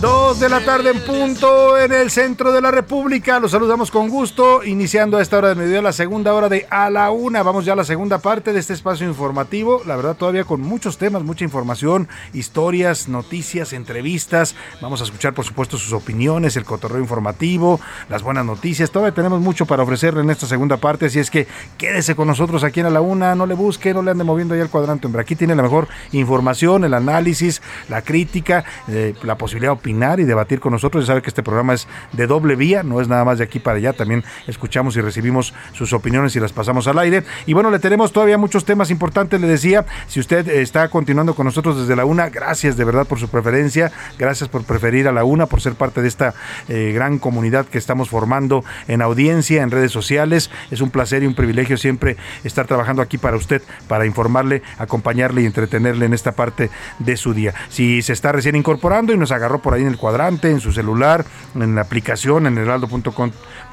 [0.00, 3.40] Dos de la tarde en punto en el centro de la República.
[3.40, 6.88] Los saludamos con gusto, iniciando a esta hora de mediodía la segunda hora de A
[6.88, 7.42] la Una.
[7.42, 9.82] Vamos ya a la segunda parte de este espacio informativo.
[9.86, 14.54] La verdad, todavía con muchos temas, mucha información, historias, noticias, entrevistas.
[14.80, 18.92] Vamos a escuchar, por supuesto, sus opiniones, el cotorreo informativo, las buenas noticias.
[18.92, 21.06] Todavía tenemos mucho para ofrecerle en esta segunda parte.
[21.06, 23.34] Así es que quédese con nosotros aquí en A la Una.
[23.34, 25.08] No le busque, no le ande moviendo ahí al cuadrante.
[25.08, 30.24] Hombre, aquí tiene la mejor información, el análisis, la crítica, eh, la posibilidad de y
[30.24, 31.04] debatir con nosotros.
[31.04, 33.58] Ya sabe que este programa es de doble vía, no es nada más de aquí
[33.58, 33.92] para allá.
[33.94, 37.24] También escuchamos y recibimos sus opiniones y las pasamos al aire.
[37.46, 39.40] Y bueno, le tenemos todavía muchos temas importantes.
[39.40, 43.18] Le decía, si usted está continuando con nosotros desde la una, gracias de verdad por
[43.18, 43.90] su preferencia.
[44.18, 46.34] Gracias por preferir a la una, por ser parte de esta
[46.68, 50.50] eh, gran comunidad que estamos formando en audiencia, en redes sociales.
[50.70, 55.42] Es un placer y un privilegio siempre estar trabajando aquí para usted, para informarle, acompañarle
[55.42, 57.54] y entretenerle en esta parte de su día.
[57.68, 60.72] Si se está recién incorporando y nos agarró por ahí en el cuadrante, en su
[60.72, 61.24] celular,
[61.54, 62.58] en la aplicación, en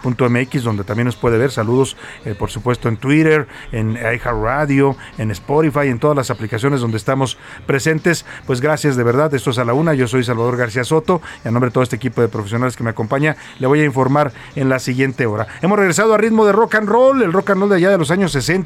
[0.06, 1.52] heraldo.com.mx, donde también nos puede ver.
[1.52, 6.98] Saludos, eh, por supuesto, en Twitter, en Radio, en Spotify, en todas las aplicaciones donde
[6.98, 8.26] estamos presentes.
[8.46, 9.34] Pues gracias de verdad.
[9.34, 9.94] Esto es a la una.
[9.94, 12.84] Yo soy Salvador García Soto y a nombre de todo este equipo de profesionales que
[12.84, 15.48] me acompaña, le voy a informar en la siguiente hora.
[15.62, 17.98] Hemos regresado a ritmo de rock and roll, el rock and roll de allá de
[17.98, 18.66] los años 60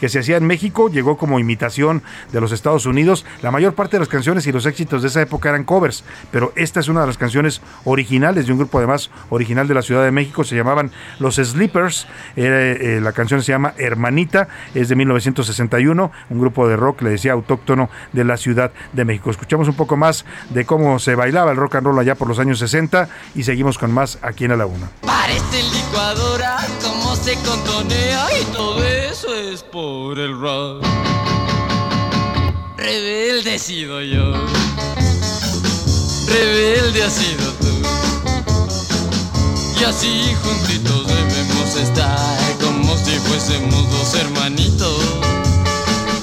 [0.00, 3.24] que se hacía en México, llegó como imitación de los Estados Unidos.
[3.42, 6.52] La mayor parte de las canciones y los éxitos de esa época eran covers, pero
[6.54, 10.04] esta es una de las canciones originales de un grupo además original de la Ciudad
[10.04, 10.54] de México, se
[11.18, 12.06] Los Sleepers,
[12.36, 17.32] eh, la canción se llama Hermanita, es de 1961, un grupo de rock, le decía,
[17.32, 19.30] autóctono de la Ciudad de México.
[19.30, 22.38] Escuchamos un poco más de cómo se bailaba el rock and roll allá por los
[22.38, 24.88] años 60 y seguimos con más aquí en la Una.
[25.02, 30.84] Parece licuadora, cómo se contonea y todo eso es por el rock.
[32.76, 34.32] Rebelde sido yo,
[36.28, 37.77] rebelde ha sido tú.
[39.80, 45.20] Y así juntitos debemos estar, como si fuésemos dos hermanitos.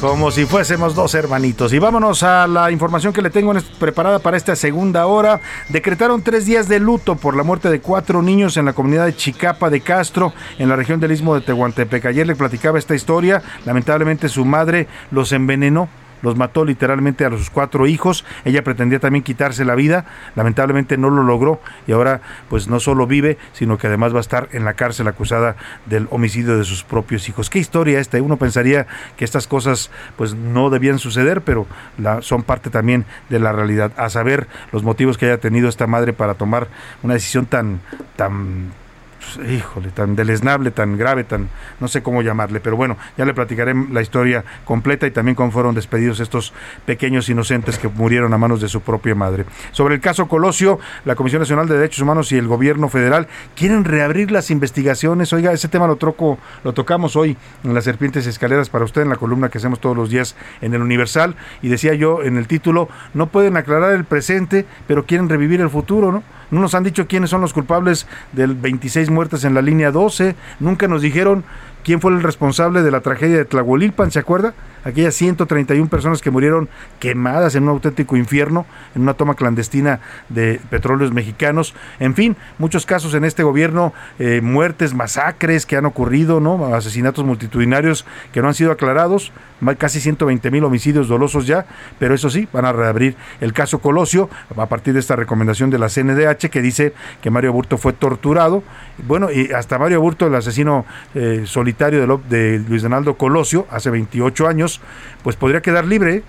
[0.01, 1.71] Como si fuésemos dos hermanitos.
[1.71, 5.39] Y vámonos a la información que le tengo preparada para esta segunda hora.
[5.69, 9.15] Decretaron tres días de luto por la muerte de cuatro niños en la comunidad de
[9.15, 12.07] Chicapa de Castro, en la región del istmo de Tehuantepec.
[12.07, 13.41] Ayer le platicaba esta historia.
[13.65, 15.87] Lamentablemente su madre los envenenó
[16.25, 18.25] los mató literalmente a sus cuatro hijos.
[18.43, 20.05] Ella pretendía también quitarse la vida,
[20.35, 24.21] lamentablemente no lo logró y ahora pues no solo vive, sino que además va a
[24.21, 25.55] estar en la cárcel acusada
[25.85, 27.49] del homicidio de sus propios hijos.
[27.49, 31.67] Qué historia esta, uno pensaría que estas cosas pues no debían suceder, pero
[32.21, 33.91] son parte también de la realidad.
[33.97, 36.67] A saber los motivos que haya tenido esta madre para tomar
[37.03, 37.81] una decisión tan
[38.15, 38.71] tan
[39.35, 41.49] pues, híjole, tan deleznable, tan grave, tan
[41.79, 45.51] no sé cómo llamarle, pero bueno, ya le platicaré la historia completa y también cómo
[45.51, 46.53] fueron despedidos estos
[46.85, 49.45] pequeños inocentes que murieron a manos de su propia madre.
[49.71, 53.83] Sobre el caso Colosio, la Comisión Nacional de Derechos Humanos y el gobierno federal quieren
[53.85, 55.33] reabrir las investigaciones.
[55.33, 59.09] Oiga, ese tema lo troco, lo tocamos hoy en las serpientes escaleras para usted en
[59.09, 62.47] la columna que hacemos todos los días en el Universal y decía yo en el
[62.47, 66.23] título, no pueden aclarar el presente, pero quieren revivir el futuro, ¿no?
[66.51, 70.35] No nos han dicho quiénes son los culpables del 26 muertes en la línea 12.
[70.59, 71.43] Nunca nos dijeron
[71.83, 74.53] quién fue el responsable de la tragedia de Tlahuelilpan, ¿se acuerda?
[74.85, 76.69] Aquellas 131 personas que murieron
[76.99, 78.65] quemadas en un auténtico infierno,
[78.95, 81.73] en una toma clandestina de petróleos mexicanos.
[81.99, 86.73] En fin, muchos casos en este gobierno, eh, muertes, masacres que han ocurrido, ¿no?
[86.73, 89.33] Asesinatos multitudinarios que no han sido aclarados,
[89.77, 91.65] casi 120 mil homicidios dolosos ya,
[91.97, 95.79] pero eso sí, van a reabrir el caso Colosio a partir de esta recomendación de
[95.79, 98.63] la CNDH que dice que Mario Burto fue torturado.
[99.07, 104.47] Bueno, y hasta Mario Burto, el asesino eh, solitario de, Luis Donaldo Colosio, hace 28
[104.47, 104.74] años,
[105.23, 106.23] pues podría quedar libre.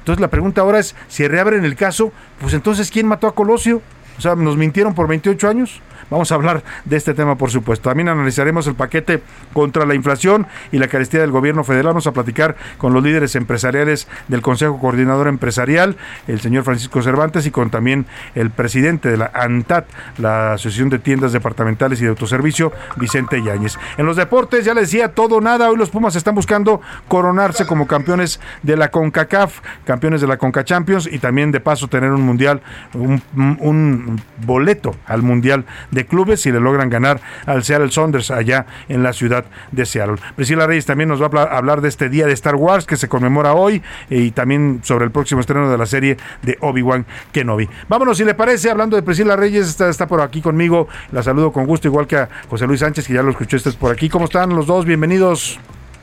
[0.00, 3.82] Entonces la pregunta ahora es, si reabren el caso, pues entonces ¿quién mató a Colosio?
[4.18, 5.80] O sea, ¿nos mintieron por 28 años?
[6.10, 7.88] Vamos a hablar de este tema, por supuesto.
[7.88, 11.88] También analizaremos el paquete contra la inflación y la carestía del gobierno federal.
[11.88, 15.96] Vamos a platicar con los líderes empresariales del Consejo Coordinador Empresarial,
[16.28, 19.86] el señor Francisco Cervantes, y con también el presidente de la ANTAT,
[20.18, 23.76] la Asociación de Tiendas Departamentales y de Autoservicio, Vicente Yáñez.
[23.96, 25.70] En los deportes, ya les decía, todo nada.
[25.70, 30.64] Hoy los Pumas están buscando coronarse como campeones de la CONCACAF, campeones de la CONCA
[30.64, 32.60] Champions y también de paso tener un mundial,
[32.94, 35.64] un, un boleto al mundial
[35.96, 40.16] de clubes si le logran ganar al Seattle Saunders allá en la ciudad de Seattle.
[40.36, 43.08] Priscila Reyes también nos va a hablar de este día de Star Wars que se
[43.08, 47.68] conmemora hoy y también sobre el próximo estreno de la serie de Obi-Wan Kenobi.
[47.88, 51.50] Vámonos, si le parece, hablando de Priscila Reyes, está, está por aquí conmigo, la saludo
[51.50, 54.08] con gusto, igual que a José Luis Sánchez, que ya lo escuchó, este por aquí.
[54.08, 54.84] ¿Cómo están los dos?
[54.84, 55.58] Bienvenidos.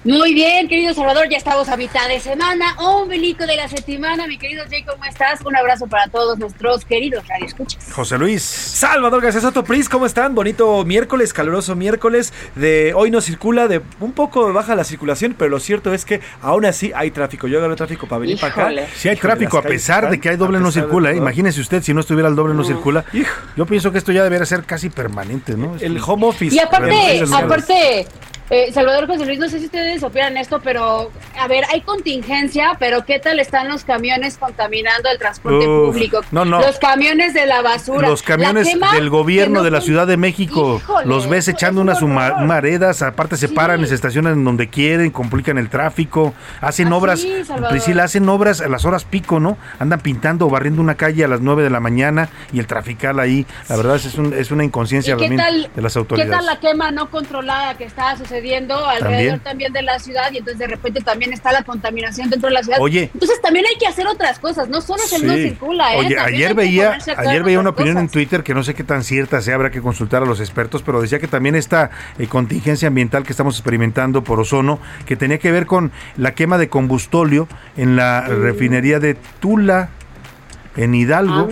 [0.05, 4.37] Muy bien, querido Salvador, ya estamos a mitad de semana, ombelico de la semana, mi
[4.37, 5.39] querido Jay, ¿cómo estás?
[5.45, 7.89] Un abrazo para todos nuestros queridos radioescuchas.
[7.89, 8.43] José Luis.
[8.43, 10.35] Salvador García Soto Pris, ¿cómo están?
[10.35, 15.51] Bonito miércoles, caluroso miércoles, de hoy no circula, de un poco baja la circulación, pero
[15.51, 18.87] lo cierto es que aún así hay tráfico, yo agarré tráfico para venir para acá.
[18.97, 21.15] Sí hay tráfico, a pesar de que hay doble no circula, ¿eh?
[21.15, 23.05] imagínese usted si no estuviera el doble no, circula.
[23.55, 25.77] Yo pienso que esto ya debería ser casi permanente, ¿no?
[25.79, 26.53] El home office.
[26.53, 28.05] Y aparte, aparte
[28.53, 32.75] eh, Salvador José Luis, no sé si ustedes opinan esto, pero a ver, hay contingencia,
[32.79, 36.21] pero ¿qué tal están los camiones contaminando el transporte público?
[36.31, 36.59] No, no.
[36.59, 38.07] Los camiones de la basura.
[38.07, 40.81] Los camiones del gobierno de la Ciudad de México.
[41.05, 46.33] los ves echando unas humaredas, aparte se paran se estacionan donde quieren, complican el tráfico,
[46.61, 47.25] hacen obras,
[47.69, 49.57] Priscila, hacen obras a las horas pico, ¿no?
[49.79, 53.19] Andan pintando o barriendo una calle a las 9 de la mañana y el trafical
[53.19, 55.41] ahí, la verdad es, un, es una inconsciencia también
[55.75, 56.31] de las autoridades.
[56.31, 58.33] ¿Qué tal la quema no controlada que está sucediendo?
[58.33, 59.73] sucediendo alrededor también.
[59.73, 62.79] de la ciudad y entonces de repente también está la contaminación dentro de la ciudad.
[62.81, 63.11] Oye.
[63.13, 65.99] Entonces también hay que hacer otras cosas, no solo se no circula, ¿eh?
[65.99, 68.09] Oye, También ayer veía, ayer veía una opinión en.
[68.09, 71.01] Twitter que no sé qué tan cierta sea, habrá que consultar a los expertos, pero
[71.01, 75.51] decía que también esta eh, contingencia ambiental que estamos experimentando por ozono, que tenía que
[75.51, 77.47] ver con la quema de combustóleo
[77.77, 79.89] en la refinería de Tula,
[80.75, 81.49] en Hidalgo.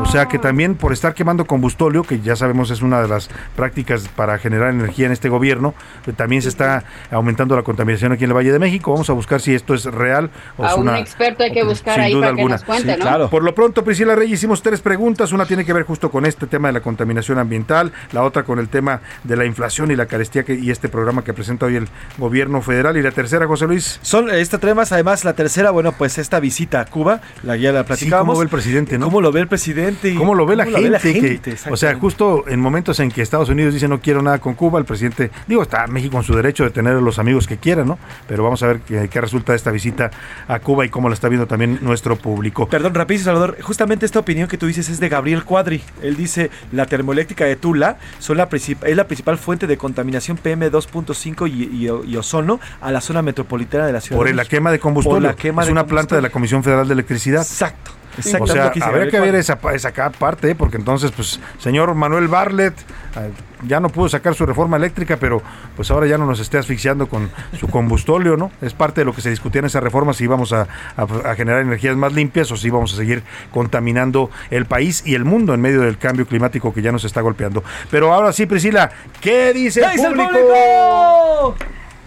[0.00, 3.28] O sea que también por estar quemando combustóleo, que ya sabemos es una de las
[3.56, 5.74] prácticas para generar energía en este gobierno,
[6.06, 8.92] eh, también se está aumentando la contaminación aquí en el Valle de México.
[8.92, 11.62] Vamos a buscar si esto es real o A es un una experto hay que
[11.64, 12.54] buscar sin ahí duda para que alguna.
[12.56, 13.04] nos cuente, Sí, ¿no?
[13.04, 13.30] claro.
[13.30, 15.32] Por lo pronto, Priscila Reyes, hicimos tres preguntas.
[15.32, 18.58] Una tiene que ver justo con este tema de la contaminación ambiental, la otra con
[18.58, 21.76] el tema de la inflación y la carestía que, y este programa que presenta hoy
[21.76, 21.88] el
[22.18, 22.96] gobierno federal.
[22.96, 23.98] Y la tercera, José Luis.
[24.02, 27.84] Son estas temas, además la tercera, bueno, pues esta visita a Cuba, la guía la
[27.84, 28.34] platicamos.
[28.34, 29.06] ¿cómo ve el presidente, no?
[29.06, 30.10] ¿Cómo lo ve el presidente?
[30.10, 31.40] y ¿Cómo lo ve la cómo gente?
[31.70, 34.78] o sea, justo en momentos en que Estados Unidos dice no quiero nada con Cuba,
[34.78, 37.98] el presidente, digo, está México en su derecho de tener los amigos que quiera, ¿no?
[38.28, 40.10] Pero vamos a ver qué, qué resulta de esta visita
[40.48, 42.68] a Cuba y cómo la está viendo también nuestro público.
[42.68, 43.56] Perdón, rapidísimo, Salvador.
[43.62, 45.82] Justamente esta opinión que tú dices es de Gabriel Cuadri.
[46.02, 50.36] Él dice, la termoeléctrica de Tula son la princip- es la principal fuente de contaminación
[50.38, 54.44] PM2.5 y, y- y ozono a la zona metropolitana de la ciudad Por de la
[54.44, 55.14] quema de combustible.
[55.16, 57.42] Por la quema es de una planta de la Comisión Federal de Electricidad.
[57.42, 57.92] Exacto.
[58.12, 58.70] O Exacto, sea, lo
[59.10, 62.74] que ver esa, esa parte, porque entonces, pues, señor Manuel Barlet
[63.16, 63.30] eh,
[63.66, 65.40] ya no pudo sacar su reforma eléctrica, pero
[65.76, 68.50] pues ahora ya no nos esté asfixiando con su combustóleo, ¿no?
[68.60, 71.34] Es parte de lo que se discutía en esa reforma, si íbamos a, a- a
[71.36, 75.54] generar energías más limpias o si íbamos a seguir contaminando el país y el mundo
[75.54, 77.62] en medio del cambio climático que ya nos está golpeando.
[77.90, 78.90] Pero ahora sí, Priscila,
[79.20, 81.56] ¿qué dice ¿Qué el dice el público?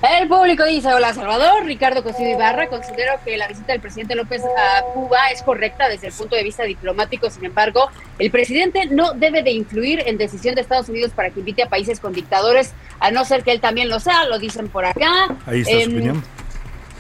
[0.02, 4.43] El público dice, hola Salvador, Ricardo Cosío Ibarra, considero que la visita del presidente López
[4.43, 7.89] a Cuba es correcta desde el punto de vista diplomático, sin embargo,
[8.20, 11.70] el presidente no debe de influir en decisión de Estados Unidos para que invite a
[11.70, 15.36] países con dictadores, a no ser que él también lo sea, lo dicen por acá.
[15.48, 16.24] Ahí está su Em, opinión.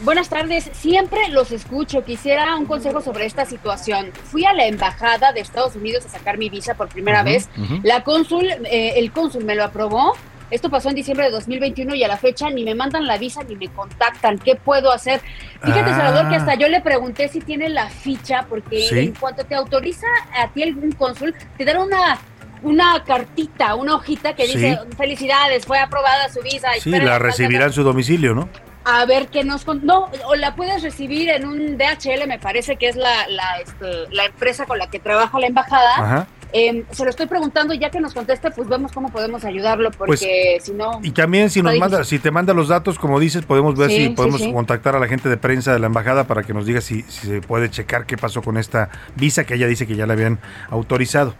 [0.01, 2.03] Buenas tardes, siempre los escucho.
[2.03, 4.11] Quisiera un consejo sobre esta situación.
[4.25, 7.49] Fui a la embajada de Estados Unidos a sacar mi visa por primera vez.
[7.83, 10.13] La cónsul, eh, el cónsul me lo aprobó.
[10.51, 13.41] Esto pasó en diciembre de 2021 y a la fecha ni me mandan la visa
[13.43, 14.37] ni me contactan.
[14.37, 15.21] ¿Qué puedo hacer?
[15.63, 15.95] Fíjate, Ah.
[15.97, 18.99] Salvador, que hasta yo le pregunté si tiene la ficha, porque Sí.
[18.99, 22.19] en cuanto te autoriza a ti algún cónsul, te dan una
[22.63, 24.53] una cartita, una hojita que Sí.
[24.57, 26.69] dice felicidades, fue aprobada su visa.
[26.79, 28.49] Sí, la recibirá tal" en su domicilio, ¿no?
[28.87, 32.75] a ver qué nos con- no o la puedes recibir en un DHL me parece
[32.75, 36.27] que es la la, este, la empresa con la que trabaja la embajada Ajá.
[36.57, 39.91] Eh, se lo estoy preguntando y ya que nos conteste pues vemos cómo podemos ayudarlo
[39.91, 43.19] porque si no Pues, Y también si nos manda, si te manda los datos, como
[43.19, 44.53] dices, podemos ver Sí, si sí, podemos sí.
[44.53, 47.27] contactar a la gente de prensa de la embajada para que nos diga si, si
[47.27, 50.39] se puede checar qué pasó con esta visa que ella dice que ya la habían
[50.69, 51.35] autorizado.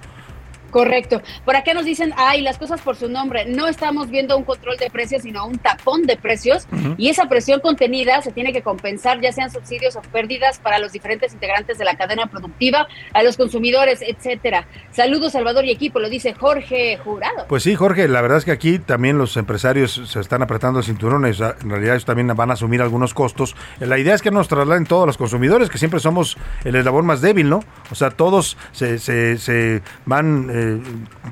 [0.76, 1.22] Correcto.
[1.46, 3.46] Por acá nos dicen, ay, las cosas por su nombre.
[3.46, 6.68] No estamos viendo un control de precios, sino un tapón de precios.
[6.98, 10.92] Y esa presión contenida se tiene que compensar, ya sean subsidios o pérdidas para los
[10.92, 14.68] diferentes integrantes de la cadena productiva, a los consumidores, etcétera.
[14.92, 17.46] Saludos, Salvador y equipo, lo dice Jorge Jurado.
[17.48, 20.86] Pues sí, Jorge, la verdad es que aquí también los empresarios se están apretando el
[20.86, 21.34] cinturón, en
[21.70, 23.56] realidad ellos también van a asumir algunos costos.
[23.80, 27.22] La idea es que nos trasladen todos los consumidores, que siempre somos el eslabón más
[27.22, 27.64] débil, ¿no?
[27.92, 30.65] O sea, todos se, se, se van eh,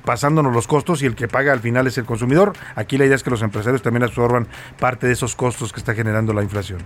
[0.06, 2.54] pasándonos los costos y el que paga al final es el consumidor.
[2.76, 4.48] Aquí la idea es que los empresarios también absorban
[4.80, 6.80] parte de esos costos que está generando la inflación.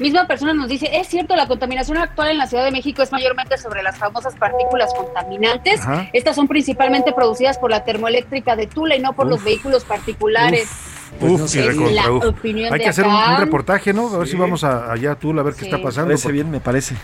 [0.00, 3.12] Misma persona nos dice, es cierto, la contaminación actual en la Ciudad de México es
[3.12, 5.80] mayormente sobre las famosas partículas contaminantes.
[5.82, 6.08] Ajá.
[6.12, 10.68] Estas son principalmente producidas por la termoeléctrica de Tula y no por los vehículos particulares.
[11.20, 12.24] Uf, y Es recontra, la uf.
[12.24, 14.12] opinión Hay de que hacer un, reportaje, ¿no?
[14.12, 16.08] A ver si vamos a, allá a Tula a ver qué está pasando.
[16.08, 16.96] Parece porque- bien, me parece.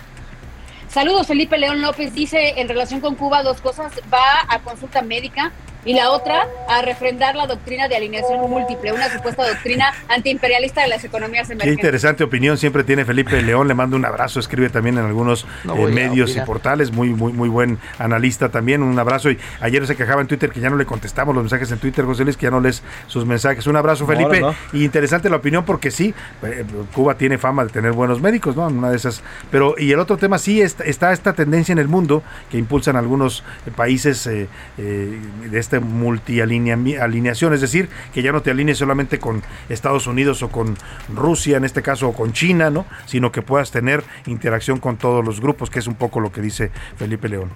[0.91, 2.12] Saludos, Felipe León López.
[2.14, 5.53] Dice en relación con Cuba dos cosas, va a consulta médica
[5.85, 10.89] y la otra a refrendar la doctrina de alineación múltiple, una supuesta doctrina antiimperialista de
[10.89, 11.78] las economías Qué emergentes.
[11.78, 13.68] interesante opinión siempre tiene Felipe León.
[13.68, 14.41] Le mando un abrazo.
[14.41, 16.93] Escribe también en algunos No eh, medios y portales.
[16.93, 18.83] Muy, muy, muy buen analista también.
[18.83, 19.31] Un abrazo.
[19.31, 22.05] Y ayer se quejaba en Twitter que ya no le contestamos los mensajes en Twitter,
[22.05, 23.66] José Luis, que ya no lees sus mensajes.
[23.66, 24.41] Un abrazo, Felipe.
[24.41, 26.64] no, Y interesante la opinión porque sí, eh,
[26.95, 28.66] Cuba tiene fama de tener buenos médicos, ¿no?
[28.66, 29.22] Una de esas.
[29.51, 32.97] Pero, y el otro tema, sí, está, está esta tendencia en el mundo que impulsan
[32.97, 33.45] algunos
[33.76, 35.18] países eh, eh,
[35.51, 40.49] de esta multialineación, es decir, que ya no te alinees solamente con Estados Unidos o
[40.49, 40.77] con
[41.14, 42.87] Rusia, en este caso, o con China, ¿no?
[43.07, 46.41] Sino que puedas tener interacción con todos los grupos, que es un poco lo que
[46.41, 47.51] dice Felipe León.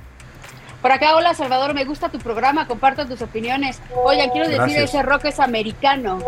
[0.81, 3.81] Por acá, hola Salvador, me gusta tu programa, comparto tus opiniones.
[4.05, 4.91] Oigan, quiero decir, Gracias.
[4.91, 6.19] ese rock es americano,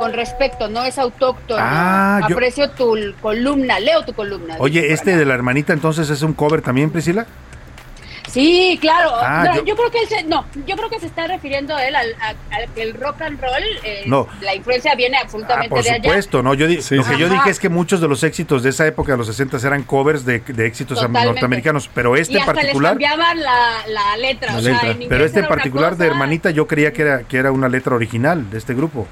[0.00, 1.60] con respecto, no es autóctono.
[1.62, 4.56] Ah, yo- Aprecio tu columna, leo tu columna.
[4.58, 5.18] Oye, este acá.
[5.18, 7.26] de la hermanita entonces es un cover también, Priscila.
[8.28, 9.10] Sí, claro.
[9.14, 9.76] Ah, No, yo- yo...
[9.76, 12.14] creo que él se, no, yo creo que se está refiriendo él al,
[12.74, 14.26] que el rock and roll, eh, No.
[14.40, 16.02] la influencia viene Ah, absolutamente por de allá.
[16.02, 16.54] supuesto, no.
[16.54, 19.12] Yo di- lo que yo dije es que muchos de los éxitos de esa época
[19.12, 21.26] de los 60 eran covers de, de éxitos Totalmente.
[21.28, 24.52] norteamericanos, pero este y hasta particular, les cambiaban la, la letra.
[24.52, 27.36] la o sea, en pero este en particular de Hermanita yo creía que era que
[27.38, 29.06] era una letra original de este grupo.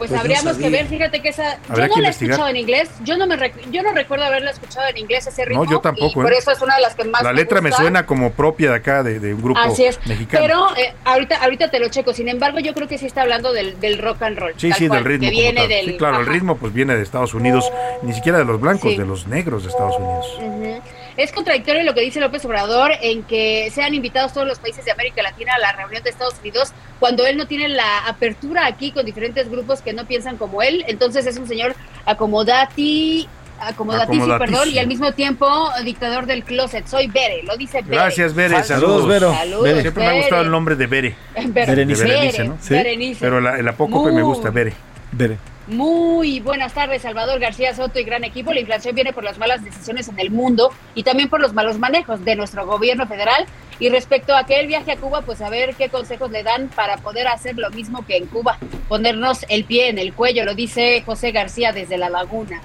[0.00, 1.58] Pues, Pues no habríamos que ver, fíjate que esa.
[1.76, 2.88] Yo no la he escuchado en inglés.
[3.04, 3.36] Yo no me
[3.70, 5.62] yo no recuerdo haberla escuchado en inglés ese ritmo.
[5.66, 6.38] No, yo tampoco, y por ¿eh?
[6.38, 9.02] eso es una de las que más La letra me suena como propia de acá
[9.02, 10.00] de, de un grupo Así es.
[10.06, 10.42] mexicano.
[10.42, 12.14] Pero eh, ahorita, ahorita te lo checo.
[12.14, 14.54] Sin embargo, yo creo que sí está hablando del, del rock and roll.
[14.56, 15.28] Sí, sí, cual, del ritmo.
[15.28, 15.86] Que viene del.
[15.86, 17.70] sí, claro, el ritmo pues viene de Estados Unidos,
[18.00, 18.96] ni siquiera de los blancos, Sí.
[18.96, 20.38] de los negros de Estados Unidos.
[20.40, 20.80] Ujú.
[21.22, 24.90] Es contradictorio lo que dice López Obrador en que sean invitados todos los países de
[24.90, 28.90] América Latina a la reunión de Estados Unidos cuando él no tiene la apertura aquí
[28.90, 30.82] con diferentes grupos que no piensan como él.
[30.88, 31.74] Entonces es un señor
[32.06, 33.28] acomodati,
[33.60, 35.46] acomodaticio, perdón, y al mismo tiempo
[35.84, 36.86] dictador del closet.
[36.86, 37.96] Soy Bere, lo dice Bere.
[37.96, 38.62] Gracias, Bere.
[38.64, 39.34] Saludos, Vero.
[39.34, 39.80] Saludos, Bere.
[39.82, 41.16] Siempre me ha gustado el nombre de Bere.
[41.34, 42.04] Bere- Berenice.
[42.04, 42.56] Berenice, ¿no?
[42.62, 42.72] Sí.
[42.74, 43.20] Berenice.
[43.20, 44.72] Pero la- el apócope me gusta, Bere.
[45.12, 45.36] Bere.
[45.70, 48.52] Muy buenas tardes, Salvador García Soto y gran equipo.
[48.52, 51.78] La inflación viene por las malas decisiones en el mundo y también por los malos
[51.78, 53.46] manejos de nuestro gobierno federal.
[53.78, 56.70] Y respecto a que él viaje a Cuba, pues a ver qué consejos le dan
[56.74, 58.58] para poder hacer lo mismo que en Cuba,
[58.88, 62.60] ponernos el pie en el cuello, lo dice José García desde La Laguna.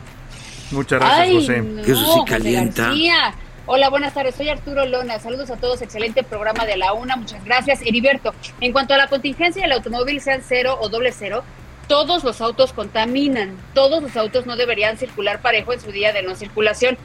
[0.72, 1.62] Muchas gracias, Ay, José.
[1.62, 3.36] no, José García.
[3.68, 4.34] Hola, buenas tardes.
[4.34, 5.20] Soy Arturo Lona.
[5.20, 5.82] Saludos a todos.
[5.84, 7.18] Excelente programa de la UNA.
[7.18, 7.82] Muchas gracias.
[7.84, 11.44] Heriberto, en cuanto a la contingencia del automóvil, sean cero o doble cero,
[11.88, 13.52] todos los autos contaminan.
[13.74, 16.98] Todos los autos no deberían circular parejo en su día de no circulación.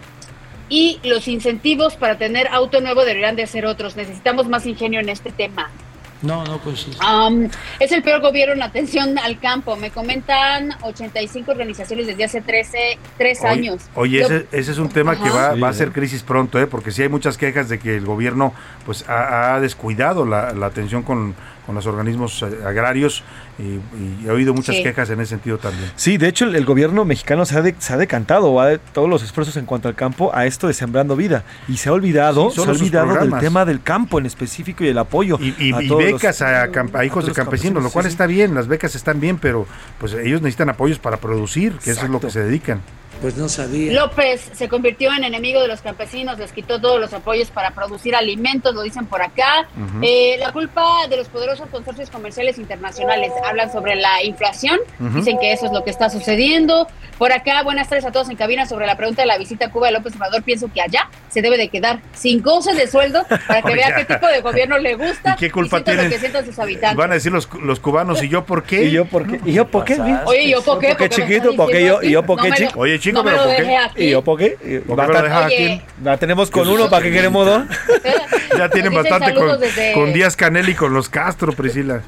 [0.69, 3.97] Y los incentivos para tener auto nuevo deberían de ser otros.
[3.97, 5.71] Necesitamos más ingenio en este tema.
[6.23, 6.97] No, no coincide.
[7.01, 9.75] Am, es el peor gobierno en atención al campo.
[9.77, 13.83] Me comentan 85 organizaciones desde hace 13, tres Oye- años.
[13.95, 16.67] Oye, ese, ese es un tema que va, va a ser crisis pronto, ¿eh?
[16.67, 18.53] porque sí hay muchas quejas de que el gobierno
[18.85, 21.35] pues ha, ha descuidado la, la atención con,
[21.71, 23.23] con los organismos eh, agrarios
[23.59, 24.83] y, y he oído muchas Sí.
[24.83, 25.89] quejas en ese sentido también.
[25.95, 28.79] Sí, de hecho el, el gobierno mexicano se ha, de- se ha decantado, va de
[28.79, 31.93] todos los esfuerzos en cuanto al campo a esto de sembrando vida y se ha
[31.93, 35.55] olvidado, Sí, se ha olvidado del tema del campo en específico y el apoyo Y,
[35.59, 36.65] y- a y todos los- becas a,
[37.05, 38.15] hijos de campesinos, lo cual sí, sí.
[38.15, 39.65] está bien, las becas están bien, pero
[39.99, 42.81] pues ellos necesitan apoyos para producir, que eso es lo que se dedican.
[43.21, 43.93] Pues no sabía.
[43.93, 48.15] López se convirtió en enemigo de los campesinos, les quitó todos los apoyos para producir
[48.17, 49.69] alimentos, lo dicen por acá.
[50.03, 55.53] Eh, la culpa de los poderosos consorcios comerciales internacionales hablan sobre la inflación, dicen que
[55.53, 56.87] eso es lo que está sucediendo.
[57.19, 59.71] Por acá, buenas tardes a todos en cabina sobre la pregunta de la visita a
[59.71, 60.43] Cuba de López Obrador.
[60.43, 64.07] Pienso que allá se debe de quedar sin goce de sueldo para que vea qué
[64.07, 66.07] tipo de gobierno le gusta ¿Y qué culpa sienta tienen?
[66.07, 66.97] lo que sientan sus habitantes.
[66.97, 68.85] Van a decir los, los cubanos, ¿y yo por qué?
[68.85, 69.39] ¿Y yo por qué?
[69.45, 70.01] ¿Y yo por qué?
[70.25, 70.89] Oye, ¿yo por qué?
[70.89, 71.55] ¿Por qué, chiquito?
[71.55, 72.03] ¿Por qué yo?
[72.03, 72.81] ¿Y yo por qué, chico?
[72.81, 73.63] Oye, chico, no me pero lo ¿por qué?
[73.63, 74.03] dejé aquí.
[74.05, 74.83] ¿Y yo por qué?
[74.87, 75.83] ¿Por qué me lo dejas aquí?
[76.03, 77.63] La tenemos con uno, ¿para qué queremos dos?
[78.59, 82.03] Ya tienen bastante con, saludos desde- con Díaz Canel y con los Castro, Priscila.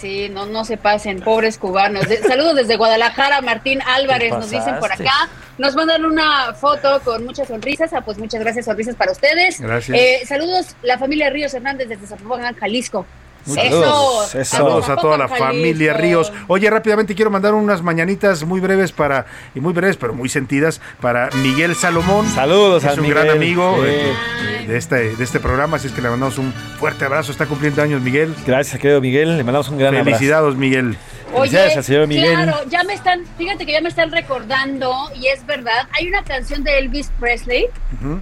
[0.00, 2.08] Sí, no, no se pasen, pobres cubanos.
[2.08, 5.28] De- saludos desde Guadalajara, Martín Álvarez, nos dicen por acá.
[5.56, 7.92] Nos mandan una foto con muchas sonrisas.
[7.92, 9.60] Ah, pues muchas gracias, sonrisas para ustedes.
[9.60, 9.98] Gracias.
[9.98, 13.06] Eh, saludos, la familia Ríos Hernández desde Zapopan, Jalisco.
[13.46, 14.44] Muchas Eso.
[14.44, 15.94] Saludos a toda la familia.
[15.94, 16.32] Ríos.
[16.48, 20.80] Oye, rápidamente quiero mandar unas mañanitas muy breves para, y muy breves, pero muy sentidas,
[21.00, 22.26] para Miguel Salomón.
[22.28, 23.88] Saludos Es un gran amigo Sí.
[23.88, 27.32] eh, de, este, de este programa, así es que le mandamos un fuerte abrazo.
[27.32, 28.34] Está cumpliendo años, Miguel.
[28.46, 29.36] Gracias, querido Miguel.
[29.38, 30.04] Le mandamos un gran abrazo.
[30.10, 30.96] Felicidades, Miguel.
[31.34, 32.32] Oye, al señor Miguel.
[32.34, 36.22] claro, ya me están, fíjate que ya me están recordando, y es verdad, hay una
[36.24, 37.66] canción de Elvis Presley
[38.00, 38.18] Ujú.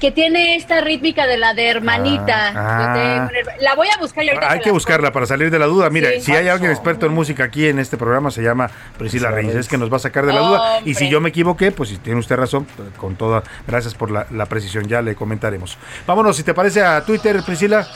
[0.00, 2.52] Que tiene esta rítmica de la de hermanita.
[2.54, 5.58] Ah, herma- La voy a buscar y ahorita Hay que la buscarla para salir de
[5.58, 5.88] la duda.
[5.90, 6.20] Mira, Sí.
[6.20, 9.54] si hay alguien experto en música aquí en este programa, se llama Priscila Reyes.
[9.54, 10.80] Es que nos va a sacar de la duda.
[10.84, 12.66] Y si yo me equivoqué, pues si tiene usted razón,
[12.96, 13.42] con toda.
[13.66, 15.78] Gracias por la, la precisión, ya le comentaremos.
[16.06, 17.86] Vámonos, si te parece, a Twitter, Priscila.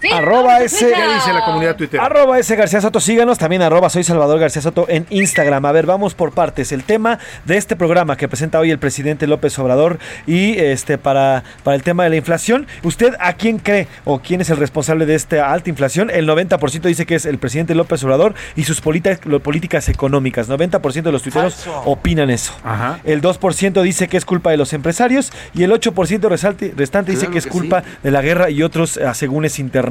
[0.00, 1.02] Sí, Arroba ese- Twitter.
[1.08, 2.00] ¿Qué dice la comunidad Twitter?
[2.00, 5.64] Arroba ese García Soto, síganos, también arroba soy Salvador García Soto en Instagram.
[5.66, 6.70] A ver, vamos por partes.
[6.72, 11.42] El tema de este programa que presenta hoy el presidente López Obrador y este para,
[11.64, 15.04] para el tema de la inflación, ¿usted a quién cree o quién es el responsable
[15.06, 16.10] de esta alta inflación?
[16.10, 20.48] El 90% dice que es el presidente López Obrador y sus políticas, económicas.
[20.48, 21.82] 90% de los tuiteros Falso.
[21.86, 22.52] opinan eso.
[22.62, 23.00] Ajá.
[23.04, 27.26] El 2% dice que es culpa de los empresarios y el 8% resalte- restante dice
[27.28, 27.88] que es culpa sí.
[28.04, 29.87] de la guerra y otros asegúnes internacionales.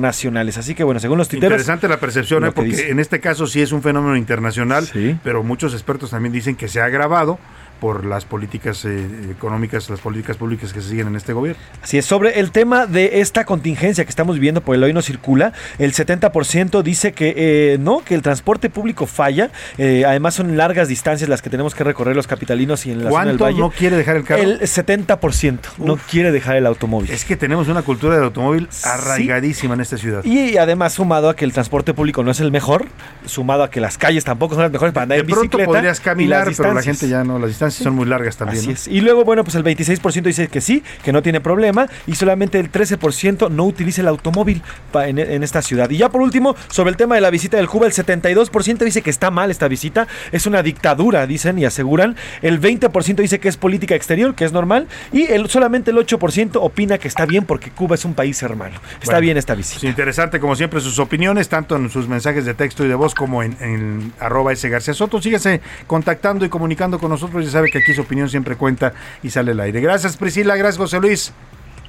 [0.58, 1.54] Así que bueno, según los tuiteros...
[1.54, 2.48] Interesante la percepción, ¿eh?
[2.48, 5.18] que porque en este caso sí es un fenómeno internacional, Sí.
[5.24, 7.40] pero muchos expertos también dicen que se ha agravado
[7.80, 11.62] por las políticas eh, económicas, las políticas públicas que se siguen en este gobierno.
[11.82, 15.02] Así es, sobre el tema de esta contingencia que estamos viviendo por el hoy no
[15.02, 20.58] circula, el 70% dice que eh, no, que el transporte público falla, eh, además son
[20.58, 23.44] largas distancias las que tenemos que recorrer los capitalinos y en la zona del ¿Cuánto
[23.46, 23.60] valle.
[23.60, 24.42] no quiere dejar el carro?
[24.42, 27.12] El 70% no quiere dejar el automóvil.
[27.12, 30.24] Es que tenemos una cultura del automóvil arraigadísima en esta ciudad.
[30.24, 32.88] Y además sumado a que el transporte público no es el mejor,
[33.26, 35.72] sumado a que las calles tampoco son las mejores para andar De en pronto bicicleta.
[35.72, 38.60] podrías y caminar, pero la gente ya no, las distancias son muy largas también.
[38.60, 38.74] Así ¿no?
[38.74, 38.88] es.
[38.88, 42.60] Y luego, bueno, pues el 26% dice que sí, que no tiene problema, y solamente
[42.60, 44.62] el 13% no utiliza el automóvil
[44.94, 45.90] en, en esta ciudad.
[45.90, 49.02] Y ya por último, sobre el tema de la visita del Cuba, el 72% dice
[49.02, 52.16] que está mal esta visita, es una dictadura, dicen y aseguran.
[52.42, 56.60] El 20% dice que es política exterior, que es normal, y el, solamente el 8%
[56.62, 58.76] opina que está bien porque Cuba es un país hermano.
[59.02, 59.88] Está Bueno, bien esta visita.
[59.88, 63.44] interesante, como siempre, sus opiniones, tanto en sus mensajes de texto y de voz como
[63.44, 65.22] en, en arroba S García Soto.
[65.22, 67.46] Síguese contactando y comunicando con nosotros.
[67.58, 68.94] Sabe que aquí su opinión siempre cuenta
[69.24, 69.82] y sale al aire.
[69.82, 70.56] Gracias, Priscila.
[70.56, 71.34] Gracias, José Luis.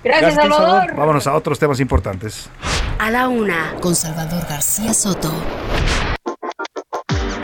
[0.03, 0.95] Gracias, Salvador.
[0.97, 2.49] Vámonos a otros temas importantes.
[2.99, 5.31] A la una, con Salvador García Soto.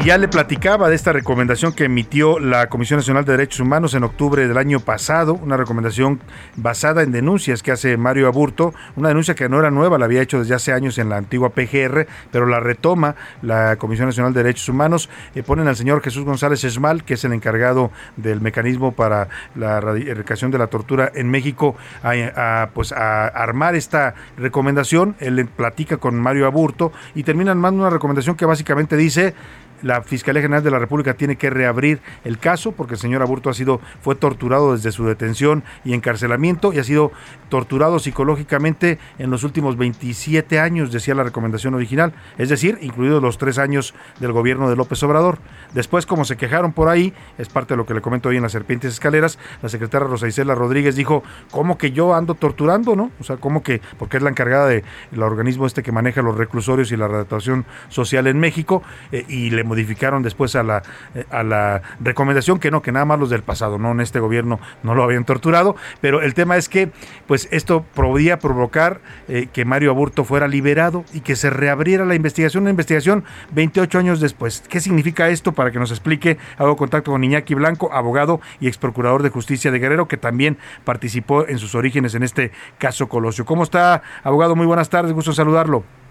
[0.05, 4.05] Ya le platicaba de esta recomendación que emitió la Comisión Nacional de Derechos Humanos en
[4.05, 6.21] octubre del año pasado, una recomendación
[6.57, 10.21] basada en denuncias que hace Mario Aburto, una denuncia que no era nueva, la había
[10.21, 14.43] hecho desde hace años en la antigua PGR, pero la retoma la Comisión Nacional de
[14.43, 18.93] Derechos Humanos, eh, ponen al señor Jesús González Esmal, que es el encargado del mecanismo
[18.93, 25.17] para la radi- erradicación de la tortura en México, a, pues a armar esta recomendación,
[25.21, 29.35] él le platica con Mario Aburto y terminan mandando una recomendación que básicamente dice
[29.85, 33.51] la Fiscalía General de la República tiene que reabrir el caso porque el señor Aburto
[33.51, 37.12] ha sido fue torturado desde su detención y encarcelamiento y ha sido
[37.51, 43.39] torturado psicológicamente en los últimos 27 años, decía la recomendación original, es decir, incluidos los
[43.39, 45.39] tres años del gobierno de López Obrador.
[45.74, 48.43] Después, como se quejaron por ahí, es parte de lo que le comento hoy en
[48.43, 53.11] las Serpientes Escaleras, la secretaria Rosa Isela Rodríguez dijo, ¿cómo que yo ando torturando, no?
[53.20, 53.81] O sea, ¿cómo que?
[53.98, 54.82] Porque es la encargada del
[55.19, 58.82] organismo este que maneja los reclusorios y la redactación social en México,
[59.12, 60.83] eh, y le modificaron después a la,
[61.17, 64.21] eh, a la recomendación que no, que nada más los del pasado, no en este
[64.21, 66.93] gobierno no lo habían torturado, pero el tema es que
[67.27, 72.15] pues esto podría provocar eh, que Mario Aburto fuera liberado y que se reabriera la
[72.15, 74.63] investigación, una investigación 28 años después.
[74.69, 75.53] ¿Qué significa esto?
[75.53, 79.73] Para que nos explique, hago contacto con Iñaki Blanco, abogado y ex procurador de justicia
[79.73, 83.45] de Guerrero, que también participó en sus orígenes en este caso Colosio.
[83.45, 84.55] ¿Cómo está, abogado?
[84.55, 86.04] Muy buenas tardes, gusto saludarlo.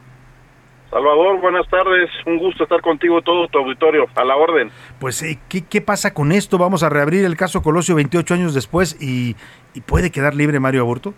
[0.94, 2.08] Salvador, buenas tardes.
[2.28, 4.06] Un gusto estar contigo, todo tu auditorio.
[4.16, 4.70] A la orden.
[5.00, 6.60] Pues, eh, ¿qué, qué pasa con esto?
[6.60, 9.36] Vamos a reabrir el caso Colosio 28 años después y,
[9.74, 11.16] y puede quedar libre Mario Aburto.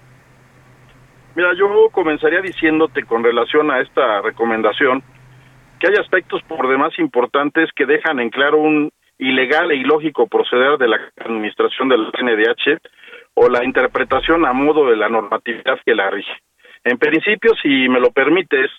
[1.36, 5.04] Mira, yo comenzaría diciéndote con relación a esta recomendación
[5.82, 10.78] que hay aspectos por demás importantes que dejan en claro un ilegal e ilógico proceder
[10.78, 12.80] de la administración del NDH
[13.34, 16.32] o la interpretación a modo de la normatividad que la rige.
[16.86, 18.72] En principio, si me lo permites,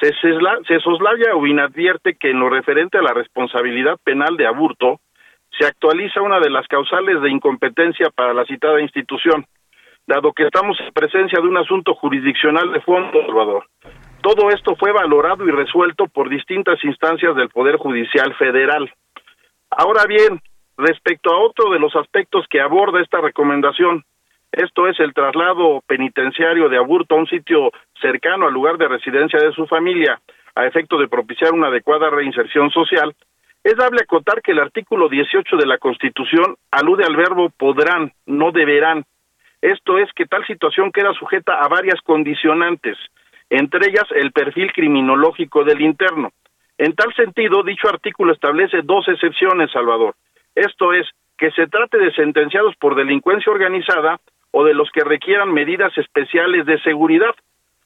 [0.00, 5.00] se, se soslaya o inadvierte que en lo referente a la responsabilidad penal de aburto
[5.58, 9.46] se actualiza una de las causales de incompetencia para la citada institución,
[10.06, 13.64] dado que estamos en presencia de un asunto jurisdiccional de fondo, Salvador.
[14.22, 18.90] Todo esto fue valorado y resuelto por distintas instancias del Poder Judicial Federal.
[19.70, 20.40] Ahora bien,
[20.76, 24.04] respecto a otro de los aspectos que aborda esta recomendación,
[24.56, 27.70] esto es el traslado penitenciario de aburto a un sitio
[28.00, 30.18] cercano al lugar de residencia de su familia,
[30.54, 33.14] a efecto de propiciar una adecuada reinserción social,
[33.62, 38.50] es dable acotar que el artículo 18 de la Constitución alude al verbo podrán, no
[38.50, 39.04] deberán.
[39.60, 42.96] Esto es que tal situación queda sujeta a varias condicionantes,
[43.50, 46.30] entre ellas el perfil criminológico del interno.
[46.78, 50.14] En tal sentido, dicho artículo establece dos excepciones, Salvador.
[50.54, 51.06] Esto es,
[51.36, 54.18] que se trate de sentenciados por delincuencia organizada
[54.50, 57.34] o de los que requieran medidas especiales de seguridad.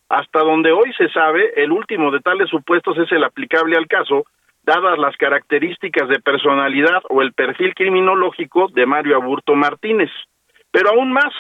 [0.09, 4.25] Hasta donde hoy se sabe, el último de tales supuestos es el aplicable al caso,
[4.63, 10.11] dadas las características de personalidad o el perfil criminológico de Mario Aburto Martínez.
[10.71, 11.33] Pero aún más,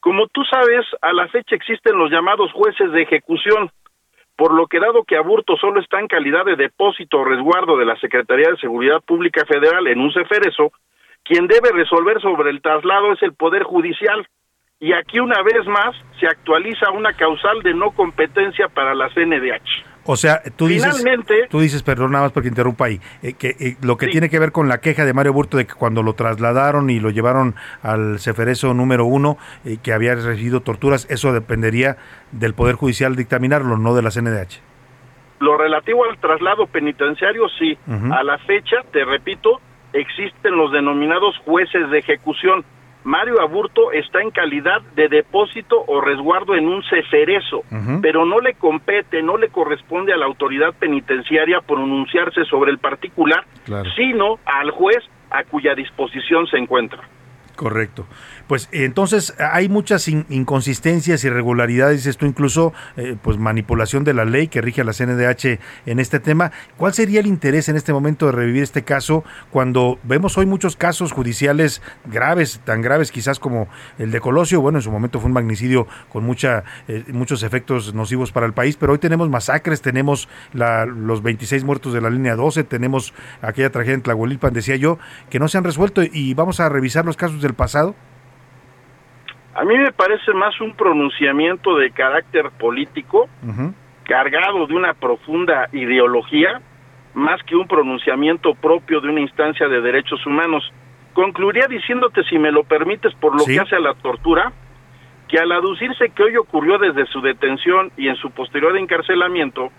[0.00, 3.70] como tú sabes, a la fecha existen los llamados jueces de ejecución,
[4.36, 7.84] por lo que dado que Aburto solo está en calidad de depósito o resguardo de
[7.84, 10.72] la Secretaría de Seguridad Pública Federal en un ceferezo,
[11.22, 14.26] quien debe resolver sobre el traslado es el Poder Judicial.
[14.84, 19.82] Y aquí una vez más se actualiza una causal de no competencia para la CNDH.
[20.04, 23.56] O sea, tú dices, Finalmente- tú dices, perdón, nada más porque interrumpa ahí, eh, que
[23.58, 26.02] eh, lo que tiene que ver con la queja de Mario Burto de que cuando
[26.02, 31.32] lo trasladaron y lo llevaron al Ceferezo número uno, eh, que había recibido torturas, eso
[31.32, 31.96] dependería
[32.32, 34.60] del Poder Judicial dictaminarlo, no de la CNDH.
[35.40, 37.78] Lo relativo al traslado penitenciario, sí.
[38.12, 39.62] A la fecha, te repito,
[39.94, 42.66] existen los denominados jueces de ejecución.
[43.04, 47.62] Mario Aburto está en calidad de depósito o resguardo en un ceferezo,
[48.00, 53.44] pero no le compete, no le corresponde a la autoridad penitenciaria pronunciarse sobre el particular,
[53.94, 57.02] sino al juez a cuya disposición se encuentra.
[57.56, 58.06] Correcto.
[58.46, 64.60] Pues entonces hay muchas inconsistencias, irregularidades, esto incluso eh, pues manipulación de la ley que
[64.60, 66.52] rige a la CNDH en este tema.
[66.76, 70.76] ¿Cuál sería el interés en este momento de revivir este caso cuando vemos hoy muchos
[70.76, 73.68] casos judiciales graves, tan graves quizás como
[73.98, 74.60] el de Colosio?
[74.60, 78.52] Bueno, en su momento fue un magnicidio con mucha, eh, muchos efectos nocivos para el
[78.52, 83.14] país, pero hoy tenemos masacres, tenemos la, los 26 muertos de la línea 12, tenemos
[83.40, 84.98] aquella tragedia en Tlahuelilpan, decía yo,
[85.30, 87.94] que no se han resuelto y vamos a revisar los casos del pasado.
[89.54, 93.28] A mí me parece más un pronunciamiento de carácter político,
[94.04, 96.60] cargado de una profunda ideología,
[97.14, 100.72] más que un pronunciamiento propio de una instancia de derechos humanos.
[101.12, 104.52] Concluiría diciéndote, si me lo permites, por lo que hace a la tortura,
[105.28, 109.70] que al aducirse que hoy ocurrió desde su detención y en su posterior encarcelamiento,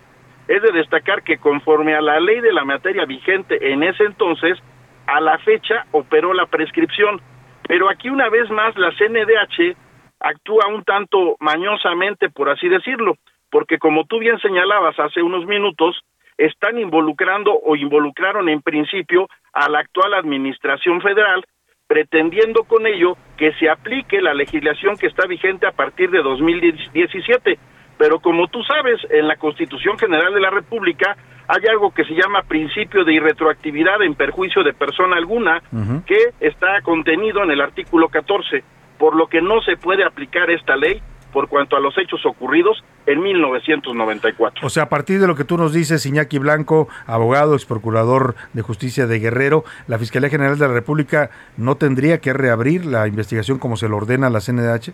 [0.47, 4.57] es de destacar que conforme a la ley de la materia vigente en ese entonces,
[5.05, 7.19] a la fecha operó la prescripción
[7.67, 9.75] pero aquí una vez más la CNDH
[10.19, 13.17] actúa un tanto mañosamente, por así decirlo,
[13.49, 15.99] porque como tú bien señalabas hace unos minutos,
[16.37, 21.45] están involucrando o involucraron en principio a la actual administración federal,
[21.87, 27.57] pretendiendo con ello que se aplique la legislación que está vigente a partir de 2017.
[27.97, 31.15] Pero como tú sabes, en la Constitución General de la República
[31.47, 35.61] hay algo que se llama principio de irretroactividad en perjuicio de persona alguna,
[36.05, 38.63] que está contenido en el artículo 14,
[38.97, 41.01] por lo que no se puede aplicar esta ley
[41.35, 44.65] por cuanto a los hechos ocurridos en 1994.
[44.65, 48.35] O sea, a partir de lo que tú nos dices, Iñaki Blanco, abogado, ex procurador
[48.53, 53.05] de justicia de Guerrero, la Fiscalía General de la República no tendría que reabrir la
[53.05, 54.93] investigación como se lo ordena la CNDH?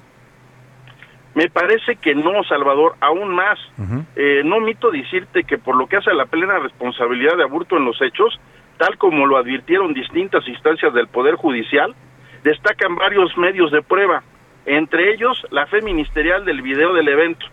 [1.34, 3.58] Me parece que no, Salvador, aún más.
[4.16, 7.78] eh, no omito decirte que por lo que hace a la plena responsabilidad de aburto
[7.78, 8.40] en los hechos,
[8.78, 11.96] tal como lo advirtieron distintas instancias del Poder Judicial,
[12.44, 14.24] destacan varios medios de prueba,
[14.66, 17.46] entre ellos la fe ministerial del video del evento.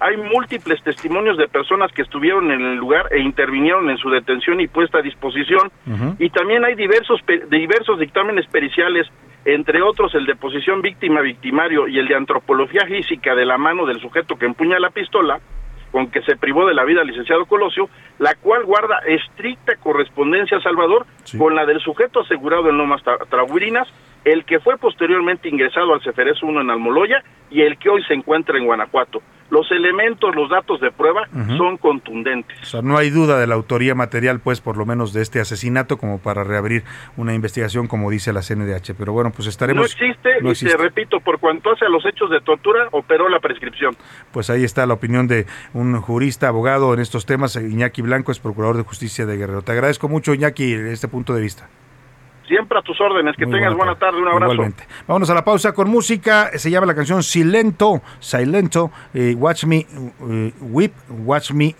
[0.00, 4.60] Hay múltiples testimonios de personas que estuvieron en el lugar e intervinieron en su detención
[4.60, 5.70] y puesta a disposición,
[6.18, 9.06] y también hay diversos, diversos dictámenes periciales
[9.44, 14.00] entre otros el de posición víctima-victimario y el de antropología física de la mano del
[14.00, 15.40] sujeto que empuña la pistola,
[15.92, 17.88] con que se privó de la vida al licenciado Colosio,
[18.18, 21.06] la cual guarda estricta correspondencia, Salvador,
[21.38, 23.86] con la del sujeto asegurado en Lomas Trabuirinas,
[24.24, 28.14] el que fue posteriormente ingresado al Ceferez 1 en Almoloya y el que hoy se
[28.14, 29.22] encuentra en Guanajuato.
[29.50, 32.58] Los elementos, los datos de prueba son contundentes.
[32.62, 35.38] O sea, no hay duda de la autoría material, pues, por lo menos de este
[35.38, 36.82] asesinato, como para reabrir
[37.16, 38.94] una investigación, como dice la CNDH.
[38.98, 39.82] Pero bueno, pues estaremos...
[39.82, 43.38] No existe, y te repito, por cuanto hace a los hechos de tortura, operó la
[43.38, 43.94] prescripción.
[44.32, 48.40] Pues ahí está la opinión de un jurista, abogado en estos temas, Iñaki Blanco, es
[48.40, 49.62] procurador de justicia de Guerrero.
[49.62, 51.68] Te agradezco mucho, Iñaki, este punto de vista.
[52.46, 53.36] Siempre a tus órdenes.
[53.36, 54.20] Que tengas buena tarde.
[54.20, 54.52] Un abrazo.
[54.52, 54.86] Igualmente.
[55.06, 56.50] Vámonos a la pausa con música.
[56.54, 58.02] Se llama la canción Silento.
[58.20, 58.90] Silento.
[59.14, 59.86] Eh, watch me
[60.30, 60.92] eh, whip.
[61.08, 61.74] Watch me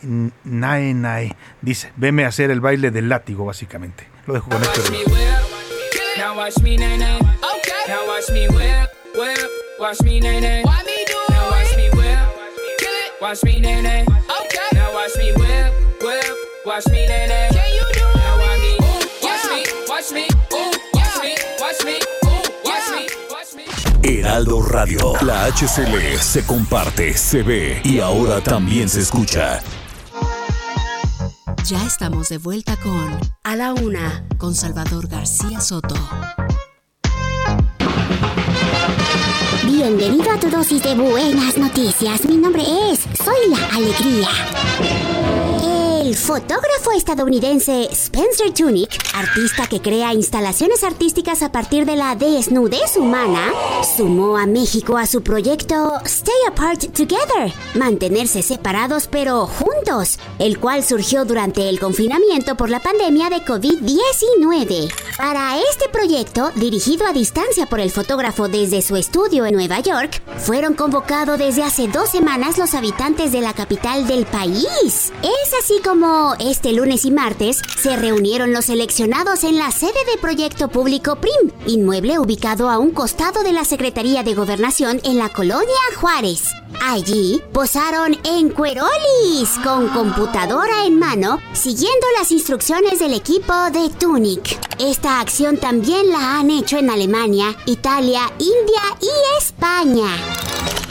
[0.44, 1.32] nae nae.
[1.60, 4.08] Dice, veme a hacer el baile del látigo, básicamente.
[4.26, 4.80] Lo dejo con este.
[6.16, 7.18] Now watch me nae nae.
[7.18, 7.84] Okay.
[7.88, 9.50] Now watch me whip, whip.
[9.80, 10.20] Watch me.
[10.20, 12.18] Why do Now watch me whip.
[12.78, 13.12] Kill it.
[13.20, 14.02] Watch me nae nae.
[14.02, 14.68] Okay.
[14.72, 16.36] Now watch me whip, whip.
[16.64, 17.63] Watch me nae nae.
[24.20, 25.14] Heraldo Radio.
[25.22, 29.60] La HCL se comparte, se ve y ahora también se escucha.
[31.66, 35.96] Ya estamos de vuelta con A la Una, con Salvador García Soto.
[39.64, 42.24] Bienvenido a tu dosis de buenas noticias.
[42.24, 45.13] Mi nombre es Soy la Alegría.
[46.14, 52.96] El fotógrafo estadounidense Spencer Tunick, artista que crea instalaciones artísticas a partir de la desnudez
[52.96, 53.52] humana,
[53.96, 60.84] sumó a México a su proyecto Stay Apart Together, mantenerse separados pero juntos, el cual
[60.84, 64.92] surgió durante el confinamiento por la pandemia de COVID-19.
[65.16, 70.22] Para este proyecto, dirigido a distancia por el fotógrafo desde su estudio en Nueva York,
[70.38, 75.12] fueron convocados desde hace dos semanas los habitantes de la capital del país.
[75.22, 76.03] Es así como
[76.38, 81.50] este lunes y martes se reunieron los seleccionados en la sede de Proyecto Público PRIM,
[81.66, 85.66] inmueble ubicado a un costado de la Secretaría de Gobernación en la colonia
[85.96, 86.42] Juárez.
[86.82, 94.58] Allí posaron en cuerolis con computadora en mano, siguiendo las instrucciones del equipo de Tunic.
[94.78, 100.83] Esta acción también la han hecho en Alemania, Italia, India y España.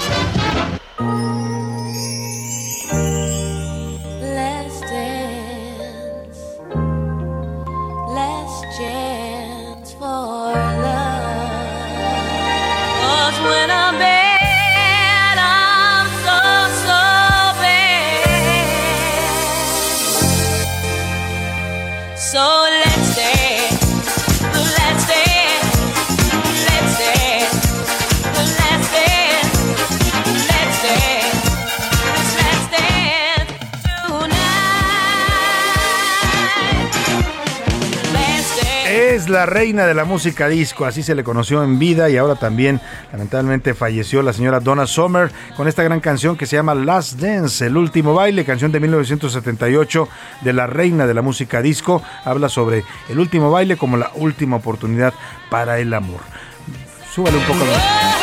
[39.23, 42.35] Es la reina de la música disco, así se le conoció en vida y ahora
[42.35, 42.81] también
[43.13, 47.65] lamentablemente falleció la señora Donna Summer con esta gran canción que se llama Last Dance,
[47.65, 50.09] el último baile, canción de 1978
[50.41, 52.03] de la reina de la música disco.
[52.25, 55.13] Habla sobre el último baile como la última oportunidad
[55.49, 56.19] para el amor.
[57.15, 57.59] Súbale un poco.
[57.63, 58.22] la-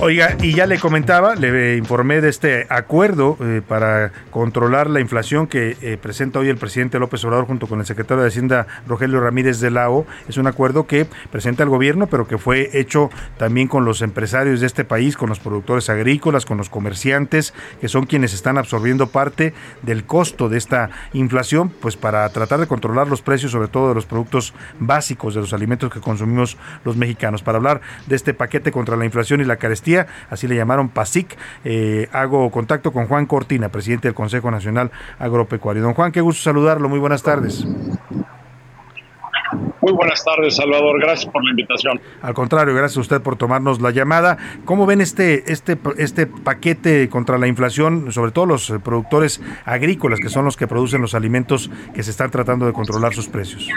[0.00, 5.48] Oiga, y ya le comentaba, le informé de este acuerdo eh, para controlar la inflación
[5.48, 9.20] que eh, presenta hoy el presidente López Obrador junto con el secretario de Hacienda Rogelio
[9.20, 10.06] Ramírez de Lao.
[10.28, 14.60] Es un acuerdo que presenta el gobierno, pero que fue hecho también con los empresarios
[14.60, 19.08] de este país, con los productores agrícolas, con los comerciantes, que son quienes están absorbiendo
[19.08, 19.52] parte
[19.82, 23.96] del costo de esta inflación, pues para tratar de controlar los precios, sobre todo de
[23.96, 27.42] los productos básicos, de los alimentos que consumimos los mexicanos.
[27.42, 29.87] Para hablar de este paquete contra la inflación y la carestía,
[30.30, 35.82] así le llamaron PASIC, eh, hago contacto con Juan Cortina, presidente del Consejo Nacional Agropecuario.
[35.82, 37.66] Don Juan, qué gusto saludarlo, muy buenas tardes.
[39.80, 41.00] Muy buenas tardes, Salvador.
[41.00, 42.00] Gracias por la invitación.
[42.20, 44.36] Al contrario, gracias a usted por tomarnos la llamada.
[44.64, 50.28] ¿Cómo ven este, este, este paquete contra la inflación, sobre todo los productores agrícolas, que
[50.28, 53.68] son los que producen los alimentos que se están tratando de controlar sus precios?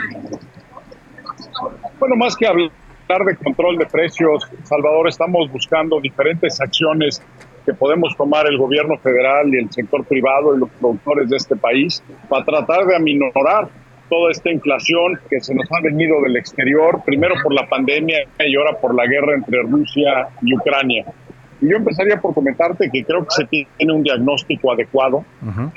[2.00, 2.72] Bueno, más que hablar
[3.20, 7.22] de control de precios, Salvador, estamos buscando diferentes acciones
[7.66, 11.58] que podemos tomar el gobierno federal y el sector privado y los productores de este
[11.58, 13.68] país para tratar de aminorar
[14.10, 18.56] toda esta inflación que se nos ha venido del exterior, primero por la pandemia y
[18.56, 21.06] ahora por la guerra entre Rusia y Ucrania.
[21.62, 25.24] Y yo empezaría por comentarte que creo que se tiene un diagnóstico adecuado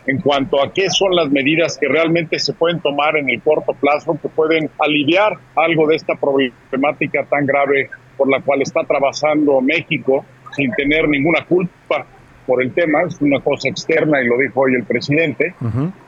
[0.06, 3.74] en cuanto a qué son las medidas que realmente se pueden tomar en el corto
[3.74, 9.60] plazo que pueden aliviar algo de esta problemática tan grave por la cual está trabajando
[9.60, 10.24] México
[10.56, 12.06] sin tener ninguna culpa
[12.46, 15.54] por el tema, es una cosa externa y lo dijo hoy el presidente,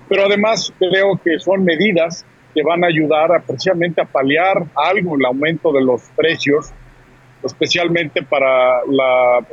[0.08, 2.24] pero además creo que son medidas
[2.54, 6.72] que van a ayudar a, precisamente a paliar algo el aumento de los precios,
[7.44, 9.44] especialmente para la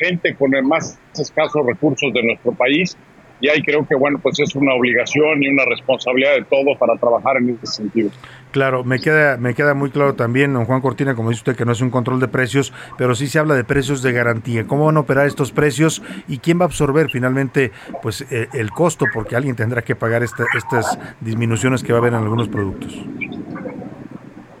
[0.00, 2.96] gente con el más escasos recursos de nuestro país.
[3.42, 6.94] Y ahí creo que, bueno, pues es una obligación y una responsabilidad de todos para
[6.96, 8.10] trabajar en ese sentido.
[8.50, 11.64] Claro, me queda, me queda muy claro también, don Juan Cortina, como dice usted, que
[11.64, 14.66] no es un control de precios, pero sí se habla de precios de garantía.
[14.66, 17.72] ¿Cómo van a operar estos precios y quién va a absorber finalmente
[18.02, 19.06] pues eh, el costo?
[19.14, 22.94] Porque alguien tendrá que pagar esta- estas disminuciones que va a haber en algunos productos.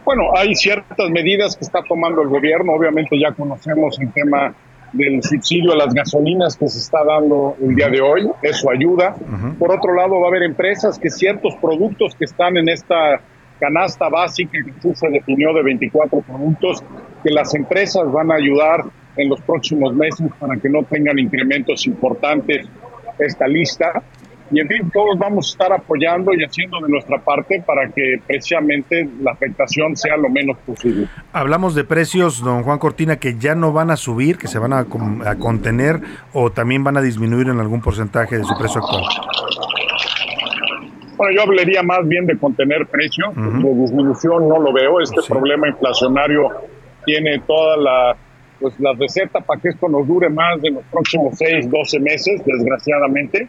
[0.06, 2.72] Bueno, hay ciertas medidas que está tomando el gobierno.
[2.72, 4.54] Obviamente ya conocemos el tema
[4.92, 8.28] del subsidio a las gasolinas que se está dando el día de hoy.
[8.42, 9.14] Eso ayuda.
[9.58, 13.20] Por otro lado, va a haber empresas que ciertos productos que están en esta
[13.58, 16.82] canasta básica que se definió de 24 productos,
[17.22, 18.84] que las empresas van a ayudar
[19.16, 22.66] en los próximos meses para que no tengan incrementos importantes
[23.18, 24.02] esta lista.
[24.50, 28.20] Y en fin, todos vamos a estar apoyando y haciendo de nuestra parte para que
[28.26, 31.06] precisamente la afectación sea lo menos posible.
[31.32, 34.72] Hablamos de precios, don Juan Cortina, que ya no van a subir, que se van
[34.72, 34.84] a,
[35.38, 36.00] contener
[36.32, 39.04] o también van a disminuir en algún porcentaje de su precio actual.
[41.16, 45.00] Bueno, yo hablaría más bien de contener precios, de disminución no lo veo.
[45.00, 46.48] Este problema inflacionario
[47.04, 48.16] tiene toda la,
[48.60, 52.42] pues, la receta para que esto nos dure más de los próximos 6, 12 meses,
[52.44, 53.48] desgraciadamente.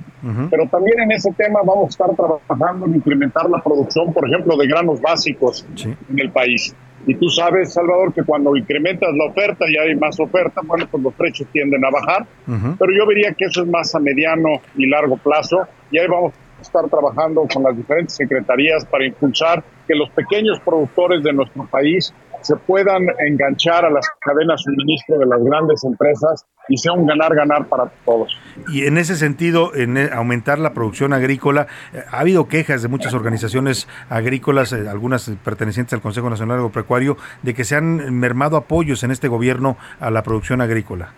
[0.50, 4.56] Pero también en ese tema vamos a estar trabajando en incrementar la producción, por ejemplo,
[4.56, 6.76] de granos básicos en el país.
[7.08, 11.04] Y tú sabes, Salvador, que cuando incrementas la oferta y hay más oferta, bueno, pues
[11.04, 12.26] los precios tienden a bajar.
[12.46, 15.68] Pero yo vería que eso es más a mediano y largo plazo.
[15.92, 20.60] Y ahí vamos a estar trabajando con las diferentes secretarías para impulsar que los pequeños
[20.60, 25.84] productores de nuestro país se puedan enganchar a las cadenas de suministro de las grandes
[25.84, 28.38] empresas y sea un ganar-ganar para todos.
[28.70, 32.88] Y en ese sentido, en eh, aumentar la producción agrícola, eh, ha habido quejas de
[32.88, 38.58] muchas organizaciones agrícolas, eh, algunas pertenecientes al Consejo Nacional Agropecuario, de que se han mermado
[38.58, 41.14] apoyos en este gobierno a la producción agrícola.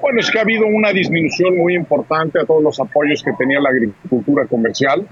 [0.00, 3.60] Bueno, es que ha habido una disminución muy importante a todos los apoyos que tenía
[3.60, 5.06] la agricultura comercial.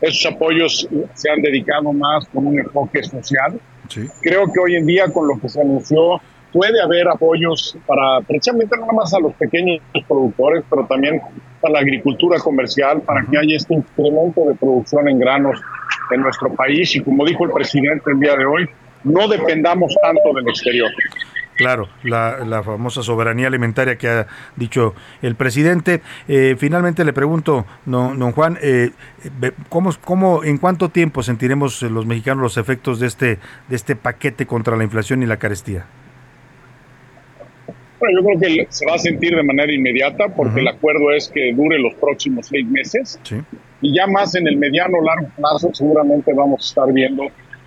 [0.00, 3.60] Esos apoyos se han dedicado más con un enfoque social.
[4.20, 6.20] Creo que hoy en día con lo que se anunció
[6.52, 11.20] puede haber apoyos para precisamente no más a los pequeños productores, pero también
[11.60, 15.60] para la agricultura comercial, para que haya este incremento de producción en granos
[16.10, 18.68] en nuestro país y como dijo el presidente el día de hoy,
[19.04, 20.90] no dependamos tanto del exterior.
[21.58, 26.02] Claro, la, famosa soberanía alimentaria que ha dicho el presidente.
[26.28, 28.90] Eh, finalmente le pregunto, don, Juan, eh,
[29.68, 34.46] ¿cómo, ¿cómo, en cuánto tiempo sentiremos los mexicanos los efectos de este, de este paquete
[34.46, 35.86] contra la inflación y la carestía?
[37.98, 41.28] Bueno, yo creo que se va a sentir de manera inmediata porque el acuerdo es
[41.28, 43.18] que dure los próximos seis meses.
[43.80, 47.24] Y ya más en el mediano largo plazo seguramente vamos a estar viendo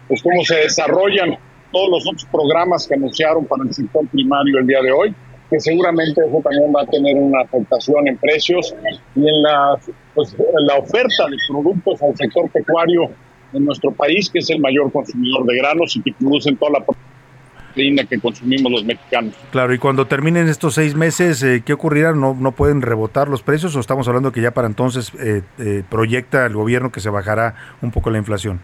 [0.07, 1.37] pues cómo se desarrollan
[1.71, 5.15] todos los otros programas que anunciaron para el sector primario el día de hoy,
[5.49, 8.73] que seguramente eso también va a tener una afectación en precios
[9.15, 9.77] y en la,
[10.15, 10.35] pues,
[10.67, 13.09] la oferta de productos al sector pecuario
[13.53, 16.85] en nuestro país, que es el mayor consumidor de granos y que producen toda la
[16.85, 19.35] proteína que consumimos los mexicanos.
[19.51, 22.13] Claro, y cuando terminen estos seis meses, eh, ¿qué ocurrirá?
[22.13, 25.83] ¿No, ¿No pueden rebotar los precios o estamos hablando que ya para entonces eh, eh,
[25.89, 28.61] proyecta el gobierno que se bajará un poco la inflación?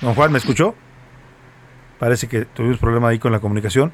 [0.00, 0.74] Don Juan, ¿me escuchó?
[1.98, 3.92] Parece que tuvimos problema ahí con la comunicación.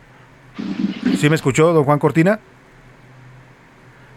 [1.17, 2.41] ¿Sí me escuchó, don Juan Cortina?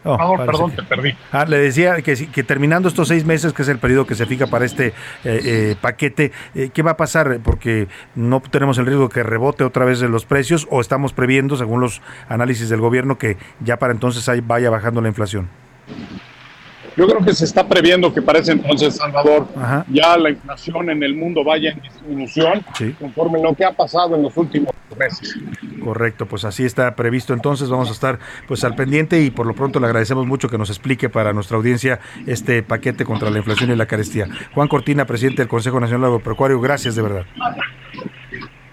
[0.04, 1.16] Perdón, te perdí.
[1.32, 4.26] Ah, le decía que, que, terminando estos seis meses, que es el periodo que se
[4.26, 7.40] fija para este eh, eh, paquete, eh, ¿qué va a pasar?
[7.42, 11.56] Porque no tenemos el riesgo que rebote otra vez de los precios o estamos previendo,
[11.56, 15.48] según los análisis del gobierno, que ya para entonces ahí vaya bajando la inflación.
[16.96, 19.48] Yo creo que se está previendo que para ese entonces, Salvador,
[19.90, 22.64] ya la inflación en el mundo vaya en disminución
[23.00, 25.36] conforme lo que ha pasado en los últimos meses.
[25.84, 29.56] Correcto, pues así está previsto entonces, vamos a estar pues al pendiente y por lo
[29.56, 33.72] pronto le agradecemos mucho que nos explique para nuestra audiencia este paquete contra la inflación
[33.72, 34.28] y la carestía.
[34.54, 37.26] Juan Cortina, presidente del Consejo Nacional Agropecuario, gracias de verdad.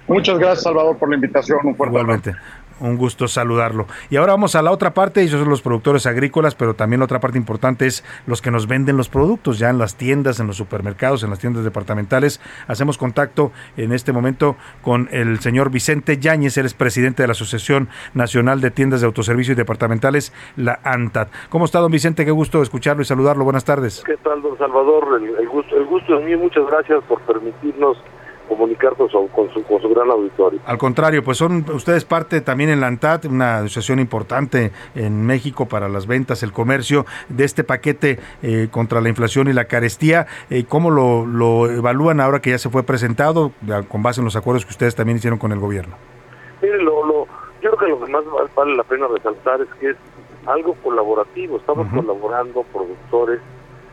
[0.06, 1.60] Muchas gracias, Salvador, por la invitación.
[1.64, 2.34] Un fuerte Igualmente
[2.80, 3.86] un gusto saludarlo.
[4.10, 7.04] Y ahora vamos a la otra parte, ellos son los productores agrícolas, pero también la
[7.04, 10.46] otra parte importante es los que nos venden los productos, ya en las tiendas, en
[10.46, 12.40] los supermercados, en las tiendas departamentales.
[12.66, 17.32] Hacemos contacto en este momento con el señor Vicente Yáñez, él es presidente de la
[17.32, 21.28] Asociación Nacional de Tiendas de Autoservicio y Departamentales, la ANTAD.
[21.48, 22.24] ¿Cómo está, don Vicente?
[22.24, 23.44] Qué gusto escucharlo y saludarlo.
[23.44, 24.02] Buenas tardes.
[24.04, 25.20] ¿Qué tal, don Salvador?
[25.22, 26.38] El, gusto, el gusto es mío.
[26.38, 27.96] Muchas gracias por permitirnos
[28.50, 29.48] comunicar con su, con
[29.80, 30.58] su, gran auditorio.
[30.66, 35.66] Al contrario, pues son ustedes parte también en la ANTAD, una asociación importante en México
[35.66, 40.26] para las ventas, el comercio, de este paquete eh, contra la inflación y la carestía.
[40.50, 43.52] Eh, ¿Cómo lo, lo, evalúan ahora que ya se fue presentado,
[43.88, 45.94] con base en los acuerdos que ustedes también hicieron con el gobierno?
[46.60, 47.26] Mire, lo, lo,
[47.62, 48.24] yo creo que lo que más
[48.56, 49.96] vale la pena resaltar es que es
[50.46, 51.58] algo colaborativo.
[51.58, 53.40] Estamos colaborando productores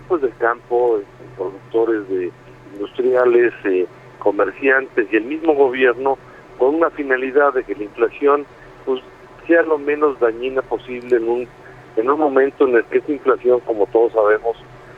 [0.08, 1.00] pues del campo,
[1.36, 2.32] productores de
[2.74, 3.86] industriales, eh,
[4.28, 6.18] comerciantes y el mismo gobierno
[6.60, 8.45] con una finalidad de que la inflación
[8.86, 9.02] pues
[9.48, 11.48] sea lo menos dañina posible en un
[11.95, 14.58] en un momento en el que esta inflación como todos sabemos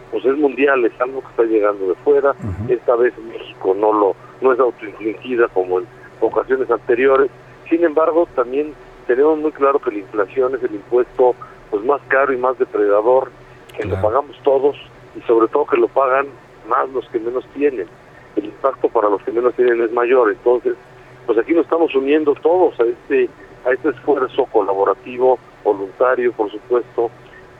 [0.09, 2.33] pues es mundial es algo que está llegando de fuera.
[2.67, 5.85] Esta vez México no lo no es autoinfligida como en
[6.21, 7.29] ocasiones anteriores.
[7.69, 8.73] Sin embargo también
[9.05, 11.35] tenemos muy claro que la inflación es el impuesto
[11.69, 13.29] pues más caro y más depredador
[13.77, 14.75] que lo pagamos todos
[15.15, 16.25] y sobre todo que lo pagan
[16.67, 17.85] más los que menos tienen
[18.35, 20.31] el impacto para los que menos tienen es mayor.
[20.31, 20.75] Entonces,
[21.25, 23.29] pues aquí nos estamos uniendo todos a este
[23.65, 27.11] a este esfuerzo colaborativo, voluntario, por supuesto,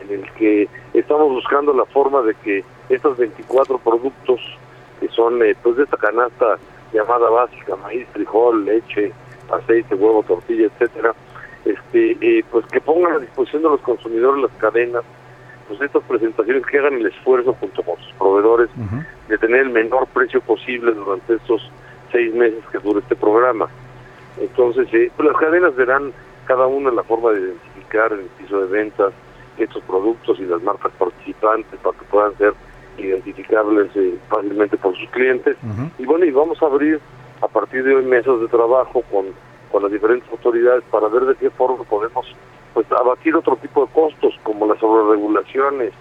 [0.02, 4.40] en el que estamos buscando la forma de que estos 24 productos
[5.00, 6.58] que son eh, pues de esta canasta
[6.94, 9.12] llamada básica, maíz, frijol, leche,
[9.52, 11.14] aceite, huevo, tortilla, etcétera,
[11.66, 15.04] este eh, pues que pongan a disposición de los consumidores las cadenas
[15.70, 18.70] pues estas presentaciones que hagan el esfuerzo junto con sus proveedores
[19.28, 21.62] de tener el menor precio posible durante estos
[22.12, 23.68] seis meses que dure este programa.
[24.42, 26.12] Entonces, eh, pues las cadenas verán
[26.46, 29.14] cada una la forma de identificar en el piso de ventas
[29.60, 32.54] estos productos y las marcas participantes para que puedan ser
[32.98, 35.56] identificables eh, fácilmente por sus clientes.
[36.00, 37.00] Y bueno, y vamos a abrir
[37.42, 39.28] a partir de hoy mesas de trabajo con,
[39.72, 42.26] con las diferentes autoridades para ver de qué forma podemos
[42.74, 45.92] pues abatir otro tipo de costos como las sobreregulaciones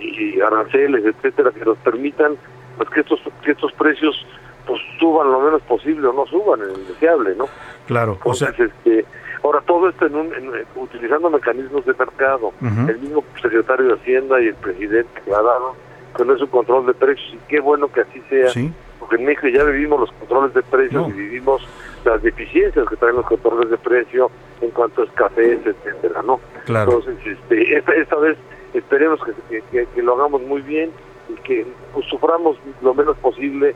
[0.00, 2.36] y, aranceles etcétera que nos permitan
[2.76, 4.26] pues que estos que estos precios
[4.66, 7.46] pues suban lo menos posible o no suban en el deseable, ¿no?
[7.86, 9.04] Claro, o sea, Entonces, este,
[9.44, 12.52] ahora todo esto en un, en- utilizando mecanismos de mercado.
[12.60, 15.74] El mismo secretario de Hacienda y el presidente aclararon
[16.16, 18.48] que no es un control de precios y qué bueno que así sea.
[18.48, 18.72] Sí.
[18.98, 21.08] Porque en México ya vivimos los controles de precios No.
[21.10, 21.62] y vivimos
[22.06, 24.30] las deficiencias que traen los controles de precio
[24.60, 26.40] en cuanto a escasez, etcétera, ¿no?
[26.64, 26.92] Claro.
[27.00, 28.36] Entonces, este, esta, esta vez
[28.74, 30.90] esperemos que, que- que- que lo hagamos muy bien
[31.28, 33.74] y que pues, suframos lo menos posible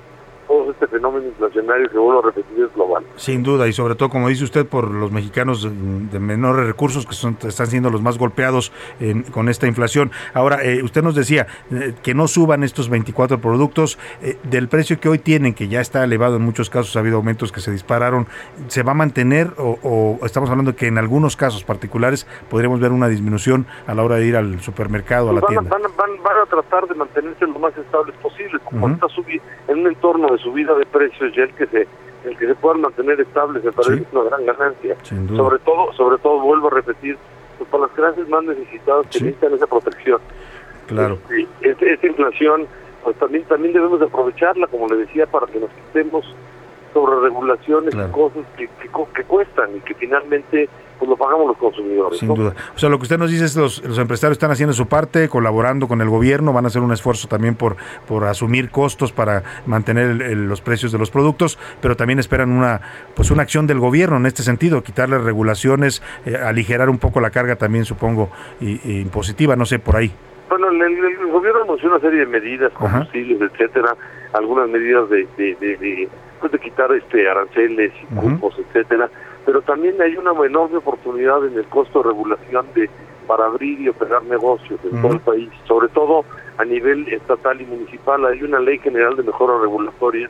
[0.50, 3.04] todo este fenómeno inflacionario que vuelvo a repetir es global.
[3.14, 7.06] Sin duda, y sobre todo, como dice usted, por los mexicanos mm, de menores recursos
[7.06, 10.10] que son, están siendo los más golpeados en- con esta inflación.
[10.34, 14.98] Ahora, eh, usted nos decía eh, que no suban estos 24 productos eh, del precio
[14.98, 17.70] que hoy tienen, que ya está elevado en muchos casos, ha habido aumentos que se
[17.70, 18.26] dispararon.
[18.66, 19.78] ¿Se va a mantener o,
[20.20, 24.02] o estamos hablando de que en algunos casos particulares podríamos ver una disminución a la
[24.02, 25.76] hora de ir al supermercado, a la Pues van, a, tienda?
[25.76, 29.40] van, a- van- van a tratar de mantenerse lo más estables posible, como está subi-
[29.68, 31.86] en un entorno de subida de precios ya el que se
[32.24, 34.06] el que se puedan mantener estables me parece Sí.
[34.12, 34.94] una gran ganancia.
[35.34, 37.16] Sobre todo, sobre todo vuelvo a repetir,
[37.56, 39.24] pues para las clases más necesitadas que Sí.
[39.24, 40.20] necesitan esa protección.
[40.86, 41.16] Claro.
[41.30, 42.66] Sí, este- esta inflación,
[43.04, 46.26] pues también también debemos de aprovecharla, como le decía, para que nos quitemos
[46.92, 50.68] sobre regulaciones y cosas que, que, que cuestan y que finalmente
[51.00, 52.18] pues lo pagamos los consumidores.
[52.20, 52.34] Sin ¿no?
[52.36, 52.54] duda.
[52.76, 55.28] O sea, lo que usted nos dice es los, los empresarios están haciendo su parte,
[55.28, 59.42] colaborando con el gobierno, van a hacer un esfuerzo también por, por asumir costos para
[59.66, 62.80] mantener el- el- los precios de los productos, pero también esperan una
[63.16, 67.30] pues una acción del gobierno en este sentido, quitarle regulaciones, eh, aligerar un poco la
[67.30, 70.12] carga también, supongo, y, y impositiva, no sé, por ahí.
[70.50, 73.94] Bueno, el, gobierno anunció una serie de medidas, combustibles, etcétera,
[74.34, 76.08] algunas medidas de, de, de, de,
[76.40, 79.08] pues de quitar este aranceles y cupos, etcétera,
[79.44, 82.90] pero también hay una enorme oportunidad en el costo de regulación de
[83.26, 86.24] para abrir y operar negocios en todo el país, sobre todo
[86.58, 88.26] a nivel estatal y municipal.
[88.26, 90.28] Hay una ley general de mejora regulatoria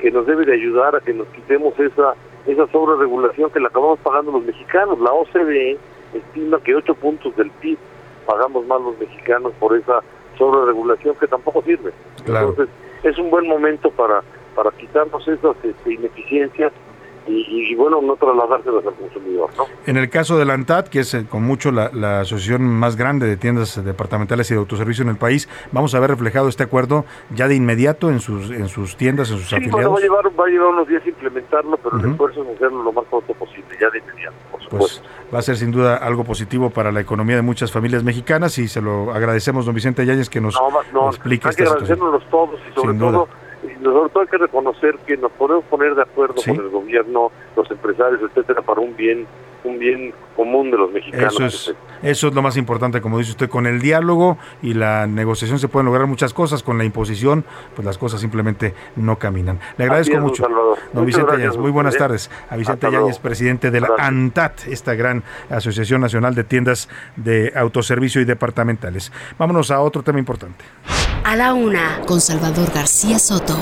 [0.00, 2.14] que nos debe de ayudar a que nos quitemos esa
[2.46, 4.98] esa sobreregulación que la acabamos pagando los mexicanos.
[4.98, 5.78] La OCDE
[6.14, 7.78] estima que 8 puntos del PIB
[8.26, 10.00] pagamos más los mexicanos por esa
[10.38, 11.92] sobreregulación que tampoco sirve.
[12.24, 12.50] Claro.
[12.50, 14.22] Entonces, es un buen momento para,
[14.54, 16.72] para quitarnos esas este, ineficiencias
[17.26, 19.64] y, y, bueno, no trasladárselas al consumidor, ¿no?
[19.86, 22.96] En el caso de la ANTAD, que es eh, con mucho la, la asociación más
[22.96, 26.62] grande de tiendas departamentales y de autoservicio en el país, vamos a ver reflejado este
[26.64, 29.94] acuerdo ya de inmediato en sus en sus tiendas, en sus Sí, bueno, afiliados.
[29.94, 32.06] va a llevar, va a llevar unos días implementarlo, pero Ujú.
[32.06, 35.00] el esfuerzo es hacerlo lo más pronto posible, ya de inmediato, por supuesto.
[35.02, 38.58] pues va a ser sin duda algo positivo para la economía de muchas familias mexicanas
[38.58, 41.78] y se lo agradecemos, don Vicente Yáñez, que nos no, no, explique hay que esta
[41.78, 41.98] situación.
[42.00, 43.28] agradecérnoslos todos y sobre todo,
[43.82, 46.50] sobre todo hay que reconocer que nos podemos poner de acuerdo Sí.
[46.54, 49.26] con el gobierno, los empresarios, etcétera, para un bien,
[49.64, 51.34] un bien común de los mexicanos.
[51.34, 55.06] Eso es, eso es lo más importante, como dice usted, con el diálogo y la
[55.06, 59.60] negociación se pueden lograr muchas cosas, con la imposición, pues las cosas simplemente no caminan.
[59.76, 60.46] Le agradezco es, mucho.
[60.92, 62.30] Don Vicente Yáñez, muy buenas tardes.
[62.48, 62.90] A Vicente.
[62.90, 64.08] Yáñez, presidente de la Gracias.
[64.08, 69.12] ANTAT, esta gran Asociación Nacional de Tiendas de Autoservicio y Departamentales.
[69.38, 70.64] Vámonos a otro tema importante.
[71.24, 73.56] A la una, con Salvador García Soto.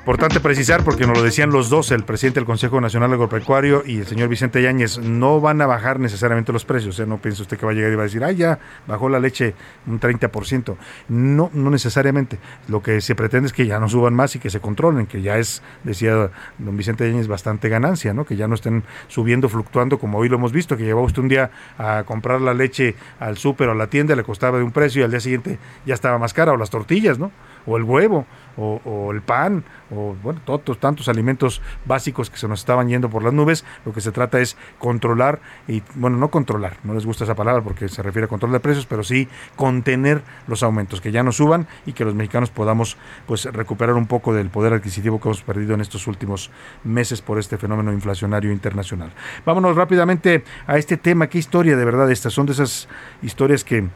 [0.00, 3.98] Importante precisar, porque nos lo decían los dos, el presidente del Consejo Nacional Agropecuario y
[3.98, 6.98] el señor Vicente Yáñez, no van a bajar necesariamente los precios.
[7.00, 7.06] ¿eh?
[7.06, 9.20] No piense usted que va a llegar y va a decir, ah, ya bajó la
[9.20, 9.54] leche
[9.86, 10.76] un 30%.
[11.10, 12.38] No, no necesariamente.
[12.68, 15.20] Lo que se pretende es que ya no suban más y que se controlen, que
[15.20, 18.24] ya es, decía don Vicente Yáñez, bastante ganancia, ¿no?
[18.24, 21.28] que ya no estén subiendo, fluctuando como hoy lo hemos visto, que llevaba usted un
[21.28, 24.72] día a comprar la leche al súper o a la tienda, le costaba de un
[24.72, 27.30] precio y al día siguiente ya estaba más cara, o las tortillas, ¿no?
[27.66, 28.26] O el huevo,
[28.56, 33.08] o, o el pan, o bueno, todos tantos alimentos básicos que se nos estaban yendo
[33.08, 33.64] por las nubes.
[33.84, 37.62] Lo que se trata es controlar, y bueno, no controlar, no les gusta esa palabra
[37.62, 41.32] porque se refiere a control de precios, pero sí contener los aumentos, que ya no
[41.32, 42.96] suban y que los mexicanos podamos
[43.26, 46.50] pues recuperar un poco del poder adquisitivo que hemos perdido en estos últimos
[46.84, 49.10] meses por este fenómeno inflacionario internacional.
[49.44, 52.88] Vámonos rápidamente a este tema, qué historia de verdad estas son de esas
[53.22, 53.88] historias que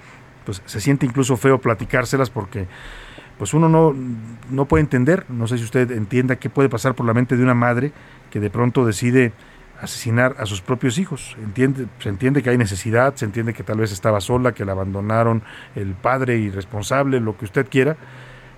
[0.44, 2.66] pues se siente incluso feo platicárselas porque
[3.38, 3.94] pues uno no,
[4.50, 7.42] no puede entender, no sé si usted entienda qué puede pasar por la mente de
[7.42, 7.92] una madre
[8.30, 9.32] que de pronto decide
[9.80, 11.36] asesinar a sus propios hijos.
[11.42, 14.72] Entiende, se entiende que hay necesidad, se entiende que tal vez estaba sola, que la
[14.72, 15.42] abandonaron
[15.74, 17.96] el padre irresponsable, lo que usted quiera,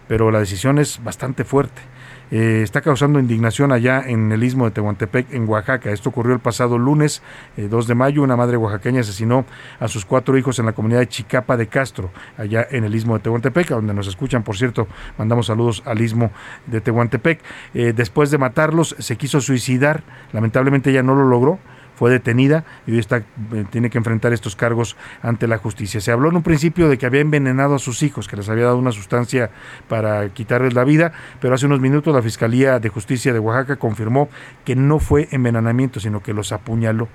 [0.08, 1.82] pero la decisión es bastante fuerte.
[2.30, 5.90] Eh, está causando indignación allá en el istmo de Tehuantepec, en Oaxaca.
[5.90, 7.22] Esto ocurrió el pasado lunes,
[7.56, 8.22] eh, 2 de mayo.
[8.22, 9.44] Una madre oaxaqueña asesinó
[9.78, 13.14] a sus cuatro hijos en la comunidad de Chicapa de Castro, allá en el istmo
[13.14, 14.88] de Tehuantepec, donde nos escuchan, por cierto,
[15.18, 16.32] mandamos saludos al istmo
[16.66, 17.40] de Tehuantepec.
[17.74, 20.02] Eh, después de matarlos, se quiso suicidar.
[20.32, 21.60] Lamentablemente ella no lo logró
[21.96, 26.00] fue detenida y hoy está, eh, tiene que enfrentar estos cargos ante la justicia.
[26.00, 28.64] Se habló en un principio de que había envenenado a sus hijos, que les había
[28.64, 29.50] dado una sustancia
[29.88, 34.28] para quitarles la vida, pero hace unos minutos la Fiscalía de Justicia de Oaxaca confirmó
[34.64, 37.08] que no fue envenenamiento, sino que los apuñaló.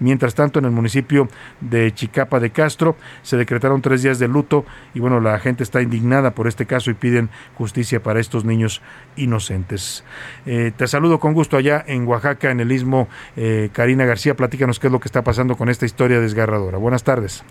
[0.00, 1.28] Mientras tanto, en el municipio
[1.60, 4.64] de Chicapa de Castro se decretaron tres días de luto
[4.94, 8.82] y bueno, la gente está indignada por este caso y piden justicia para estos niños
[9.16, 10.04] inocentes.
[10.46, 13.08] Eh, te saludo con gusto allá en Oaxaca, en el istmo.
[13.36, 16.78] Eh, Karina García, platícanos qué es lo que está pasando con esta historia desgarradora.
[16.78, 17.44] Buenas tardes.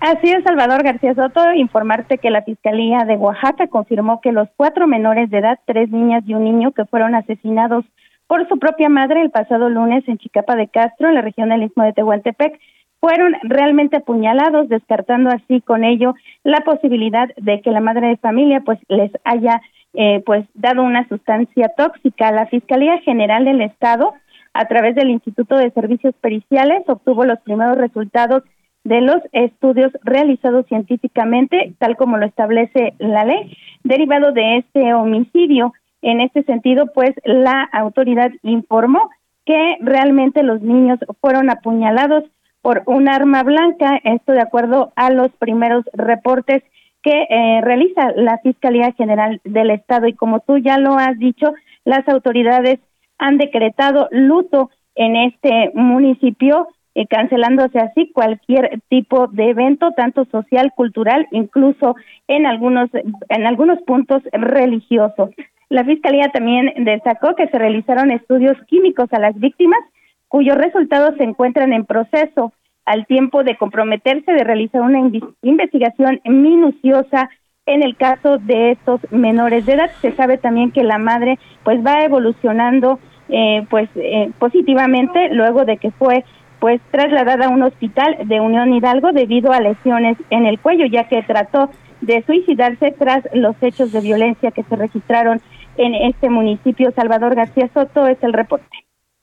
[0.00, 4.86] Así es, Salvador García Soto, informarte que la Fiscalía de Oaxaca confirmó que los cuatro
[4.86, 7.84] menores de edad, tres niñas y un niño que fueron asesinados
[8.28, 11.64] por su propia madre el pasado lunes en Chicapa de Castro, en la región del
[11.64, 12.60] Istmo de Tehuantepec,
[13.00, 16.14] fueron realmente apuñalados, descartando así con ello
[16.44, 19.60] la posibilidad de que la madre de familia pues les haya
[19.94, 22.30] eh, pues dado una sustancia tóxica.
[22.30, 24.14] La Fiscalía General del Estado,
[24.52, 28.42] a través del Instituto de Servicios Periciales, obtuvo los primeros resultados
[28.84, 35.72] de los estudios realizados científicamente, tal como lo establece la ley, derivado de este homicidio.
[36.02, 39.10] En este sentido, pues la autoridad informó
[39.44, 42.24] que realmente los niños fueron apuñalados
[42.62, 46.62] por un arma blanca, esto de acuerdo a los primeros reportes
[47.02, 50.06] que eh, realiza la Fiscalía General del Estado.
[50.06, 51.52] Y como tú ya lo has dicho,
[51.84, 52.80] las autoridades
[53.18, 60.72] han decretado luto en este municipio, eh, cancelándose así cualquier tipo de evento, tanto social,
[60.74, 61.94] cultural, incluso
[62.26, 65.30] en algunos, en algunos puntos religiosos.
[65.70, 69.80] La Fiscalía también destacó que se realizaron estudios químicos a las víctimas,
[70.28, 72.52] cuyos resultados se encuentran en proceso
[72.86, 74.98] al tiempo de comprometerse de realizar una
[75.42, 77.28] investigación minuciosa
[77.66, 79.90] en el caso de estos menores de edad.
[80.00, 85.76] Se sabe también que la madre pues va evolucionando eh, pues eh, positivamente luego de
[85.76, 86.24] que fue
[86.60, 91.08] pues trasladada a un hospital de Unión Hidalgo debido a lesiones en el cuello, ya
[91.08, 91.70] que trató
[92.00, 95.40] de suicidarse tras los hechos de violencia que se registraron
[95.78, 96.92] en este municipio.
[96.92, 98.66] Salvador García Soto es el reporte.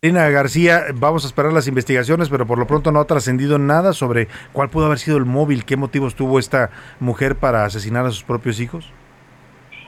[0.01, 3.91] Karina García, vamos a esperar las investigaciones, pero por lo pronto no ha trascendido nada
[3.91, 6.69] sobre cuál pudo haber sido el móvil, qué motivos tuvo esta
[6.99, 8.93] mujer para asesinar a sus propios hijos.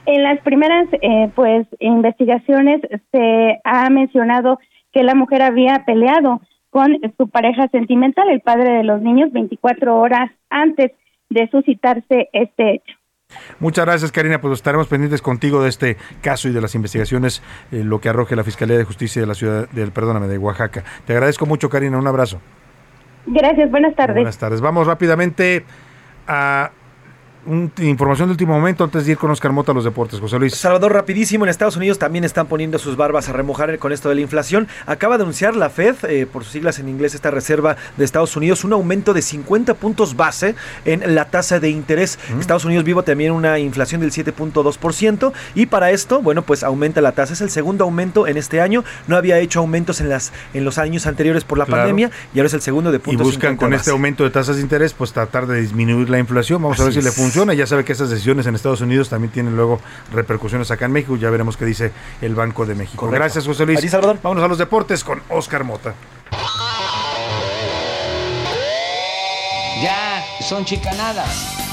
[0.06, 2.80] En las primeras eh, pues investigaciones
[3.12, 4.58] se ha mencionado
[4.92, 6.40] que la mujer había peleado
[6.70, 10.90] con su pareja sentimental, el padre de los niños, 24 horas antes
[11.30, 12.97] de suscitarse este hecho.
[13.60, 14.40] Muchas gracias, Karina.
[14.40, 17.42] Pues estaremos pendientes contigo de este caso y de las investigaciones,
[17.72, 20.84] eh, lo que arroje la Fiscalía de Justicia de la ciudad del, perdóname, de Oaxaca.
[21.06, 21.98] Te agradezco mucho, Karina.
[21.98, 22.40] Un abrazo.
[23.26, 24.16] Gracias, buenas tardes.
[24.16, 24.60] Buenas tardes.
[24.60, 25.64] Vamos rápidamente
[26.26, 26.70] a
[27.48, 30.54] información de último momento antes de ir con Oscar Mota a los deportes, José Luis.
[30.54, 34.16] Salvador, rapidísimo, en Estados Unidos también están poniendo sus barbas a remojar con esto de
[34.16, 34.68] la inflación.
[34.86, 38.36] Acaba de anunciar la Fed, eh, por sus siglas en inglés, esta reserva de Estados
[38.36, 40.54] Unidos, un aumento de 50 puntos base
[40.84, 42.18] en la tasa de interés.
[42.34, 42.40] Mm.
[42.40, 47.12] Estados Unidos vivo también una inflación del 7.2% y para esto, bueno, pues aumenta la
[47.12, 47.32] tasa.
[47.32, 48.84] Es el segundo aumento en este año.
[49.06, 52.48] No había hecho aumentos en, las, en los años anteriores por la pandemia y ahora
[52.48, 53.26] es el segundo de puntos.
[53.26, 56.62] Y buscan con este aumento de tasas de interés, pues tratar de disminuir la inflación.
[56.62, 59.32] Vamos a ver si le funciona ya sabe que esas decisiones en Estados Unidos también
[59.32, 59.80] tienen luego
[60.12, 61.16] repercusiones acá en México.
[61.16, 63.08] Ya veremos qué dice el Banco de México.
[63.08, 63.80] Gracias, José Luis.
[63.88, 64.18] Salvador.
[64.22, 65.94] Vámonos a los deportes con Oscar Mota.
[69.82, 71.67] Ya, son chicanadas.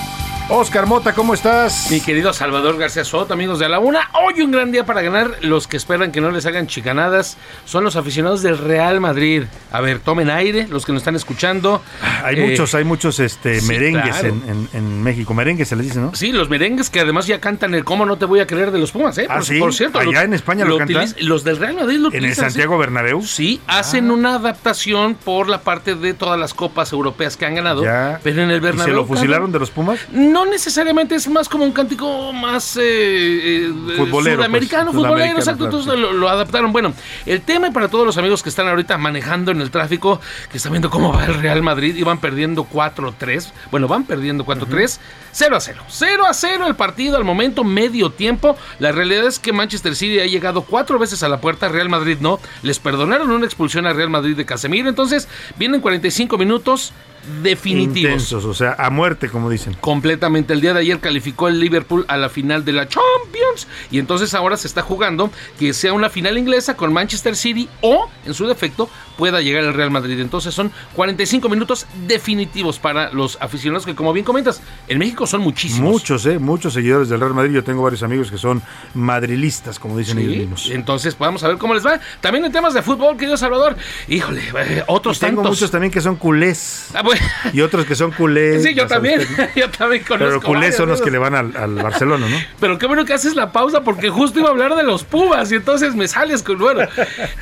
[0.48, 1.88] Oscar Mota, ¿cómo estás?
[1.90, 4.12] Mi querido Salvador García Soto, amigos de la una.
[4.14, 5.32] Hoy un gran día para ganar.
[5.42, 7.36] Los que esperan que no les hagan chicanadas
[7.66, 9.46] son los aficionados del Real Madrid.
[9.72, 11.82] A ver, tomen aire, los que nos están escuchando.
[12.24, 14.28] Hay Eh, muchos, hay muchos este, sí, merengues claro.
[14.28, 15.34] en, en- en México.
[15.34, 16.14] Merengues se les dice, ¿no?
[16.14, 18.78] Sí, los merengues que además ya cantan el cómo no te voy a creer de
[18.78, 19.26] los Pumas, ¿eh?
[19.28, 19.60] Ah, por, ¿sí?
[19.60, 19.98] por cierto.
[19.98, 21.12] ¿Allá en España lo cantan?
[21.22, 22.80] Los del Real Madrid lo ¿En el Santiago sí.
[22.82, 23.24] Bernabéu?
[23.24, 27.84] Sí, hacen una adaptación por la parte de todas las copas europeas que han ganado.
[27.84, 28.20] Ya.
[28.22, 28.94] Pero en el ¿Y Bernabéu.
[28.94, 30.00] se lo fusilaron de los Pumas?
[30.12, 35.70] No necesariamente es más como un cántico más eh, eh, Futbolero, sudamericano, pues, futbolero, exacto.
[35.70, 36.74] claro, entonces lo, lo adaptaron.
[36.74, 36.94] Bueno,
[37.26, 40.20] el tema para todos los amigos que están ahorita manejando en el tráfico,
[40.52, 43.52] que están viendo cómo va el Real Madrid y van perdiendo 4-3.
[43.72, 45.00] Bueno, van perdiendo 4-3.
[45.32, 45.84] 0 a 0.
[45.88, 48.58] 0 a 0 el partido al momento, medio tiempo.
[48.80, 52.18] La realidad es que Manchester City ha llegado cuatro veces a la puerta, Real Madrid
[52.22, 52.40] no.
[52.64, 54.90] Les perdonaron una expulsión a Real Madrid de Casemiro.
[54.90, 56.94] Entonces, vienen 45 minutos.
[57.42, 58.12] Definitivos.
[58.12, 59.76] Intensos, o sea, a muerte, como dicen.
[59.82, 60.54] Completamente.
[60.54, 64.34] El día de ayer calificó el Liverpool a la final de la Champions y entonces
[64.34, 68.48] ahora se está jugando que sea una final inglesa con Manchester City o, en su
[68.48, 70.20] defecto, pueda llegar el Real Madrid.
[70.20, 75.42] Entonces son 45 minutos definitivos para los aficionados que, como bien comentas, en México son
[75.42, 75.90] muchísimos.
[75.92, 76.40] Muchos, ¿eh?
[76.40, 77.54] Muchos seguidores del Real Madrid.
[77.54, 78.62] Yo tengo varios amigos que son
[78.94, 80.70] madrilistas, como dicen Sí, ellos mismos.
[80.72, 82.00] Entonces, vamos a ver cómo les va.
[82.22, 83.76] También en temas de fútbol, querido Salvador.
[84.08, 85.58] Híjole, eh, otros Y tengo tantos.
[85.58, 86.90] muchos también que son culés.
[86.94, 87.15] Ah, bueno.
[87.54, 88.64] Y otros que son culés.
[88.64, 89.22] Sí, yo también.
[89.22, 89.48] usted, ¿no?
[89.56, 90.26] yo también conozco.
[90.26, 92.38] Pero culés varios son los que le van al, al Barcelona, ¿no?
[92.60, 95.52] Pero qué bueno que haces la pausa porque justo iba a hablar de los Pumas
[95.52, 96.82] y entonces me sales con bueno.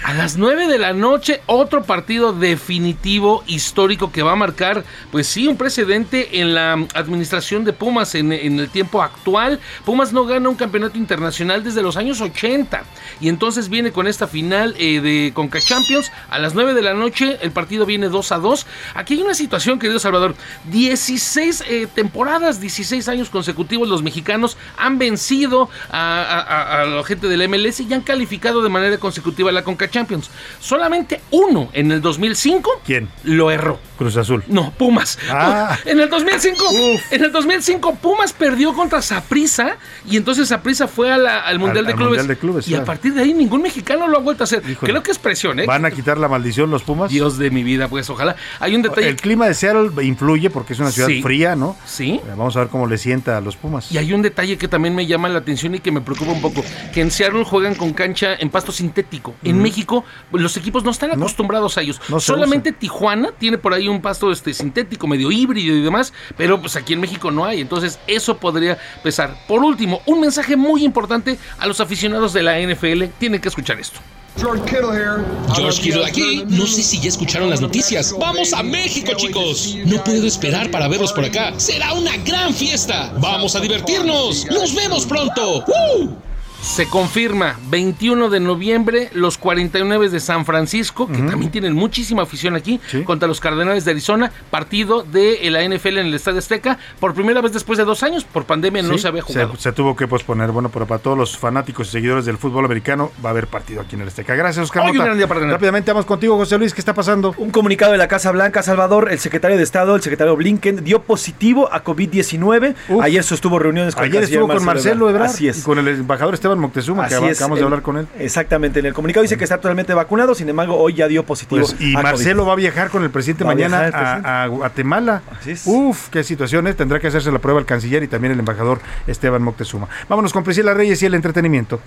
[0.04, 5.28] A las 9 de la noche, otro partido definitivo, histórico que va a marcar, pues
[5.28, 9.60] sí, un precedente en la administración de Pumas en, en el tiempo actual.
[9.86, 12.84] Pumas no gana un campeonato internacional desde los años 80
[13.20, 16.94] y entonces viene con esta final eh, de Conca Champions a las 9 de la
[16.94, 17.38] noche.
[17.42, 18.66] El partido viene 2 a 2.
[18.96, 20.36] Aquí hay una situación, querido Salvador.
[20.66, 27.04] 16 eh, temporadas, 16 años consecutivos, los mexicanos han vencido a, a- a- a la
[27.04, 30.30] gente del MLS y han calificado de manera consecutiva a la Conca Champions.
[30.60, 33.10] Solamente uno en el 2005 ¿Quién?
[33.24, 33.80] lo erró.
[33.98, 34.44] Cruz Azul.
[34.48, 35.18] No, Pumas.
[35.30, 35.78] Ah.
[35.86, 36.66] En el 2005,
[37.12, 39.78] en el 2005 Pumas perdió contra Saprissa
[40.10, 42.68] y entonces Saprissa fue a la- al Mundial, Al- de, al clubes, Mundial de Clubes,
[42.68, 44.64] Y a partir de ahí ningún mexicano lo ha vuelto a hacer.
[44.70, 44.92] Híjole.
[44.92, 45.66] Creo que es presión, ¿eh?
[45.66, 47.12] ¿Van a quitar la maldición los Pumas?
[47.12, 48.36] Dios de mi vida, pues ojalá.
[48.60, 49.08] Hay un detalle.
[49.10, 51.22] El clima de Seattle influye porque es una ciudad Sí.
[51.22, 51.76] fría, ¿no?
[51.86, 52.20] Sí.
[52.28, 53.92] Vamos a ver cómo le sienta a los Pumas.
[53.92, 56.42] Y hay un detalle que también me llama la atención y que me preocupa un
[56.42, 56.64] poco,
[56.94, 59.34] que en Seattle juegan con cancha en pasto sintético.
[59.44, 59.62] En.
[59.62, 62.02] México los equipos no están acostumbrados a ellos.
[62.10, 66.60] no Solamente Tijuana tiene por ahí un pasto este sintético, medio híbrido y demás, pero
[66.60, 67.62] pues aquí en México no hay.
[67.62, 69.38] Entonces eso podría pesar.
[69.48, 73.06] Por último, un mensaje muy importante a los aficionados de la NFL.
[73.20, 74.00] Tienen que escuchar esto.
[74.38, 76.44] George Kittle aquí.
[76.48, 78.14] No sé si ya escucharon las noticias.
[78.20, 79.78] Vamos a México, chicos.
[79.86, 81.54] No puedo esperar para verlos por acá.
[81.58, 83.14] Será una gran fiesta.
[83.20, 84.46] Vamos a divertirnos.
[84.48, 85.64] Nos vemos pronto.
[85.68, 86.16] ¡Woo!
[86.64, 92.56] Se confirma 21 de noviembre los 49 de San Francisco, que también tienen muchísima afición
[92.56, 97.14] aquí, contra los Cardenales de Arizona, partido de la NFL en el Estadio Azteca, por
[97.14, 99.56] primera vez después de dos años, por pandemia no Sí, se había jugado.
[99.58, 100.52] Se, tuvo que posponer.
[100.52, 103.82] Bueno, pero para todos los fanáticos y seguidores del fútbol americano va a haber partido
[103.82, 104.34] aquí en el Azteca.
[104.34, 105.56] Gracias, Oscar Hoy un gran día para ganar.
[105.56, 106.74] Rápidamente vamos contigo, José Luis.
[106.74, 107.36] ¿Qué está pasando?
[107.38, 111.02] Un comunicado de la Casa Blanca, Salvador, el secretario de Estado, el secretario Blinken, dio
[111.04, 112.74] positivo a COVID-19.
[113.02, 115.60] Ayer sostuvo reuniones con Ayer estuvo con Marcelo Ebrard Así es.
[115.60, 118.08] y con el embajador Esteban Moctezuma, que Así es, acabamos de el- hablar con él.
[118.20, 121.62] Exactamente, en el comunicado dice que está totalmente vacunado, sin embargo, hoy ya dio positivo.
[121.62, 122.04] Pues, y a COVID.
[122.04, 124.30] Marcelo va a viajar con el presidente Va mañana viajar el presidente.
[124.30, 125.22] a, a Guatemala.
[125.66, 126.76] Uf, qué situaciones.
[126.76, 129.88] Tendrá que hacerse la prueba el canciller y también el embajador Esteban Moctezuma.
[130.10, 131.80] Vámonos con Priscila Reyes y el entretenimiento.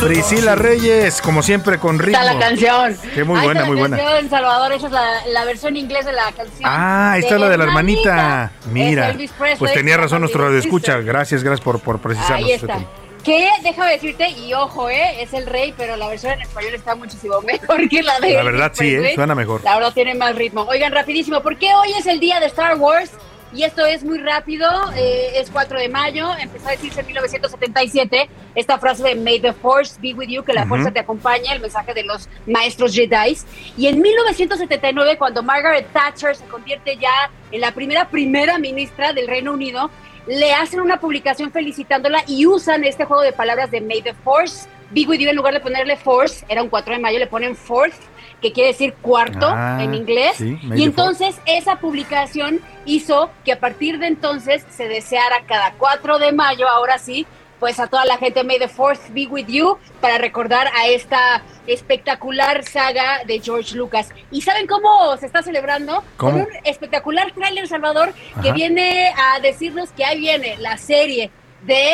[0.00, 2.20] Priscila Reyes, como siempre con ritmo.
[2.20, 2.96] Está la canción.
[3.14, 3.96] Qué muy Ahí buena, está muy buena.
[3.96, 6.62] canción, Salvador, esa es la, la versión inglés de la canción.
[6.64, 8.52] Ah, ahí está la de la hermanita.
[8.70, 10.98] Mira, Presley, pues tenía razón nuestro Elvis escucha.
[10.98, 12.44] Gracias, gracias por, por precisarnos.
[12.46, 12.78] Ahí está.
[13.24, 15.22] Que, déjame decirte, y ojo, ¿eh?
[15.22, 18.40] Es el rey, pero la versión en español está muchísimo mejor que la de La
[18.40, 19.12] Elvis verdad sí, ¿eh?
[19.14, 19.62] Suena mejor.
[19.62, 20.62] La verdad tiene más ritmo.
[20.62, 23.12] Oigan, rapidísimo, porque hoy es el día de Star Wars
[23.52, 24.68] y esto es muy rápido.
[24.96, 29.52] eh, es 4 de mayo, empezó a decirse en 1977 esta frase de May the
[29.52, 33.36] Force be with you, que la fuerza te acompañe, el mensaje de los maestros Jedi.
[33.76, 39.26] Y en 1979, cuando Margaret Thatcher se convierte ya en la primera primera ministra del
[39.26, 39.90] Reino Unido,
[40.26, 44.68] le hacen una publicación felicitándola y usan este juego de palabras de May the Force
[44.92, 47.56] be with you en lugar de ponerle Force, era un 4 de mayo, le ponen
[47.56, 47.94] Fourth,
[48.42, 50.32] que quiere decir cuarto Ah, en inglés.
[50.36, 56.18] sí, y entonces esa publicación hizo que a partir de entonces se deseara cada 4
[56.18, 57.26] de mayo, ahora sí,
[57.60, 61.42] pues a toda la gente May the Fourth be with you para recordar a esta
[61.68, 64.08] espectacular saga de George Lucas.
[64.32, 66.02] ¿Y saben cómo se está celebrando?
[66.16, 66.32] ¿Cómo?
[66.32, 68.12] Con un espectacular tráiler, Salvador,
[68.42, 71.30] que viene a decirnos que ahí viene la serie
[71.62, 71.92] de,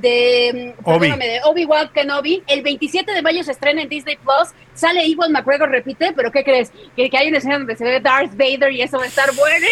[0.00, 1.10] de, mm, Obi.
[1.10, 2.42] de Obi-Wan Kenobi.
[2.46, 4.50] El 27 de mayo se estrena en Disney Plus.
[4.74, 6.70] Sale Ewan McGregor, repite, pero ¿qué crees?
[6.94, 9.30] Que, que hay una escena donde se ve Darth Vader y eso va a estar
[9.34, 9.66] bueno.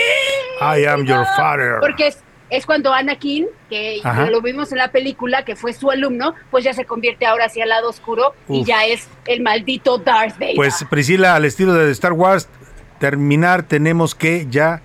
[0.60, 1.76] I am your father.
[1.80, 4.30] Porque es, es cuando Anakin, que Ajá.
[4.30, 7.64] lo vimos en la película, que fue su alumno, pues ya se convierte ahora hacia
[7.64, 10.56] el lado oscuro y ya es el maldito Darth Vader.
[10.56, 12.48] Pues Priscila, al estilo de Star Wars,
[12.98, 14.80] terminar tenemos que ya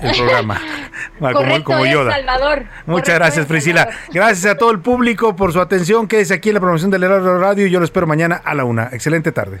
[0.00, 0.60] el programa.
[1.18, 2.12] Como, Correcto, como Yoda.
[2.12, 2.64] Salvador.
[2.86, 3.88] Muchas gracias, Priscila.
[4.12, 6.08] Gracias a todo el público por su atención.
[6.08, 8.64] Quédese aquí en la promoción del Heraldo Radio y yo lo espero mañana a la
[8.64, 8.88] una.
[8.92, 9.60] Excelente tarde.